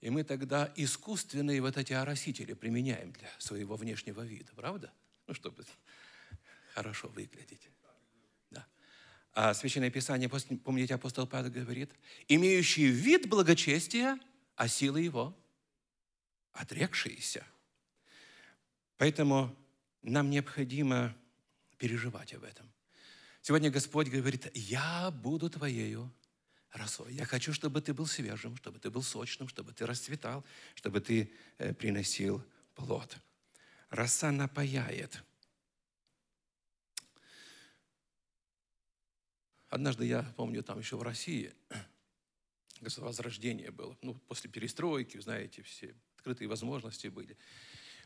И 0.00 0.10
мы 0.10 0.22
тогда 0.22 0.72
искусственные 0.76 1.60
вот 1.60 1.76
эти 1.76 1.92
оросители 1.92 2.52
применяем 2.52 3.10
для 3.10 3.28
своего 3.38 3.74
внешнего 3.74 4.20
вида, 4.20 4.52
правда? 4.54 4.92
Ну, 5.26 5.34
чтобы 5.34 5.64
хорошо 6.72 7.08
выглядеть. 7.08 7.68
Да. 8.52 8.64
А 9.32 9.54
Священное 9.54 9.90
Писание, 9.90 10.28
помните, 10.28 10.94
апостол 10.94 11.26
Павел 11.26 11.50
говорит, 11.50 11.90
имеющий 12.28 12.86
вид 12.86 13.28
благочестия, 13.28 14.20
а 14.54 14.68
силы 14.68 15.00
его 15.00 15.36
отрекшиеся. 16.52 17.44
Поэтому 19.00 19.56
нам 20.02 20.28
необходимо 20.28 21.16
переживать 21.78 22.34
об 22.34 22.44
этом. 22.44 22.70
Сегодня 23.40 23.70
Господь 23.70 24.08
говорит, 24.08 24.50
я 24.54 25.10
буду 25.10 25.48
твоею 25.48 26.12
росой. 26.72 27.14
Я 27.14 27.24
хочу, 27.24 27.54
чтобы 27.54 27.80
ты 27.80 27.94
был 27.94 28.06
свежим, 28.06 28.58
чтобы 28.58 28.78
ты 28.78 28.90
был 28.90 29.02
сочным, 29.02 29.48
чтобы 29.48 29.72
ты 29.72 29.86
расцветал, 29.86 30.44
чтобы 30.74 31.00
ты 31.00 31.32
э, 31.56 31.72
приносил 31.72 32.44
плод. 32.74 33.16
Роса 33.88 34.30
напаяет. 34.32 35.22
Однажды 39.70 40.04
я 40.04 40.24
помню, 40.36 40.62
там 40.62 40.78
еще 40.78 40.96
в 40.98 41.02
России 41.02 41.54
возрождение 42.98 43.70
было. 43.70 43.96
Ну, 44.02 44.12
после 44.28 44.50
перестройки, 44.50 45.18
знаете, 45.18 45.62
все 45.62 45.94
открытые 46.16 46.48
возможности 46.48 47.06
были. 47.06 47.38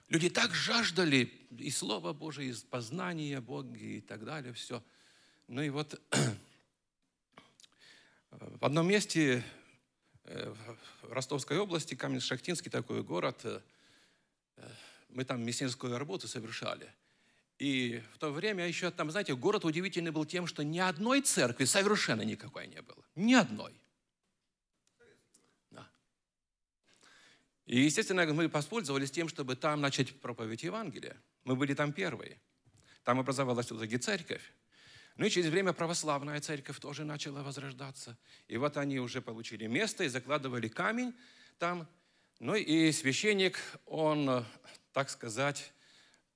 Люди 0.08 0.28
так 0.28 0.54
жаждали 0.54 1.32
и 1.58 1.70
Слова 1.70 2.12
Божие, 2.12 2.50
и 2.50 2.54
познания 2.70 3.40
Бога 3.40 3.76
и 3.76 4.00
так 4.00 4.24
далее, 4.24 4.52
все. 4.52 4.82
Ну 5.48 5.62
и 5.62 5.70
вот 5.70 6.00
в 8.30 8.64
одном 8.64 8.88
месте 8.88 9.44
э, 10.24 10.54
в 11.02 11.12
Ростовской 11.12 11.58
области, 11.58 11.94
Каменск-Шахтинский 11.94 12.70
такой 12.70 13.02
город, 13.02 13.40
э, 13.44 13.60
мы 15.08 15.24
там 15.24 15.42
мясницкую 15.44 15.98
работу 15.98 16.28
совершали. 16.28 16.90
И 17.58 18.02
в 18.12 18.18
то 18.18 18.30
время 18.30 18.66
еще 18.66 18.90
там, 18.90 19.10
знаете, 19.10 19.36
город 19.36 19.64
удивительный 19.64 20.10
был 20.10 20.24
тем, 20.24 20.46
что 20.46 20.64
ни 20.64 20.80
одной 20.80 21.20
церкви 21.22 21.64
совершенно 21.64 22.22
никакой 22.22 22.66
не 22.66 22.82
было. 22.82 23.04
Ни 23.14 23.34
одной. 23.34 23.72
И, 27.66 27.80
естественно, 27.80 28.26
мы 28.26 28.48
воспользовались 28.48 29.10
тем, 29.10 29.28
чтобы 29.28 29.56
там 29.56 29.80
начать 29.80 30.20
проповедь 30.20 30.62
Евангелия. 30.62 31.16
Мы 31.44 31.56
были 31.56 31.74
там 31.74 31.92
первые. 31.92 32.38
Там 33.04 33.18
образовалась 33.18 33.70
в 33.70 33.76
итоге 33.76 33.98
церковь. 33.98 34.42
Ну 35.16 35.26
и 35.26 35.30
через 35.30 35.50
время 35.50 35.72
православная 35.72 36.40
церковь 36.40 36.80
тоже 36.80 37.04
начала 37.04 37.42
возрождаться. 37.42 38.18
И 38.48 38.56
вот 38.56 38.76
они 38.76 38.98
уже 38.98 39.22
получили 39.22 39.66
место 39.66 40.04
и 40.04 40.08
закладывали 40.08 40.68
камень 40.68 41.14
там. 41.58 41.88
Ну 42.40 42.54
и 42.54 42.90
священник, 42.90 43.58
он, 43.86 44.44
так 44.92 45.08
сказать, 45.08 45.72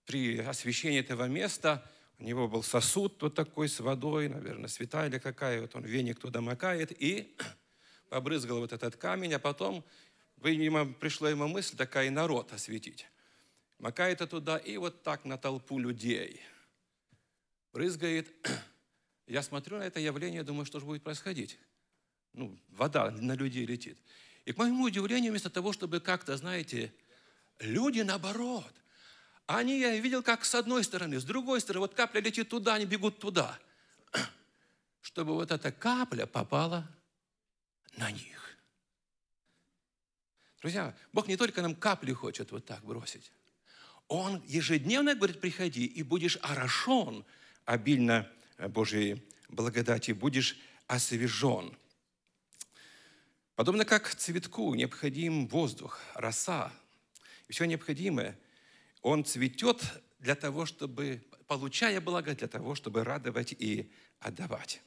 при 0.06 0.38
освящении 0.38 1.00
этого 1.00 1.26
места, 1.26 1.84
у 2.18 2.24
него 2.24 2.48
был 2.48 2.62
сосуд 2.62 3.20
вот 3.20 3.34
такой 3.34 3.68
с 3.68 3.80
водой, 3.80 4.28
наверное, 4.28 4.68
святая 4.68 5.08
или 5.08 5.18
какая, 5.18 5.60
вот 5.60 5.74
он 5.74 5.84
веник 5.84 6.18
туда 6.18 6.40
макает 6.40 6.92
и 6.92 7.36
побрызгал 8.08 8.60
вот 8.60 8.72
этот 8.72 8.96
камень, 8.96 9.34
а 9.34 9.38
потом 9.38 9.84
Видимо, 10.42 10.86
пришла 10.86 11.30
ему 11.30 11.48
мысль 11.48 11.76
такая 11.76 12.06
и 12.06 12.10
народ 12.10 12.52
осветить. 12.52 13.06
Макает 13.78 14.18
туда 14.30 14.56
и 14.56 14.76
вот 14.76 15.02
так 15.02 15.24
на 15.24 15.36
толпу 15.36 15.78
людей. 15.78 16.40
Брызгает. 17.72 18.28
Я 19.26 19.42
смотрю 19.42 19.78
на 19.78 19.82
это 19.82 20.00
явление, 20.00 20.42
думаю, 20.42 20.64
что 20.64 20.80
же 20.80 20.86
будет 20.86 21.02
происходить. 21.02 21.58
Ну, 22.32 22.56
вода 22.68 23.10
на 23.10 23.34
людей 23.34 23.66
летит. 23.66 23.98
И 24.44 24.52
к 24.52 24.58
моему 24.58 24.84
удивлению, 24.84 25.32
вместо 25.32 25.50
того, 25.50 25.72
чтобы 25.72 26.00
как-то, 26.00 26.36
знаете, 26.36 26.92
люди 27.58 28.00
наоборот. 28.00 28.72
Они, 29.46 29.80
я 29.80 29.96
видел, 29.98 30.22
как 30.22 30.44
с 30.44 30.54
одной 30.54 30.84
стороны, 30.84 31.18
с 31.18 31.24
другой 31.24 31.60
стороны, 31.60 31.80
вот 31.80 31.94
капля 31.94 32.20
летит 32.20 32.48
туда, 32.48 32.74
они 32.74 32.84
бегут 32.84 33.18
туда. 33.18 33.58
Чтобы 35.00 35.34
вот 35.34 35.50
эта 35.50 35.72
капля 35.72 36.26
попала 36.26 36.88
на 37.96 38.10
них. 38.10 38.47
Друзья, 40.60 40.94
Бог 41.12 41.28
не 41.28 41.36
только 41.36 41.62
нам 41.62 41.74
капли 41.74 42.12
хочет 42.12 42.50
вот 42.50 42.64
так 42.64 42.84
бросить. 42.84 43.30
Он 44.08 44.42
ежедневно 44.46 45.14
говорит, 45.14 45.40
приходи, 45.40 45.84
и 45.84 46.02
будешь 46.02 46.38
орошен 46.42 47.24
обильно 47.64 48.28
Божьей 48.58 49.22
благодати, 49.48 50.12
будешь 50.12 50.58
освежен. 50.86 51.76
Подобно 53.54 53.84
как 53.84 54.14
цветку 54.14 54.74
необходим 54.74 55.46
воздух, 55.46 56.00
роса, 56.14 56.72
и 57.46 57.52
все 57.52 57.66
необходимое. 57.66 58.38
Он 59.02 59.24
цветет 59.24 59.82
для 60.18 60.34
того, 60.34 60.66
чтобы, 60.66 61.24
получая 61.46 62.00
благо, 62.00 62.34
для 62.34 62.48
того, 62.48 62.74
чтобы 62.74 63.04
радовать 63.04 63.52
и 63.52 63.92
отдавать. 64.18 64.80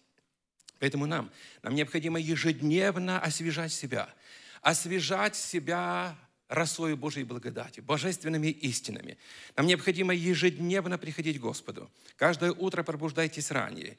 Поэтому 0.79 1.05
нам, 1.05 1.31
нам 1.61 1.75
необходимо 1.75 2.19
ежедневно 2.19 3.21
освежать 3.21 3.71
себя– 3.71 4.13
освежать 4.61 5.35
себя 5.35 6.17
росою 6.47 6.97
Божьей 6.97 7.23
благодати, 7.23 7.79
божественными 7.79 8.47
истинами. 8.47 9.17
Нам 9.55 9.67
необходимо 9.67 10.13
ежедневно 10.13 10.97
приходить 10.97 11.39
к 11.39 11.41
Господу. 11.41 11.89
Каждое 12.15 12.51
утро 12.51 12.83
пробуждайтесь 12.83 13.51
ранее 13.51 13.97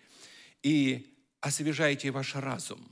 и 0.62 1.16
освежайте 1.40 2.10
ваш 2.10 2.34
разум, 2.34 2.86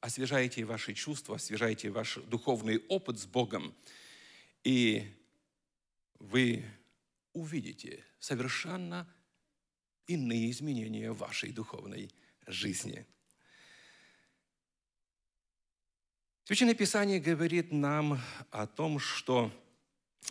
освежайте 0.00 0.64
ваши 0.64 0.94
чувства, 0.94 1.36
освежайте 1.36 1.90
ваш 1.90 2.16
духовный 2.26 2.78
опыт 2.88 3.18
с 3.18 3.26
Богом. 3.26 3.74
И 4.62 5.04
вы 6.18 6.64
увидите 7.32 8.04
совершенно 8.18 9.12
иные 10.06 10.50
изменения 10.50 11.10
в 11.12 11.18
вашей 11.18 11.52
духовной 11.52 12.10
жизни– 12.46 13.06
Священное 16.44 16.74
Писание 16.74 17.20
говорит 17.20 17.70
нам 17.70 18.20
о 18.50 18.66
том, 18.66 18.98
что 18.98 19.52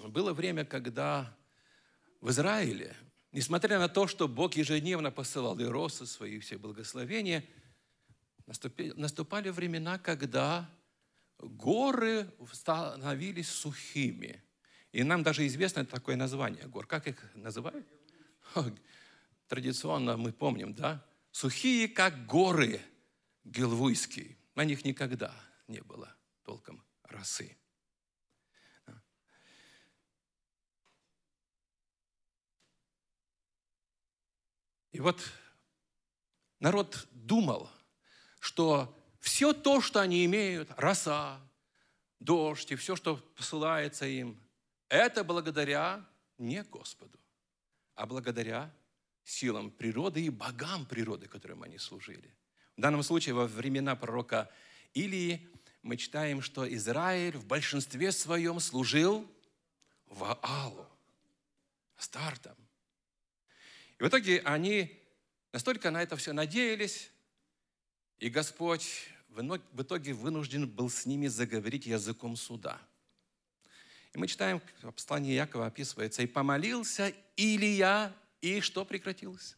было 0.08 0.34
время, 0.34 0.66
когда 0.66 1.34
в 2.20 2.30
Израиле, 2.30 2.96
несмотря 3.32 3.80
на 3.80 3.88
то, 3.88 4.06
что 4.08 4.28
Бог 4.28 4.56
ежедневно 4.56 5.12
посылал 5.12 5.58
и 5.60 5.64
росы 5.64 6.06
свои, 6.06 6.40
все 6.40 6.58
благословения, 6.58 7.46
наступали 8.46 9.50
времена, 9.50 9.98
когда 9.98 10.70
горы 11.38 12.30
становились 12.52 13.50
сухими. 13.50 14.44
И 14.92 15.04
нам 15.04 15.24
даже 15.24 15.46
известно 15.48 15.86
такое 15.86 16.16
название 16.16 16.66
гор. 16.68 16.86
Как 16.86 17.08
их 17.08 17.24
называют? 17.36 17.88
Традиционно 19.48 20.18
мы 20.18 20.34
помним, 20.34 20.74
да? 20.74 21.06
Сухие, 21.32 21.88
как 21.88 22.26
горы 22.26 22.82
гелвуйские. 23.46 24.36
На 24.56 24.66
них 24.66 24.84
никогда 24.84 25.34
не 25.70 25.82
было 25.82 26.14
толком 26.44 26.84
росы. 27.04 27.56
И 34.92 35.00
вот 35.00 35.22
народ 36.60 37.08
думал, 37.12 37.70
что 38.40 38.94
все 39.20 39.54
то, 39.54 39.82
что 39.82 40.02
они 40.02 40.26
имеют, 40.26 40.72
роса, 40.78 41.40
дождь 42.20 42.72
и 42.72 42.76
все, 42.76 42.96
что 42.96 43.18
посылается 43.36 44.06
им, 44.06 44.42
это 44.90 45.24
благодаря 45.24 46.06
не 46.38 46.64
Господу, 46.64 47.20
а 47.94 48.08
благодаря 48.08 48.74
силам 49.24 49.70
природы 49.70 50.26
и 50.26 50.30
богам 50.30 50.86
природы, 50.88 51.28
которым 51.28 51.62
они 51.62 51.78
служили. 51.78 52.36
В 52.76 52.82
данном 52.82 53.04
случае 53.04 53.36
во 53.36 53.46
времена 53.46 53.96
пророка 53.96 54.50
Илии 54.94 55.48
мы 55.82 55.98
читаем, 55.98 56.42
что 56.42 56.72
Израиль 56.76 57.38
в 57.38 57.46
большинстве 57.46 58.12
своем 58.12 58.60
служил 58.60 59.26
Ваалу, 60.08 60.88
стартом. 61.98 62.56
И 63.98 64.04
в 64.04 64.08
итоге 64.08 64.40
они 64.42 65.02
настолько 65.52 65.92
на 65.92 66.02
это 66.02 66.16
все 66.18 66.34
надеялись, 66.34 67.12
и 68.20 68.30
Господь 68.30 69.10
в 69.30 69.82
итоге 69.82 70.14
вынужден 70.14 70.68
был 70.68 70.90
с 70.90 71.06
ними 71.06 71.28
заговорить 71.28 71.86
языком 71.86 72.36
суда. 72.36 72.82
И 74.14 74.18
мы 74.18 74.28
читаем, 74.28 74.62
в 74.82 74.92
послании 74.92 75.34
Якова 75.34 75.68
описывается, 75.68 76.24
«И 76.24 76.28
помолился 76.28 77.14
Илия, 77.36 78.14
и 78.42 78.60
что 78.62 78.84
прекратилось? 78.84 79.56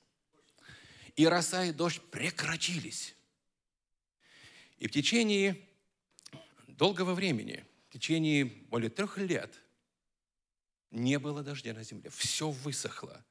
И 1.15 1.26
роса 1.26 1.65
и 1.65 1.72
дождь 1.72 2.01
прекратились. 2.11 3.15
И 4.78 4.88
в 4.88 4.91
течение 4.91 5.57
долгого 6.82 7.13
времени, 7.13 7.63
в 7.89 7.93
течение 7.93 8.43
более 8.43 8.89
трех 8.89 9.19
лет 9.19 9.53
не 10.89 11.19
было 11.19 11.43
дождя 11.43 11.75
на 11.75 11.84
земле. 11.84 12.09
Все 12.09 12.49
высохло. 12.49 13.23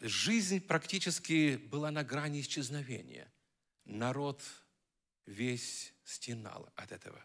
Жизнь 0.00 0.60
практически 0.60 1.56
была 1.56 1.90
на 1.90 2.04
грани 2.04 2.42
исчезновения. 2.42 3.28
Народ 3.84 4.40
весь 5.26 5.92
стенал 6.04 6.72
от 6.76 6.92
этого. 6.92 7.20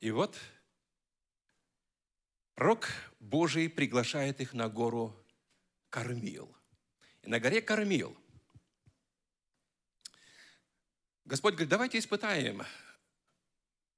И 0.00 0.10
вот 0.10 0.36
пророк 2.56 2.88
Божий 3.20 3.70
приглашает 3.70 4.40
их 4.40 4.52
на 4.52 4.68
гору 4.68 5.14
Кормил. 5.90 6.52
И 7.22 7.28
на 7.28 7.38
горе 7.38 7.62
Кормил 7.62 8.18
Господь 11.32 11.54
говорит, 11.54 11.70
давайте 11.70 11.98
испытаем, 11.98 12.62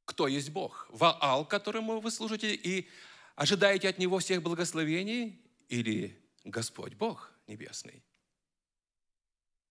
кто 0.05 0.29
есть 0.29 0.51
Бог. 0.51 0.87
Ваал, 0.91 1.45
которому 1.45 1.99
вы 1.99 2.13
служите, 2.13 2.55
и 2.55 2.89
ожидаете 3.35 3.89
от 3.89 3.99
Него 3.99 4.21
всех 4.21 4.41
благословений, 4.41 5.43
или 5.69 6.17
Господь 6.45 6.95
Бог 6.95 7.33
Небесный. 7.49 8.05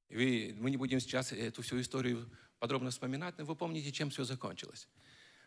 Вы, 0.09 0.53
мы 0.57 0.72
не 0.72 0.76
будем 0.76 0.99
сейчас 0.99 1.32
эту 1.32 1.61
всю 1.61 1.80
историю 1.80 2.30
подробно 2.59 2.91
вспоминать, 2.91 3.38
но 3.38 3.45
вы 3.45 3.55
помните, 3.55 3.93
чем 3.93 4.09
все 4.09 4.26
закончилось. 4.26 4.89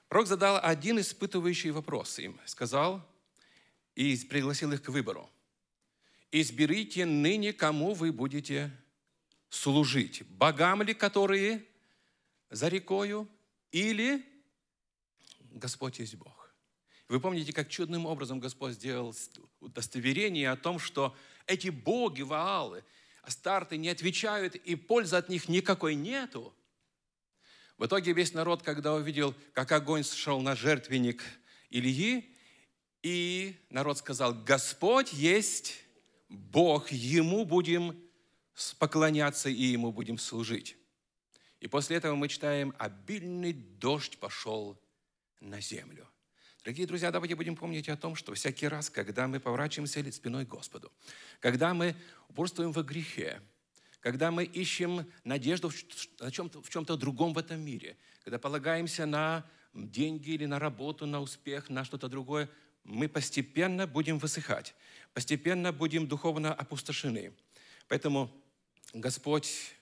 Пророк 0.09 0.27
задал 0.27 0.59
один 0.63 0.99
испытывающий 0.99 1.69
вопрос 1.71 2.19
им. 2.19 2.41
Сказал 2.47 3.07
и 3.95 4.17
пригласил 4.25 4.73
их 4.73 4.83
к 4.83 4.89
выбору. 4.89 5.29
«Изберите 6.33 7.05
ныне, 7.05 7.53
кому 7.53 7.93
вы 7.93 8.11
будете 8.11 8.71
служить. 9.51 10.23
Богам 10.31 10.81
ли, 10.81 10.95
которые 10.95 11.67
за 12.57 12.69
рекою, 12.69 13.29
или 13.71 14.25
Господь 15.41 15.99
есть 15.99 16.17
Бог. 16.17 16.55
Вы 17.09 17.21
помните, 17.21 17.53
как 17.53 17.69
чудным 17.69 18.07
образом 18.07 18.41
Господь 18.41 18.73
сделал 18.73 19.15
удостоверение 19.61 20.51
о 20.51 20.57
том, 20.57 20.79
что 20.79 21.15
эти 21.47 21.69
боги, 21.69 22.23
Ваалы, 22.23 22.83
Астарты 23.23 23.77
не 23.77 23.89
отвечают, 23.89 24.55
и 24.55 24.75
пользы 24.77 25.17
от 25.17 25.29
них 25.29 25.49
никакой 25.49 25.95
нету. 25.97 26.55
В 27.77 27.85
итоге 27.85 28.13
весь 28.13 28.33
народ, 28.33 28.63
когда 28.63 28.95
увидел, 28.95 29.35
как 29.53 29.73
огонь 29.73 30.05
сошел 30.05 30.41
на 30.41 30.57
жертвенник 30.57 31.23
Ильи, 31.69 32.35
и 33.03 33.57
народ 33.69 33.99
сказал, 33.99 34.33
Господь 34.33 35.13
есть 35.13 35.75
Бог, 36.29 36.91
Ему 36.91 37.45
будем 37.45 38.01
поклоняться 38.79 39.49
и 39.51 39.65
Ему 39.65 39.93
будем 39.93 40.19
служить. 40.19 40.77
И 41.61 41.69
после 41.69 41.97
этого 41.97 42.15
мы 42.15 42.29
читаем, 42.29 42.75
обильный 42.79 43.53
дождь 43.53 44.19
пошел 44.19 44.79
на 45.41 45.61
землю. 45.61 46.07
Дорогие 46.65 46.87
друзья, 46.87 47.13
давайте 47.13 47.37
будем 47.37 47.55
помнить 47.55 47.89
о 47.89 47.97
том, 47.97 48.17
что 48.17 48.35
всякий 48.35 48.67
раз, 48.67 48.91
когда 48.91 49.29
мы 49.29 49.39
поворачиваемся 49.39 50.11
спиной 50.11 50.45
к 50.45 50.49
Господу, 50.49 50.93
когда 51.41 51.73
мы 51.75 51.95
упорствуем 52.29 52.73
во 52.73 52.83
грехе, 52.83 53.41
когда 54.01 54.31
мы 54.31 54.45
ищем 54.45 55.07
надежду 55.25 55.69
в 55.69 56.31
чем-то, 56.31 56.63
в 56.63 56.69
чем-то 56.69 56.97
другом 56.97 57.33
в 57.35 57.39
этом 57.39 57.61
мире, 57.61 57.97
когда 58.25 58.39
полагаемся 58.39 59.07
на 59.07 59.49
деньги 59.73 60.31
или 60.31 60.47
на 60.47 60.59
работу, 60.59 61.07
на 61.07 61.21
успех, 61.21 61.71
на 61.71 61.85
что-то 61.85 62.09
другое, 62.09 62.51
мы 62.83 63.09
постепенно 63.09 63.87
будем 63.87 64.19
высыхать, 64.19 64.75
постепенно 65.13 65.73
будем 65.73 66.07
духовно 66.07 66.53
опустошены. 66.53 67.33
Поэтому 67.89 68.31
Господь 68.93 69.76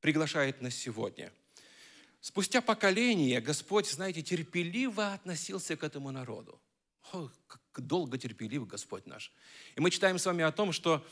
приглашает 0.00 0.60
нас 0.60 0.74
сегодня. 0.74 1.32
Спустя 2.20 2.60
поколение 2.60 3.40
Господь, 3.40 3.88
знаете, 3.88 4.22
терпеливо 4.22 5.14
относился 5.14 5.76
к 5.76 5.84
этому 5.84 6.10
народу. 6.10 6.60
О, 7.12 7.30
как 7.46 7.60
долго 7.76 8.18
терпелив 8.18 8.66
Господь 8.66 9.06
наш. 9.06 9.32
И 9.74 9.80
мы 9.80 9.90
читаем 9.90 10.18
с 10.18 10.26
вами 10.26 10.44
о 10.44 10.52
том, 10.52 10.72
что 10.72 11.06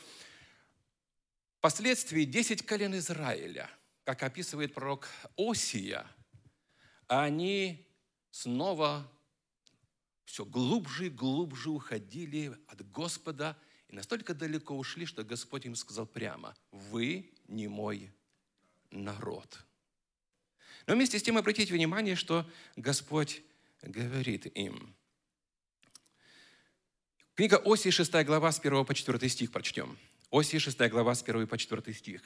впоследствии 1.57 2.23
10 2.23 2.65
колен 2.65 2.95
Израиля, 2.97 3.69
как 4.03 4.23
описывает 4.23 4.73
пророк 4.73 5.09
Осия, 5.35 6.05
они 7.07 7.87
снова 8.29 9.11
все 10.25 10.45
глубже 10.45 11.07
и 11.07 11.09
глубже 11.09 11.71
уходили 11.71 12.55
от 12.67 12.87
Господа 12.91 13.57
и 13.87 13.95
настолько 13.95 14.35
далеко 14.35 14.77
ушли, 14.77 15.07
что 15.07 15.23
Господь 15.23 15.65
им 15.65 15.75
сказал 15.75 16.05
прямо, 16.05 16.55
«Вы 16.71 17.33
не 17.47 17.67
мой 17.67 18.11
народ. 18.91 19.65
Но 20.87 20.95
вместе 20.95 21.19
с 21.19 21.23
тем 21.23 21.37
обратите 21.37 21.73
внимание, 21.73 22.15
что 22.15 22.49
Господь 22.75 23.41
говорит 23.81 24.45
им. 24.57 24.95
Книга 27.35 27.55
Оси, 27.63 27.91
6 27.91 28.11
глава, 28.25 28.51
с 28.51 28.59
1 28.59 28.85
по 28.85 28.93
4 28.93 29.29
стих 29.29 29.51
прочтем. 29.51 29.97
Оси, 30.29 30.59
6 30.59 30.77
глава, 30.89 31.15
с 31.15 31.23
1 31.23 31.47
по 31.47 31.57
4 31.57 31.93
стих. 31.93 32.21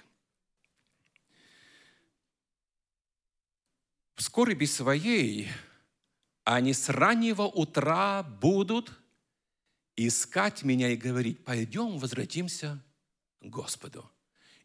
«В 4.16 4.22
скорби 4.22 4.66
своей 4.66 5.49
они 6.43 6.74
с 6.74 6.89
раннего 6.89 7.43
утра 7.43 8.24
будут 8.24 8.91
искать 9.95 10.64
меня 10.64 10.89
и 10.89 10.95
говорить, 10.95 11.43
пойдем 11.43 11.97
возвратимся 11.99 12.84
к 13.39 13.45
Господу. 13.45 14.09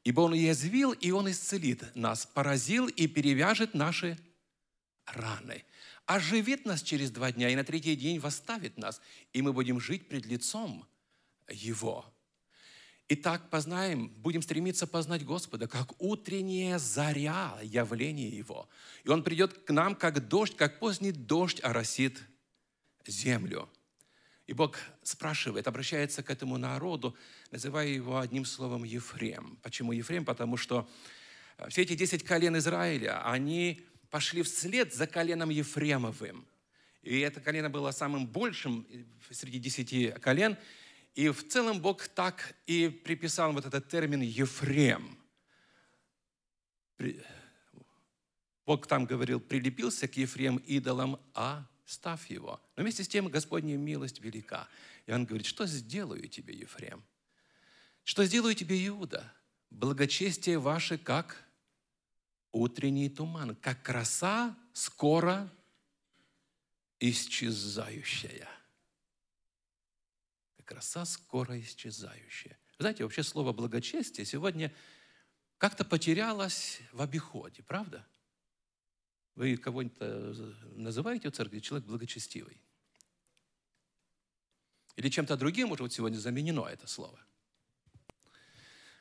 Ибо 0.05 0.20
Он 0.22 0.34
язвил, 0.34 0.92
и 0.92 1.11
Он 1.11 1.30
исцелит 1.30 1.84
нас, 1.94 2.26
поразил 2.26 2.86
и 2.86 3.07
перевяжет 3.07 3.74
наши 3.74 4.18
раны. 5.07 5.64
Оживит 6.07 6.64
нас 6.64 6.82
через 6.82 7.11
два 7.11 7.32
дня, 7.32 7.51
и 7.51 7.57
на 7.57 7.64
третий 7.64 7.96
день 7.96 8.18
восставит 8.18 8.78
нас, 8.78 9.01
и 9.32 9.42
мы 9.42 9.53
будем 9.53 9.80
жить 9.80 10.09
пред 10.09 10.24
лицом 10.26 10.86
Его. 11.49 12.07
Итак, 13.11 13.49
познаем, 13.49 14.09
будем 14.09 14.42
стремиться 14.42 14.86
познать 14.86 15.24
Господа, 15.24 15.66
как 15.66 16.01
утренняя 16.01 16.78
заря 16.78 17.59
явление 17.62 18.28
Его. 18.28 18.68
И 19.05 19.09
Он 19.09 19.22
придет 19.22 19.55
к 19.64 19.70
нам, 19.70 19.94
как 19.94 20.28
дождь, 20.28 20.57
как 20.57 20.78
поздний 20.78 21.12
дождь 21.12 21.61
оросит 21.62 22.22
землю. 23.07 23.68
И 24.49 24.55
Бог 24.55 24.78
спрашивает, 25.03 25.68
обращается 25.68 26.22
к 26.22 26.30
этому 26.30 26.57
народу, 26.57 27.14
называя 27.51 27.86
его 27.88 28.18
одним 28.18 28.46
словом 28.46 28.82
Ефрем. 28.82 29.59
Почему 29.62 29.92
Ефрем? 29.92 30.24
Потому 30.24 30.57
что 30.57 30.88
э, 31.59 31.68
все 31.68 31.82
эти 31.82 31.94
десять 31.94 32.24
колен 32.24 32.57
Израиля, 32.57 33.30
они 33.30 33.82
пошли 34.09 34.42
вслед 34.42 34.94
за 34.94 35.07
коленом 35.07 35.51
Ефремовым. 35.51 36.46
И 37.03 37.18
это 37.20 37.42
колено 37.42 37.68
было 37.68 37.90
самым 37.90 38.26
большим 38.26 38.86
среди 39.30 39.59
десяти 39.59 40.12
колен. 40.12 40.57
И 41.14 41.28
в 41.28 41.46
целом 41.46 41.82
Бог 41.82 42.09
так 42.09 42.55
и 42.66 42.88
приписал 42.88 43.53
вот 43.53 43.66
этот 43.66 43.88
термин 43.88 44.22
Ефрем. 44.22 45.18
Бог 48.64 48.86
там 48.86 49.05
говорил, 49.05 49.40
прилепился 49.40 50.09
к 50.09 50.16
Ефрем 50.16 50.57
идолам, 50.57 51.20
а 51.34 51.66
став 51.89 52.28
его. 52.28 52.61
Но 52.76 52.82
вместе 52.82 53.03
с 53.03 53.09
тем 53.09 53.28
Господня 53.28 53.76
милость 53.76 54.20
велика. 54.20 54.68
И 55.07 55.12
он 55.12 55.24
говорит, 55.24 55.47
что 55.47 55.66
сделаю 55.66 56.28
тебе, 56.28 56.55
Ефрем? 56.55 57.03
Что 58.05 58.24
сделаю 58.26 58.55
тебе, 58.55 58.86
Иуда? 58.86 59.32
Благочестие 59.70 60.59
ваше 60.59 60.99
как 60.99 61.43
утренний 62.53 63.09
туман, 63.09 63.57
как 63.57 63.82
краса 63.82 64.55
скоро 64.74 65.51
исчезающая. 67.01 68.49
Как 70.59 70.66
краса 70.66 71.07
скоро 71.07 71.59
исчезающая. 71.59 72.59
Знаете, 72.78 73.05
вообще 73.05 73.22
слово 73.22 73.55
благочестие 73.55 74.26
сегодня 74.26 74.74
как-то 75.57 75.86
потерялось 75.86 76.80
в 76.93 77.01
обиходе, 77.01 77.62
правда? 77.62 78.07
Вы 79.39 79.57
кого-нибудь 79.57 79.97
э, 80.01 80.53
называете 80.74 81.30
в 81.30 81.32
церкви 81.32 81.61
человек 81.61 81.86
благочестивый? 81.86 82.61
Или 84.97 85.09
чем-то 85.11 85.36
другим 85.36 85.70
уже 85.70 85.84
вот 85.84 85.93
сегодня 85.93 86.18
заменено 86.18 86.66
это 86.66 86.89
слово? 86.89 87.20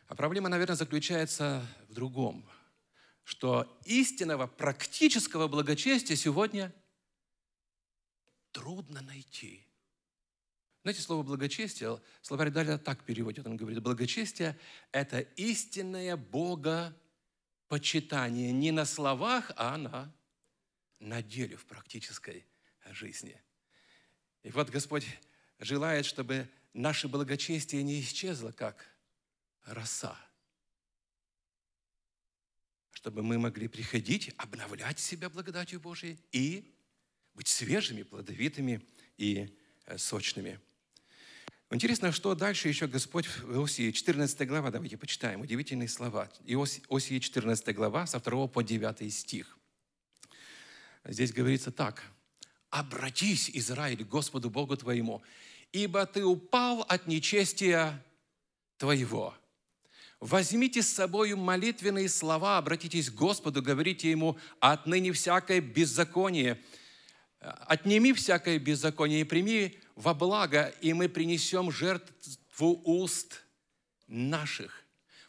А 0.05 0.13
проблема, 0.13 0.47
наверное, 0.47 0.75
заключается 0.75 1.65
в 1.89 1.93
другом, 1.95 2.47
что 3.23 3.79
истинного 3.85 4.45
практического 4.45 5.47
благочестия 5.47 6.15
сегодня 6.15 6.71
трудно 8.51 9.01
найти. 9.01 9.65
Знаете, 10.83 11.01
слово 11.01 11.23
благочестие, 11.23 11.99
словарь 12.21 12.51
Даля 12.51 12.77
так 12.77 13.03
переводит, 13.05 13.47
он 13.47 13.57
говорит, 13.57 13.81
благочестие– 13.81 14.55
это 14.91 15.19
истинное 15.19 16.15
Бога 16.15 16.95
почитание 17.69 18.51
не 18.51 18.71
на 18.71 18.85
словах, 18.85 19.51
а 19.55 19.75
на 19.77 20.13
на 20.99 21.21
деле, 21.21 21.57
в 21.57 21.65
практической 21.65 22.45
жизни. 22.91 23.41
И 24.43 24.49
вот 24.49 24.69
Господь 24.69 25.05
желает, 25.59 26.05
чтобы 26.05 26.49
наше 26.73 27.07
благочестие 27.07 27.83
не 27.83 28.01
исчезло, 28.01 28.51
как 28.51 28.85
роса. 29.65 30.17
чтобы 32.97 33.21
мы 33.21 33.37
могли 33.37 33.67
приходить, 33.67 34.33
обновлять 34.37 34.97
себя 34.97 35.29
благодатью 35.29 35.79
Божией 35.79 36.17
и 36.31 36.73
быть 37.35 37.47
свежими, 37.47 38.01
плодовитыми 38.01 38.81
и 39.19 39.55
э, 39.85 39.99
сочными. 39.99 40.59
Интересно, 41.69 42.11
что 42.11 42.33
дальше 42.33 42.67
еще 42.67 42.87
Господь 42.87 43.27
в 43.27 43.53
Иосии 43.53 43.91
14 43.91 44.47
глава, 44.47 44.71
давайте 44.71 44.97
почитаем, 44.97 45.41
удивительные 45.41 45.87
слова. 45.89 46.27
Иосии 46.45 47.19
14 47.19 47.75
глава, 47.75 48.07
со 48.07 48.19
2 48.19 48.47
по 48.47 48.63
9 48.63 49.13
стих. 49.13 49.56
Здесь 51.07 51.31
говорится 51.31 51.71
так. 51.71 52.03
«Обратись, 52.69 53.49
Израиль, 53.53 54.03
Господу 54.03 54.49
Богу 54.49 54.75
твоему, 54.75 55.21
ибо 55.71 56.05
ты 56.05 56.25
упал 56.25 56.81
от 56.81 57.07
нечестия 57.07 58.03
твоего». 58.77 59.33
Возьмите 60.19 60.81
с 60.81 60.87
собой 60.87 61.35
молитвенные 61.35 62.09
слова, 62.09 62.57
обратитесь 62.57 63.11
к 63.11 63.13
Господу, 63.13 63.61
говорите 63.61 64.09
Ему, 64.09 64.37
отныне 64.59 65.11
всякое 65.13 65.61
беззаконие, 65.61 66.59
отними 67.39 68.13
всякое 68.13 68.57
беззаконие 68.57 69.21
и 69.21 69.25
прими 69.25 69.79
во 69.95 70.15
благо, 70.15 70.73
и 70.81 70.91
мы 70.93 71.07
принесем 71.07 71.71
жертву 71.71 72.81
уст 72.83 73.43
наших. 74.07 74.83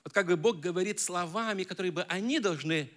Вот 0.04 0.14
как 0.14 0.26
бы 0.26 0.38
Бог 0.38 0.58
говорит 0.58 1.00
словами, 1.00 1.64
которые 1.64 1.92
бы 1.92 2.02
они 2.04 2.40
должны 2.40 2.90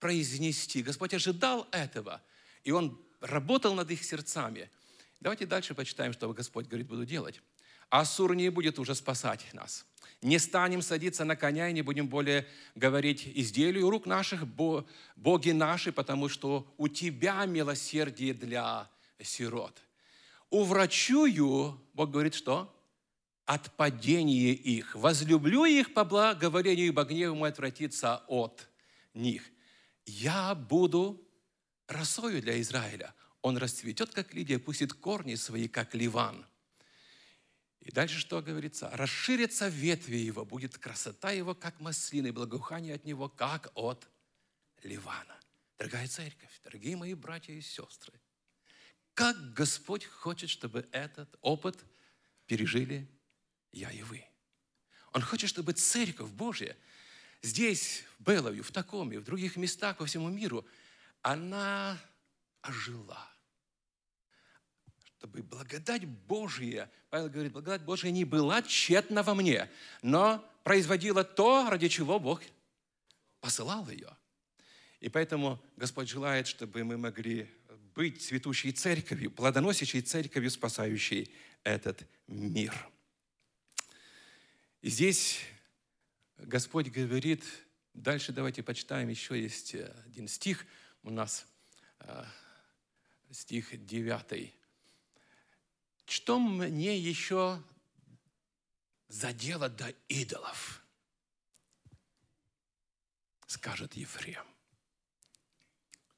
произнести. 0.00 0.82
Господь 0.82 1.14
ожидал 1.14 1.68
этого, 1.70 2.20
и 2.64 2.72
Он 2.72 3.00
работал 3.20 3.74
над 3.74 3.90
их 3.90 4.02
сердцами. 4.02 4.70
Давайте 5.20 5.46
дальше 5.46 5.74
почитаем, 5.74 6.12
что 6.12 6.32
Господь 6.32 6.66
говорит, 6.66 6.88
буду 6.88 7.04
делать. 7.04 7.40
Ассур 7.90 8.34
не 8.34 8.48
будет 8.48 8.78
уже 8.78 8.94
спасать 8.94 9.46
нас. 9.52 9.84
Не 10.22 10.38
станем 10.38 10.82
садиться 10.82 11.24
на 11.24 11.36
коня 11.36 11.68
и 11.68 11.72
не 11.72 11.82
будем 11.82 12.08
более 12.08 12.46
говорить 12.74 13.30
изделию 13.34 13.90
рук 13.90 14.06
наших, 14.06 14.46
боги 14.46 15.50
наши, 15.50 15.92
потому 15.92 16.28
что 16.28 16.66
у 16.78 16.88
Тебя 16.88 17.44
милосердие 17.46 18.34
для 18.34 18.88
сирот 19.22 19.80
уврачую, 20.50 21.80
Бог 21.94 22.10
говорит, 22.10 22.34
что? 22.34 22.74
От 23.46 23.72
падения 23.76 24.52
их. 24.52 24.94
Возлюблю 24.94 25.64
их 25.64 25.94
по 25.94 26.04
благоволению, 26.04 26.88
ибо 26.88 27.04
гнев 27.04 27.34
мой 27.34 27.48
отвратится 27.48 28.22
от 28.28 28.68
них. 29.14 29.42
Я 30.10 30.56
буду 30.56 31.24
росою 31.86 32.42
для 32.42 32.60
Израиля. 32.60 33.14
Он 33.42 33.56
расцветет, 33.56 34.12
как 34.12 34.34
лидия, 34.34 34.58
пустит 34.58 34.92
корни 34.92 35.36
свои, 35.36 35.68
как 35.68 35.94
ливан. 35.94 36.44
И 37.80 37.92
дальше 37.92 38.18
что 38.18 38.42
говорится? 38.42 38.90
Расширятся 38.90 39.68
ветви 39.68 40.16
его, 40.16 40.44
будет 40.44 40.76
красота 40.76 41.30
его, 41.30 41.54
как 41.54 41.80
маслины, 41.80 42.32
благоухание 42.32 42.96
от 42.96 43.04
него, 43.04 43.28
как 43.28 43.70
от 43.74 44.08
ливана. 44.82 45.38
Дорогая 45.78 46.08
церковь, 46.08 46.60
дорогие 46.64 46.96
мои 46.96 47.14
братья 47.14 47.54
и 47.54 47.60
сестры, 47.60 48.12
как 49.14 49.54
Господь 49.54 50.04
хочет, 50.04 50.50
чтобы 50.50 50.88
этот 50.90 51.38
опыт 51.40 51.78
пережили 52.46 53.08
я 53.72 53.90
и 53.92 54.02
вы. 54.02 54.24
Он 55.12 55.22
хочет, 55.22 55.48
чтобы 55.50 55.72
Церковь 55.72 56.30
Божья 56.30 56.76
здесь, 57.42 58.04
в 58.18 58.24
Белове, 58.24 58.62
в 58.62 58.70
таком 58.70 59.12
и 59.12 59.16
в 59.16 59.24
других 59.24 59.56
местах 59.56 59.96
по 59.98 60.06
всему 60.06 60.28
миру, 60.28 60.66
она 61.22 61.98
ожила. 62.62 63.28
Чтобы 65.18 65.42
благодать 65.42 66.06
Божья, 66.06 66.90
Павел 67.10 67.28
говорит, 67.28 67.52
благодать 67.52 67.82
Божья 67.82 68.10
не 68.10 68.24
была 68.24 68.62
тщетна 68.62 69.22
во 69.22 69.34
мне, 69.34 69.70
но 70.02 70.44
производила 70.64 71.24
то, 71.24 71.68
ради 71.68 71.88
чего 71.88 72.18
Бог 72.18 72.42
посылал 73.40 73.88
ее. 73.88 74.16
И 75.00 75.08
поэтому 75.08 75.62
Господь 75.76 76.08
желает, 76.08 76.46
чтобы 76.46 76.84
мы 76.84 76.96
могли 76.96 77.50
быть 77.94 78.22
цветущей 78.22 78.72
церковью, 78.72 79.30
плодоносящей 79.30 80.02
церковью, 80.02 80.50
спасающей 80.50 81.34
этот 81.64 82.06
мир. 82.26 82.88
И 84.82 84.88
здесь 84.88 85.40
Господь 86.50 86.88
говорит, 86.88 87.44
дальше 87.94 88.32
давайте 88.32 88.64
почитаем, 88.64 89.08
еще 89.08 89.40
есть 89.40 89.76
один 90.04 90.26
стих 90.26 90.66
у 91.04 91.10
нас, 91.10 91.46
э, 92.00 92.24
стих 93.30 93.86
9. 93.86 94.52
Что 96.06 96.40
мне 96.40 96.98
еще 96.98 97.62
задело 99.06 99.68
до 99.68 99.94
идолов? 100.08 100.84
Скажет 103.46 103.94
Ефрем. 103.94 104.44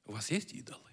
У 0.07 0.13
вас 0.13 0.31
есть 0.31 0.55
идолы? 0.55 0.92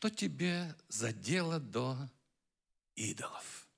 Что 0.00 0.08
тебе 0.08 0.74
задело 0.88 1.60
до 1.60 1.94
идолов? 2.94 3.68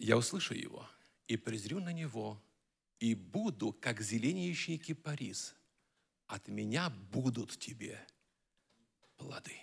Я 0.00 0.16
услышу 0.16 0.54
его 0.54 0.90
и 1.28 1.36
презрю 1.36 1.78
на 1.78 1.92
него, 1.92 2.42
и 2.98 3.14
буду, 3.14 3.72
как 3.72 4.00
зеленеющий 4.00 4.76
кипарис. 4.76 5.54
От 6.26 6.48
меня 6.48 6.90
будут 6.90 7.56
тебе 7.56 8.04
плоды. 9.16 9.56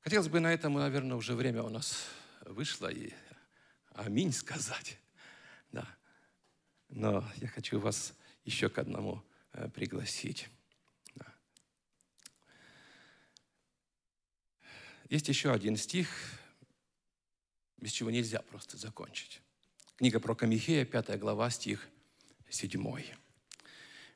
Хотелось 0.00 0.26
бы 0.28 0.40
на 0.40 0.52
этом, 0.52 0.74
наверное, 0.74 1.16
уже 1.16 1.36
время 1.36 1.62
у 1.62 1.68
нас 1.68 2.08
вышло, 2.40 2.88
и 2.88 3.12
аминь 3.90 4.32
сказать. 4.32 4.98
Да. 5.70 5.86
Но 6.88 7.24
я 7.36 7.46
хочу 7.46 7.78
вас 7.78 8.12
еще 8.44 8.68
к 8.68 8.78
одному 8.78 9.22
э, 9.52 9.68
пригласить. 9.68 10.48
Есть 15.08 15.28
еще 15.28 15.52
один 15.52 15.76
стих, 15.76 16.08
без 17.76 17.92
чего 17.92 18.10
нельзя 18.10 18.42
просто 18.42 18.76
закончить. 18.76 19.40
Книга 19.96 20.18
про 20.18 20.36
Михея, 20.46 20.84
5 20.84 21.18
глава, 21.20 21.48
стих 21.50 21.88
7. 22.50 22.72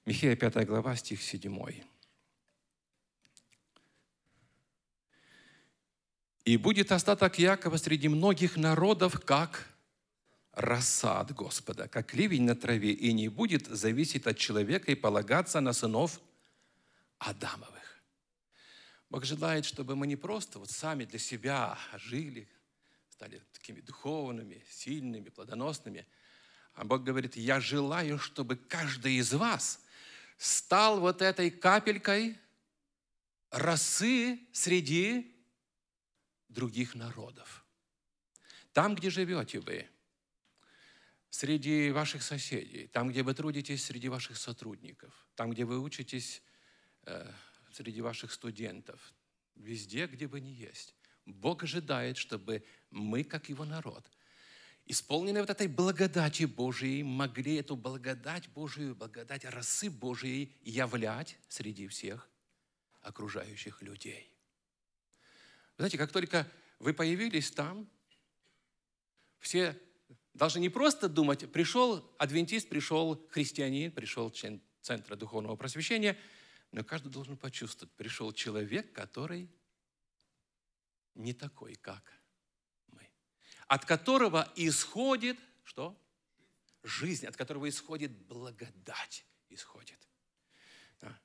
Михея, 0.05 0.35
5 0.35 0.67
глава, 0.67 0.97
стих 0.97 1.23
7. 1.23 1.83
«И 6.45 6.57
будет 6.57 6.91
остаток 6.91 7.39
Якова 7.39 7.77
среди 7.77 8.09
многих 8.09 8.57
народов, 8.57 9.21
как 9.25 9.69
роса 10.53 11.21
от 11.21 11.33
Господа, 11.33 11.87
как 11.87 12.15
ливень 12.15 12.43
на 12.43 12.57
траве, 12.57 12.93
и 12.93 13.13
не 13.13 13.29
будет 13.29 13.67
зависеть 13.67 14.27
от 14.27 14.39
человека 14.39 14.91
и 14.91 14.97
полагаться 14.97 15.61
на 15.61 15.73
сынов 15.73 16.21
Адамовых». 17.19 17.80
Бог 19.11 19.25
желает, 19.25 19.65
чтобы 19.65 19.97
мы 19.97 20.07
не 20.07 20.15
просто 20.15 20.61
вот 20.61 20.71
сами 20.71 21.05
для 21.05 21.19
себя 21.19 21.77
жили, 21.97 22.49
стали 23.11 23.43
такими 23.53 23.81
духовными, 23.81 24.65
сильными, 24.71 25.29
плодоносными, 25.31 26.07
а 26.75 26.85
Бог 26.85 27.03
говорит, 27.03 27.37
я 27.37 27.59
желаю, 27.59 28.19
чтобы 28.21 28.57
каждый 28.57 29.15
из 29.15 29.33
вас 29.35 29.81
стал 30.39 31.01
вот 31.01 31.23
этой 31.23 31.51
капелькой 31.51 32.39
росы 33.51 34.39
среди 34.53 35.37
других 36.49 36.95
народов. 36.95 37.65
Там, 38.73 38.95
где 38.95 39.11
живете 39.11 39.59
вы, 39.59 39.89
среди 41.31 41.91
ваших 41.91 42.23
соседей, 42.23 42.87
там, 42.87 43.09
где 43.09 43.25
вы 43.25 43.35
трудитесь, 43.35 43.85
среди 43.85 44.09
ваших 44.09 44.37
сотрудников, 44.37 45.13
там, 45.35 45.51
где 45.51 45.65
вы 45.65 45.81
учитесь 45.81 46.43
э, 47.07 47.33
среди 47.73 48.01
ваших 48.01 48.33
студентов, 48.33 49.13
везде, 49.55 50.07
где 50.07 50.27
бы 50.27 50.41
ни 50.41 50.51
есть. 50.51 50.95
Бог 51.27 51.63
ожидает, 51.63 52.17
чтобы 52.17 52.65
мы, 52.91 53.25
как 53.25 53.49
Его 53.49 53.65
народ, 53.65 54.05
исполненные 54.87 55.43
вот 55.43 55.51
этой 55.51 55.69
благодати 55.69 56.45
Божией, 56.45 57.03
могли 57.03 57.57
эту 57.57 57.77
благодать 57.77 58.49
Божию, 58.49 58.95
благодать 58.95 59.45
росы 59.45 59.91
Божией 59.91 60.57
являть 60.63 61.39
среди 61.49 61.87
всех 61.89 62.29
окружающих 63.03 63.83
людей. 63.83 64.31
знаете, 65.77 65.97
как 65.97 66.13
только 66.13 66.47
вы 66.79 66.93
появились 66.93 67.51
там, 67.51 67.89
все 69.39 69.79
должны 70.35 70.59
не 70.59 70.69
просто 70.69 71.09
думать, 71.09 71.51
пришел 71.51 72.15
адвентист, 72.19 72.69
пришел 72.69 73.27
христианин, 73.31 73.91
пришел 73.91 74.31
член 74.31 74.61
Центра 74.83 75.17
Духовного 75.17 75.57
Просвещения– 75.57 76.19
но 76.73 76.85
каждый 76.85 77.11
должен 77.11 77.37
почувствовать, 77.37 77.93
пришел 77.95 78.33
человек, 78.33 78.93
который 78.93 79.51
не 81.15 81.33
такой, 81.33 81.75
как 81.75 82.13
мы. 82.89 83.09
От 83.67 83.85
которого 83.85 84.51
исходит, 84.57 85.39
что? 85.65 86.01
Жизнь, 86.83 87.27
от 87.27 87.37
которого 87.37 87.69
исходит 87.69 88.13
благодать, 88.13 89.27
исходит. 89.49 89.99
Да. 91.01 91.21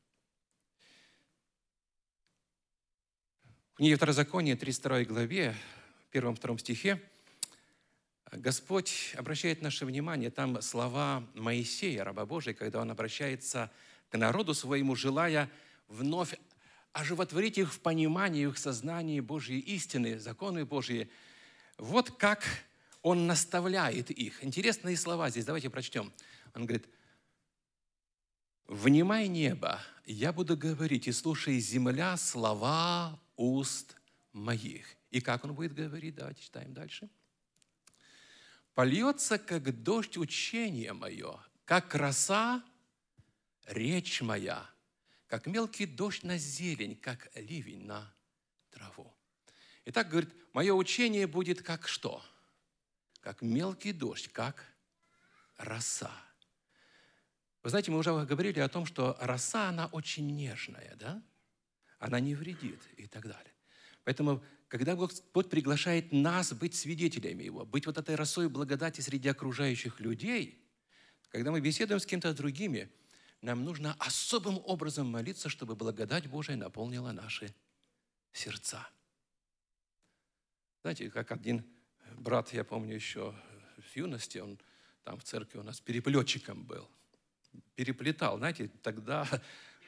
В 3.73 3.75
книге 3.75 3.95
Второзакония, 3.95 4.55
32 4.55 5.05
главе, 5.05 5.55
первом-втором 6.15 6.57
стихе 6.57 7.01
Господь 8.31 9.13
обращает 9.17 9.61
наше 9.61 9.85
внимание, 9.85 10.31
там 10.31 10.61
слова 10.61 11.27
Моисея, 11.33 12.05
раба 12.05 12.25
Божия, 12.25 12.53
когда 12.53 12.79
он 12.79 12.89
обращается 12.89 13.69
к 13.69 13.71
народу 14.17 14.53
своему, 14.53 14.95
желая 14.95 15.49
вновь 15.87 16.35
оживотворить 16.93 17.57
их 17.57 17.73
в 17.73 17.79
понимании, 17.81 18.47
их 18.47 18.57
сознании 18.57 19.19
Божьей 19.19 19.59
истины, 19.59 20.17
законы 20.17 20.65
Божьи. 20.65 21.09
Вот 21.77 22.11
как 22.11 22.43
он 23.01 23.27
наставляет 23.27 24.11
их. 24.11 24.43
Интересные 24.43 24.97
слова 24.97 25.29
здесь, 25.29 25.45
давайте 25.45 25.69
прочтем. 25.69 26.11
Он 26.53 26.65
говорит, 26.65 26.87
«Внимай 28.67 29.27
небо, 29.27 29.79
я 30.05 30.33
буду 30.33 30.57
говорить, 30.57 31.07
и 31.07 31.11
слушай 31.11 31.59
земля 31.59 32.17
слова 32.17 33.19
уст 33.35 33.95
моих». 34.31 34.87
И 35.11 35.21
как 35.21 35.45
он 35.45 35.53
будет 35.53 35.73
говорить? 35.73 36.15
Давайте 36.15 36.41
читаем 36.41 36.73
дальше. 36.73 37.09
«Польется, 38.73 39.37
как 39.37 39.83
дождь 39.83 40.17
учение 40.17 40.93
мое, 40.93 41.39
как 41.65 41.93
роса 41.93 42.63
речь 43.65 44.21
моя, 44.21 44.69
как 45.27 45.47
мелкий 45.47 45.85
дождь 45.85 46.23
на 46.23 46.37
зелень, 46.37 46.95
как 46.95 47.29
ливень 47.35 47.85
на 47.85 48.13
траву». 48.69 49.13
Итак, 49.85 50.09
говорит, 50.09 50.33
мое 50.53 50.73
учение 50.73 51.27
будет 51.27 51.61
как 51.61 51.87
что? 51.87 52.23
Как 53.21 53.41
мелкий 53.41 53.91
дождь, 53.91 54.29
как 54.31 54.65
роса. 55.57 56.11
Вы 57.63 57.69
знаете, 57.69 57.91
мы 57.91 57.97
уже 57.97 58.11
говорили 58.25 58.59
о 58.59 58.69
том, 58.69 58.85
что 58.85 59.17
роса, 59.19 59.69
она 59.69 59.87
очень 59.87 60.35
нежная, 60.35 60.95
да? 60.97 61.21
Она 61.99 62.19
не 62.19 62.35
вредит 62.35 62.81
и 62.97 63.07
так 63.07 63.23
далее. 63.23 63.53
Поэтому 64.03 64.43
когда 64.67 64.95
Господь 64.95 65.49
приглашает 65.49 66.11
нас 66.11 66.53
быть 66.53 66.75
свидетелями 66.75 67.43
Его, 67.43 67.65
быть 67.65 67.85
вот 67.85 67.97
этой 67.97 68.15
росой 68.15 68.49
благодати 68.49 69.01
среди 69.01 69.29
окружающих 69.29 69.99
людей, 69.99 70.63
когда 71.29 71.51
мы 71.51 71.59
беседуем 71.59 71.99
с 71.99 72.05
кем-то 72.05 72.33
другими, 72.33 72.91
нам 73.45 73.63
нужно 73.63 73.95
особым 73.99 74.59
образом 74.65 75.07
молиться, 75.07 75.49
чтобы 75.49 75.75
благодать 75.75 76.27
Божия 76.27 76.55
наполнила 76.55 77.11
наши 77.11 77.53
сердца. 78.33 78.89
Знаете, 80.81 81.11
как 81.11 81.31
один 81.31 81.63
брат, 82.17 82.51
я 82.53 82.63
помню 82.63 82.95
еще 82.95 83.35
в 83.77 83.95
юности, 83.95 84.39
он 84.39 84.59
там 85.03 85.19
в 85.19 85.23
церкви 85.23 85.59
у 85.59 85.63
нас 85.63 85.79
переплетчиком 85.79 86.63
был. 86.63 86.89
Переплетал. 87.75 88.39
Знаете, 88.39 88.71
тогда 88.81 89.27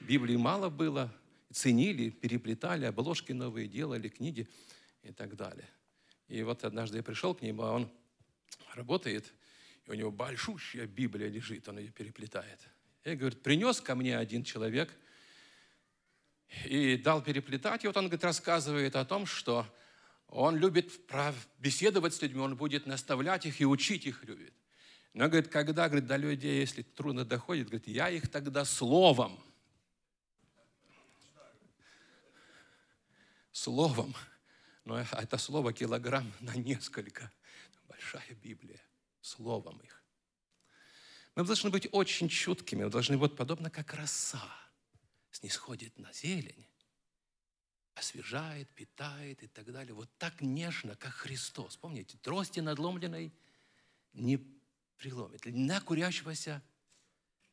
Библии 0.01 0.35
мало 0.35 0.69
было, 0.69 1.11
ценили, 1.51 2.11
переплетали, 2.11 2.85
обложки 2.85 3.31
новые 3.31 3.67
делали, 3.67 4.07
книги 4.07 4.47
и 5.01 5.11
так 5.11 5.35
далее. 5.35 5.67
И 6.27 6.43
вот 6.43 6.63
однажды 6.63 6.97
я 6.97 7.03
пришел 7.03 7.33
к 7.33 7.41
нему, 7.41 7.63
а 7.63 7.71
он 7.71 7.91
работает, 8.75 9.33
и 9.85 9.89
у 9.89 9.93
него 9.95 10.11
большущая 10.11 10.85
Библия 10.85 11.27
лежит, 11.27 11.67
он 11.67 11.79
ее 11.79 11.89
переплетает. 11.89 12.59
Я 13.07 13.15
говорю, 13.15 13.37
принес 13.37 13.79
ко 13.79 13.95
мне 13.95 14.17
один 14.17 14.43
человек 14.43 14.93
и 16.65 16.97
дал 16.97 17.21
переплетать. 17.21 17.85
И 17.85 17.87
вот 17.87 17.95
он 17.95 18.07
говорит, 18.07 18.25
рассказывает 18.25 18.97
о 18.97 19.05
том, 19.05 19.25
что 19.25 19.65
он 20.27 20.57
любит 20.57 20.91
беседовать 21.57 22.13
с 22.13 22.21
людьми, 22.21 22.41
он 22.41 22.57
будет 22.57 22.85
наставлять 22.85 23.45
их 23.45 23.61
и 23.61 23.65
учить 23.65 24.05
их 24.05 24.25
любит. 24.25 24.53
Но, 25.13 25.29
говорит, 25.29 25.47
когда, 25.47 25.87
говорит, 25.87 26.05
до 26.05 26.17
людей, 26.17 26.59
если 26.59 26.81
трудно 26.81 27.23
доходит, 27.23 27.67
говорит, 27.67 27.87
я 27.87 28.09
их 28.09 28.29
тогда 28.29 28.65
словом 28.65 29.41
словом. 33.53 34.13
Но 34.85 34.99
это 34.99 35.37
слово 35.37 35.73
килограмм 35.73 36.31
на 36.39 36.55
несколько. 36.55 37.31
Большая 37.87 38.35
Библия. 38.43 38.81
Словом 39.21 39.77
их. 39.79 39.96
Мы 41.37 41.43
должны 41.43 41.69
быть 41.69 41.87
очень 41.91 42.29
чуткими. 42.29 42.83
Мы 42.83 42.89
должны 42.89 43.15
быть 43.15 43.35
подобно 43.35 43.69
как 43.69 43.93
роса. 43.93 44.43
Снисходит 45.29 45.99
на 45.99 46.11
зелень, 46.11 46.65
освежает, 47.93 48.67
питает 48.73 49.43
и 49.43 49.47
так 49.47 49.71
далее. 49.71 49.93
Вот 49.93 50.09
так 50.17 50.41
нежно, 50.41 50.95
как 50.95 51.13
Христос. 51.13 51.77
Помните, 51.77 52.17
трости 52.17 52.59
надломленной 52.59 53.31
не 54.13 54.39
приломит. 54.97 55.41
На 55.45 55.79
курящегося 55.79 56.63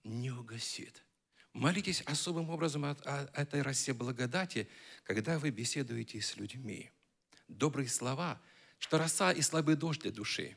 не 0.03 0.31
угасит. 0.31 1.05
Молитесь 1.53 2.01
особым 2.07 2.49
образом 2.49 2.87
о, 2.87 2.93
о 2.93 3.29
этой 3.35 3.61
росе 3.61 3.93
благодати, 3.93 4.67
когда 5.03 5.39
вы 5.39 5.51
беседуете 5.51 6.23
с 6.23 6.37
людьми. 6.37 6.91
Добрые 7.49 7.91
слова, 7.91 8.41
что 8.79 8.97
роса 8.97 9.31
и 9.31 9.43
слабый 9.43 9.77
дождь 9.77 10.01
для 10.01 10.11
души. 10.11 10.57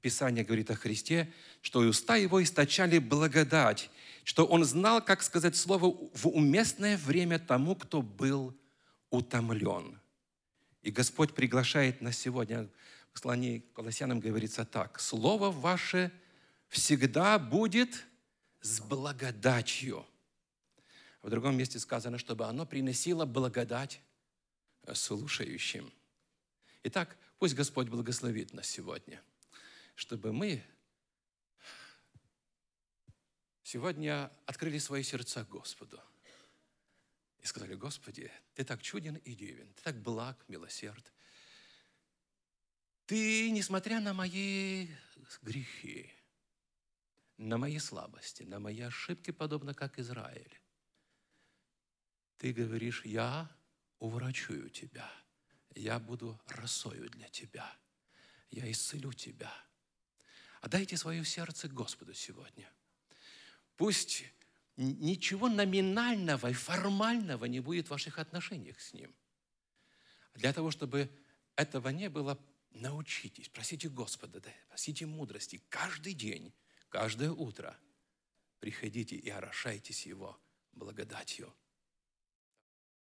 Писание 0.00 0.44
говорит 0.44 0.70
о 0.70 0.74
Христе, 0.74 1.32
что 1.60 1.82
и 1.82 1.88
уста 1.88 2.16
его 2.16 2.42
источали 2.42 2.98
благодать, 2.98 3.90
что 4.24 4.46
он 4.46 4.64
знал, 4.64 5.04
как 5.04 5.22
сказать 5.22 5.56
слово 5.56 5.90
в 6.14 6.28
уместное 6.28 6.96
время 6.96 7.38
тому, 7.38 7.74
кто 7.74 8.02
был 8.02 8.56
утомлен. 9.10 9.98
И 10.82 10.90
Господь 10.90 11.34
приглашает 11.34 12.00
нас 12.00 12.16
сегодня, 12.16 12.68
в 13.08 13.14
послании 13.14 13.58
к 13.58 13.72
Колоссянам 13.72 14.20
говорится 14.20 14.64
так, 14.64 15.00
«Слово 15.00 15.50
ваше 15.50 16.12
всегда 16.68 17.38
будет 17.38 18.04
с 18.60 18.80
благодатью. 18.80 20.06
В 21.22 21.30
другом 21.30 21.56
месте 21.56 21.78
сказано, 21.78 22.18
чтобы 22.18 22.46
оно 22.46 22.64
приносило 22.64 23.24
благодать 23.24 24.00
слушающим. 24.94 25.92
Итак, 26.84 27.16
пусть 27.38 27.54
Господь 27.54 27.88
благословит 27.88 28.54
нас 28.54 28.66
сегодня, 28.66 29.20
чтобы 29.98 30.32
мы 30.32 30.64
сегодня 33.64 34.30
открыли 34.46 34.78
свои 34.78 35.02
сердца 35.02 35.44
Господу 35.44 36.00
и 37.40 37.46
сказали, 37.46 37.74
Господи, 37.74 38.30
Ты 38.54 38.64
так 38.64 38.80
чуден 38.80 39.16
и 39.16 39.34
дивен, 39.34 39.72
Ты 39.74 39.82
так 39.82 40.00
благ, 40.00 40.44
милосерд. 40.46 41.12
Ты, 43.06 43.50
несмотря 43.50 44.00
на 44.00 44.14
мои 44.14 44.86
грехи, 45.42 46.14
на 47.36 47.58
мои 47.58 47.80
слабости, 47.80 48.44
на 48.44 48.60
мои 48.60 48.82
ошибки, 48.82 49.32
подобно 49.32 49.74
как 49.74 49.98
Израиль. 49.98 50.60
Ты 52.36 52.52
говоришь, 52.52 53.04
я 53.04 53.50
уврачую 53.98 54.70
тебя, 54.70 55.10
я 55.74 55.98
буду 55.98 56.40
росою 56.46 57.10
для 57.10 57.28
тебя, 57.30 57.76
я 58.52 58.70
исцелю 58.70 59.12
тебя. 59.12 59.52
Отдайте 60.60 60.96
свое 60.96 61.24
сердце 61.24 61.68
Господу 61.68 62.14
сегодня. 62.14 62.70
Пусть 63.76 64.24
ничего 64.76 65.48
номинального 65.48 66.50
и 66.50 66.52
формального 66.52 67.44
не 67.44 67.60
будет 67.60 67.86
в 67.86 67.90
ваших 67.90 68.18
отношениях 68.18 68.80
с 68.80 68.92
Ним. 68.92 69.14
Для 70.34 70.52
того, 70.52 70.70
чтобы 70.70 71.10
этого 71.56 71.88
не 71.88 72.08
было, 72.08 72.38
научитесь, 72.70 73.48
просите 73.48 73.88
Господа, 73.88 74.42
просите 74.68 75.06
мудрости 75.06 75.62
каждый 75.68 76.14
день 76.14 76.52
Каждое 76.88 77.30
утро 77.30 77.78
приходите 78.60 79.14
и 79.14 79.28
орошайтесь 79.28 80.06
Его 80.06 80.40
благодатью. 80.72 81.54